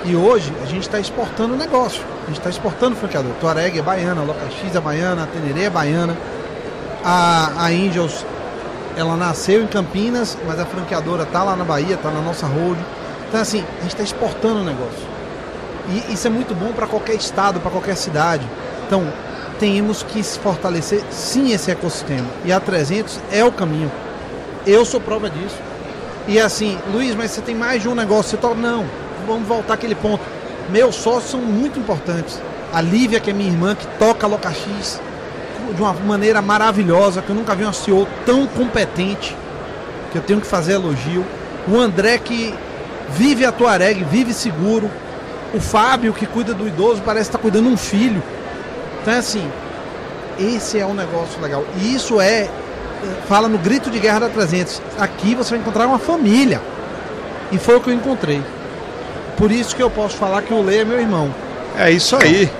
E 0.04 0.16
hoje 0.16 0.52
a 0.62 0.66
gente 0.66 0.82
está 0.82 0.98
exportando 0.98 1.54
o 1.54 1.56
negócio. 1.56 2.02
A 2.24 2.26
gente 2.28 2.38
está 2.38 2.50
exportando 2.50 2.96
franqueador. 2.96 3.32
Tuareg 3.40 3.78
é 3.78 3.82
baiana, 3.82 4.22
Loca 4.22 4.40
X 4.62 4.74
é 4.74 4.80
baiana, 4.80 5.28
Tenerê 5.32 5.64
é 5.66 5.70
baiana. 5.70 6.16
A, 7.04 7.52
a 7.56 7.66
Angels, 7.68 8.24
ela 8.96 9.16
nasceu 9.16 9.62
em 9.62 9.66
Campinas, 9.66 10.36
mas 10.46 10.58
a 10.60 10.66
franqueadora 10.66 11.24
tá 11.26 11.42
lá 11.42 11.56
na 11.56 11.64
Bahia, 11.64 11.96
tá 11.96 12.10
na 12.10 12.20
nossa 12.20 12.46
road. 12.46 12.78
Então, 13.28 13.40
assim, 13.40 13.64
a 13.78 13.82
gente 13.82 13.92
está 13.92 14.02
exportando 14.02 14.60
o 14.60 14.64
negócio. 14.64 15.09
E 15.90 16.12
isso 16.12 16.26
é 16.26 16.30
muito 16.30 16.54
bom 16.54 16.72
para 16.72 16.86
qualquer 16.86 17.14
estado, 17.14 17.60
para 17.60 17.70
qualquer 17.70 17.96
cidade. 17.96 18.46
Então, 18.86 19.12
temos 19.58 20.02
que 20.02 20.22
fortalecer 20.22 21.02
sim 21.10 21.52
esse 21.52 21.70
ecossistema. 21.70 22.26
E 22.44 22.52
a 22.52 22.60
300 22.60 23.20
é 23.30 23.44
o 23.44 23.52
caminho. 23.52 23.90
Eu 24.66 24.84
sou 24.84 25.00
prova 25.00 25.28
disso. 25.28 25.56
E 26.28 26.38
assim, 26.38 26.78
Luiz, 26.92 27.14
mas 27.14 27.30
você 27.30 27.40
tem 27.40 27.54
mais 27.54 27.82
de 27.82 27.88
um 27.88 27.94
negócio. 27.94 28.38
Você. 28.38 28.54
Não, 28.54 28.86
vamos 29.26 29.46
voltar 29.46 29.74
àquele 29.74 29.94
ponto. 29.94 30.22
Meus 30.70 30.94
sócios 30.94 31.30
são 31.30 31.40
muito 31.40 31.78
importantes. 31.78 32.40
A 32.72 32.80
Lívia, 32.80 33.18
que 33.18 33.30
é 33.30 33.32
minha 33.32 33.50
irmã, 33.50 33.74
que 33.74 33.86
toca 33.98 34.26
a 34.26 34.30
LocaX 34.30 35.00
de 35.74 35.82
uma 35.82 35.92
maneira 35.92 36.40
maravilhosa, 36.40 37.22
que 37.22 37.30
eu 37.30 37.36
nunca 37.36 37.54
vi 37.54 37.64
uma 37.64 37.72
CEO 37.72 38.06
tão 38.24 38.46
competente, 38.46 39.36
que 40.12 40.18
eu 40.18 40.22
tenho 40.22 40.40
que 40.40 40.46
fazer 40.46 40.74
elogio. 40.74 41.24
O 41.68 41.78
André, 41.78 42.18
que 42.18 42.54
vive 43.10 43.44
a 43.44 43.52
Tuareg, 43.52 44.04
vive 44.04 44.32
seguro. 44.32 44.90
O 45.52 45.60
Fábio, 45.60 46.12
que 46.12 46.26
cuida 46.26 46.54
do 46.54 46.66
idoso, 46.66 47.02
parece 47.04 47.28
estar 47.28 47.38
cuidando 47.38 47.66
de 47.66 47.74
um 47.74 47.76
filho. 47.76 48.22
Então 49.00 49.14
é 49.14 49.18
assim, 49.18 49.50
esse 50.38 50.78
é 50.78 50.86
um 50.86 50.94
negócio 50.94 51.40
legal. 51.40 51.64
E 51.76 51.94
isso 51.94 52.20
é, 52.20 52.48
fala 53.28 53.48
no 53.48 53.58
grito 53.58 53.90
de 53.90 53.98
guerra 53.98 54.20
da 54.20 54.28
300. 54.28 54.80
Aqui 54.98 55.34
você 55.34 55.50
vai 55.50 55.58
encontrar 55.58 55.86
uma 55.86 55.98
família. 55.98 56.60
E 57.50 57.58
foi 57.58 57.76
o 57.76 57.80
que 57.80 57.90
eu 57.90 57.94
encontrei. 57.94 58.42
Por 59.36 59.50
isso 59.50 59.74
que 59.74 59.82
eu 59.82 59.90
posso 59.90 60.16
falar 60.16 60.42
que 60.42 60.52
o 60.52 60.62
Lê 60.62 60.78
é 60.78 60.84
meu 60.84 61.00
irmão. 61.00 61.34
É 61.76 61.90
isso 61.90 62.16
aí. 62.16 62.50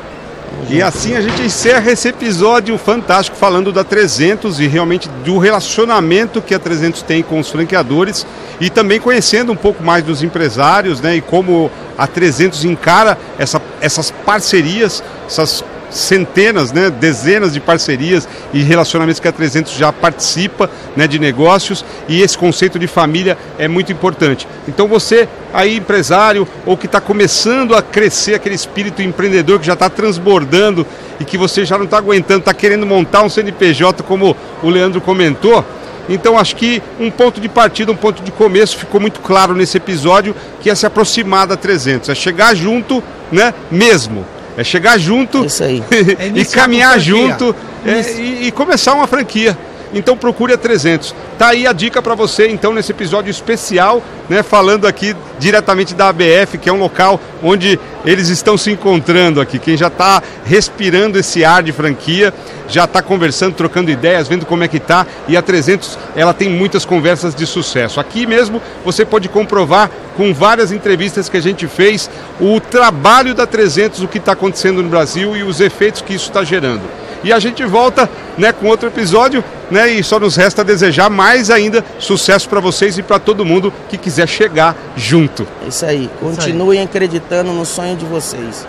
E 0.69 0.83
assim 0.83 1.17
a 1.17 1.21
gente 1.21 1.43
encerra 1.43 1.91
esse 1.91 2.09
episódio 2.09 2.77
fantástico 2.79 3.37
falando 3.37 3.73
da 3.73 3.83
300 3.83 4.61
e 4.61 4.67
realmente 4.67 5.09
do 5.25 5.39
relacionamento 5.39 6.41
que 6.41 6.55
a 6.55 6.59
300 6.59 7.03
tem 7.03 7.23
com 7.23 7.41
os 7.41 7.49
franqueadores 7.49 8.27
e 8.61 8.71
também 8.71 9.01
conhecendo 9.01 9.53
um 9.53 9.57
pouco 9.57 9.83
mais 9.83 10.05
dos 10.05 10.23
empresários, 10.23 11.01
né, 11.01 11.17
e 11.17 11.21
como 11.21 11.71
a 11.97 12.07
300 12.07 12.65
encara 12.65 13.19
essa, 13.39 13.61
essas 13.81 14.11
parcerias, 14.11 15.03
essas 15.27 15.65
centenas, 15.91 16.73
né, 16.73 16.91
dezenas 16.91 17.53
de 17.53 17.61
parcerias 17.61 18.29
e 18.53 18.63
relacionamentos 18.63 19.21
que 19.21 19.29
a 19.29 19.33
300 19.33 19.73
já 19.73 19.93
participa 19.93 20.71
né, 20.97 21.07
de 21.07 21.19
negócios 21.19 21.85
e 22.09 22.23
esse 22.23 22.37
conceito 22.39 22.79
de 22.79 22.87
família 22.87 23.37
é 23.59 23.69
muito 23.69 23.93
importante. 23.93 24.47
Então 24.69 24.87
você 24.87 25.29
aí 25.53 25.77
empresário 25.77 26.47
ou 26.65 26.77
que 26.77 26.87
está 26.87 27.01
começando 27.01 27.75
a 27.75 27.83
crescer 27.83 28.35
aquele 28.35 28.55
espírito 28.55 29.03
empreendedor 29.03 29.59
que 29.59 29.67
já 29.67 29.75
está 29.75 29.91
transbordando 29.91 30.87
e 31.19 31.25
que 31.25 31.37
você 31.37 31.65
já 31.65 31.77
não 31.77 31.85
está 31.85 31.99
aguentando, 31.99 32.41
está 32.41 32.55
querendo 32.55 32.87
montar 32.87 33.23
um 33.23 33.29
CNPJ 33.29 34.03
como 34.03 34.37
o 34.63 34.71
Leandro 34.71 35.01
comentou, 35.01 35.65
então 36.11 36.37
acho 36.37 36.57
que 36.57 36.83
um 36.99 37.09
ponto 37.09 37.41
de 37.41 37.49
partida, 37.49 37.93
um 37.93 37.97
ponto 37.97 38.21
de 38.21 38.33
começo 38.33 38.77
ficou 38.77 39.01
muito 39.01 39.21
claro 39.21 39.55
nesse 39.55 39.77
episódio 39.77 40.35
que 40.61 40.69
é 40.69 40.75
se 40.75 40.85
aproximar 40.85 41.47
da 41.47 41.57
300, 41.57 42.09
é 42.09 42.15
chegar 42.17 42.53
junto, 42.55 43.03
né, 43.31 43.55
mesmo. 43.71 44.27
É 44.57 44.65
chegar 44.65 44.99
junto 44.99 45.45
é 46.19 46.33
e 46.35 46.45
caminhar 46.45 46.99
junto 46.99 47.55
é, 47.85 48.01
e, 48.21 48.47
e 48.49 48.53
começar 48.53 48.95
uma 48.95 49.07
franquia. 49.07 49.57
Então 49.93 50.17
procure 50.17 50.53
a 50.53 50.59
300. 50.59 51.15
Tá 51.39 51.49
aí 51.49 51.67
a 51.67 51.73
dica 51.73 52.01
para 52.01 52.15
você 52.15 52.49
então 52.49 52.73
nesse 52.73 52.93
episódio 52.93 53.31
especial, 53.31 54.03
né, 54.29 54.43
falando 54.43 54.87
aqui 54.87 55.17
diretamente 55.39 55.95
da 55.95 56.09
ABF, 56.09 56.59
que 56.59 56.69
é 56.69 56.73
um 56.73 56.79
local 56.79 57.21
onde 57.43 57.79
eles 58.05 58.29
estão 58.29 58.57
se 58.57 58.71
encontrando 58.71 59.41
aqui. 59.41 59.59
Quem 59.59 59.77
já 59.77 59.89
está 59.89 60.23
respirando 60.45 61.19
esse 61.19 61.45
ar 61.45 61.63
de 61.63 61.73
franquia, 61.73 62.33
já 62.69 62.85
está 62.85 63.03
conversando, 63.03 63.55
trocando 63.55 63.91
ideias, 63.91 64.29
vendo 64.29 64.47
como 64.47 64.63
é 64.63 64.69
que 64.69 64.79
tá. 64.79 65.07
E 65.27 65.37
a 65.37 65.43
300, 65.43 65.99
ela 66.15 66.33
tem 66.33 66.49
muitas 66.49 66.85
conversas 66.85 67.35
de 67.35 67.47
sucesso. 67.47 67.99
Aqui 67.99 68.27
mesmo 68.27 68.63
você 68.85 69.05
pode 69.05 69.29
comprovar 69.29 69.91
com 70.17 70.33
várias 70.33 70.71
entrevistas 70.71 71.29
que 71.29 71.37
a 71.37 71.43
gente 71.43 71.67
fez 71.67 72.09
o 72.41 72.61
trabalho 72.61 73.35
da 73.35 73.47
300, 73.47 74.03
o 74.03 74.09
que 74.09 74.19
está 74.19 74.33
acontecendo 74.33 74.83
no 74.83 74.89
Brasil 74.89 75.37
e 75.37 75.43
os 75.43 75.61
efeitos 75.61 76.03
que 76.03 76.15
isso 76.15 76.29
está 76.29 76.45
gerando. 76.45 76.83
E 77.23 77.33
a 77.33 77.39
gente 77.39 77.65
volta 77.65 78.09
né, 78.39 78.53
com 78.53 78.67
outro 78.67 78.89
episódio, 78.89 79.45
né? 79.71 79.91
E 79.91 80.03
só 80.03 80.19
nos 80.19 80.37
resta 80.37 80.65
desejar 80.65 81.11
mais 81.11 81.51
ainda 81.51 81.85
sucesso 81.99 82.49
para 82.49 82.61
vocês 82.61 82.97
e 82.99 83.03
para 83.03 83.19
todo 83.19 83.45
mundo 83.45 83.73
que 83.89 83.99
quiser 83.99 84.27
chegar 84.27 84.75
junto. 84.97 85.47
Isso 85.67 85.85
aí. 85.85 86.11
Continuem 86.19 86.79
Isso 86.79 86.81
aí. 86.81 86.85
acreditando 86.85 87.53
no 87.53 87.67
sonho 87.67 87.97
de 87.97 88.05
vocês. 88.05 88.67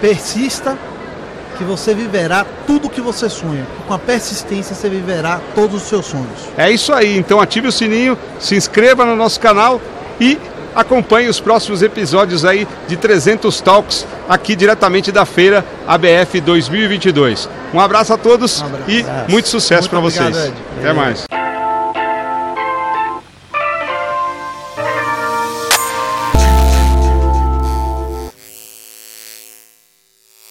Persista 0.00 0.76
que 1.58 1.64
você 1.64 1.94
viverá 1.94 2.46
tudo 2.66 2.88
que 2.88 3.00
você 3.00 3.28
sonha. 3.28 3.66
Com 3.86 3.94
a 3.94 3.98
persistência 3.98 4.74
você 4.74 4.88
viverá 4.88 5.40
todos 5.54 5.82
os 5.82 5.88
seus 5.88 6.06
sonhos. 6.06 6.48
É 6.56 6.70
isso 6.70 6.92
aí. 6.92 7.16
Então 7.16 7.40
ative 7.40 7.68
o 7.68 7.72
sininho, 7.72 8.16
se 8.40 8.56
inscreva 8.56 9.04
no 9.04 9.14
nosso 9.14 9.38
canal 9.38 9.80
e 10.20 10.38
acompanhe 10.74 11.28
os 11.28 11.40
próximos 11.40 11.82
episódios 11.82 12.44
aí 12.44 12.66
de 12.88 12.96
300 12.96 13.60
Talks 13.60 14.06
aqui 14.28 14.54
diretamente 14.56 15.12
da 15.12 15.24
feira 15.24 15.64
ABF 15.86 16.40
2022. 16.40 17.48
Um 17.72 17.80
abraço 17.80 18.12
a 18.12 18.18
todos 18.18 18.60
um 18.60 18.66
abraço. 18.66 18.90
e 18.90 19.04
muito 19.30 19.48
sucesso 19.48 19.88
para 19.88 20.00
vocês. 20.00 20.36
Ed. 20.36 20.54
Até 20.78 20.92
mais. 20.92 21.41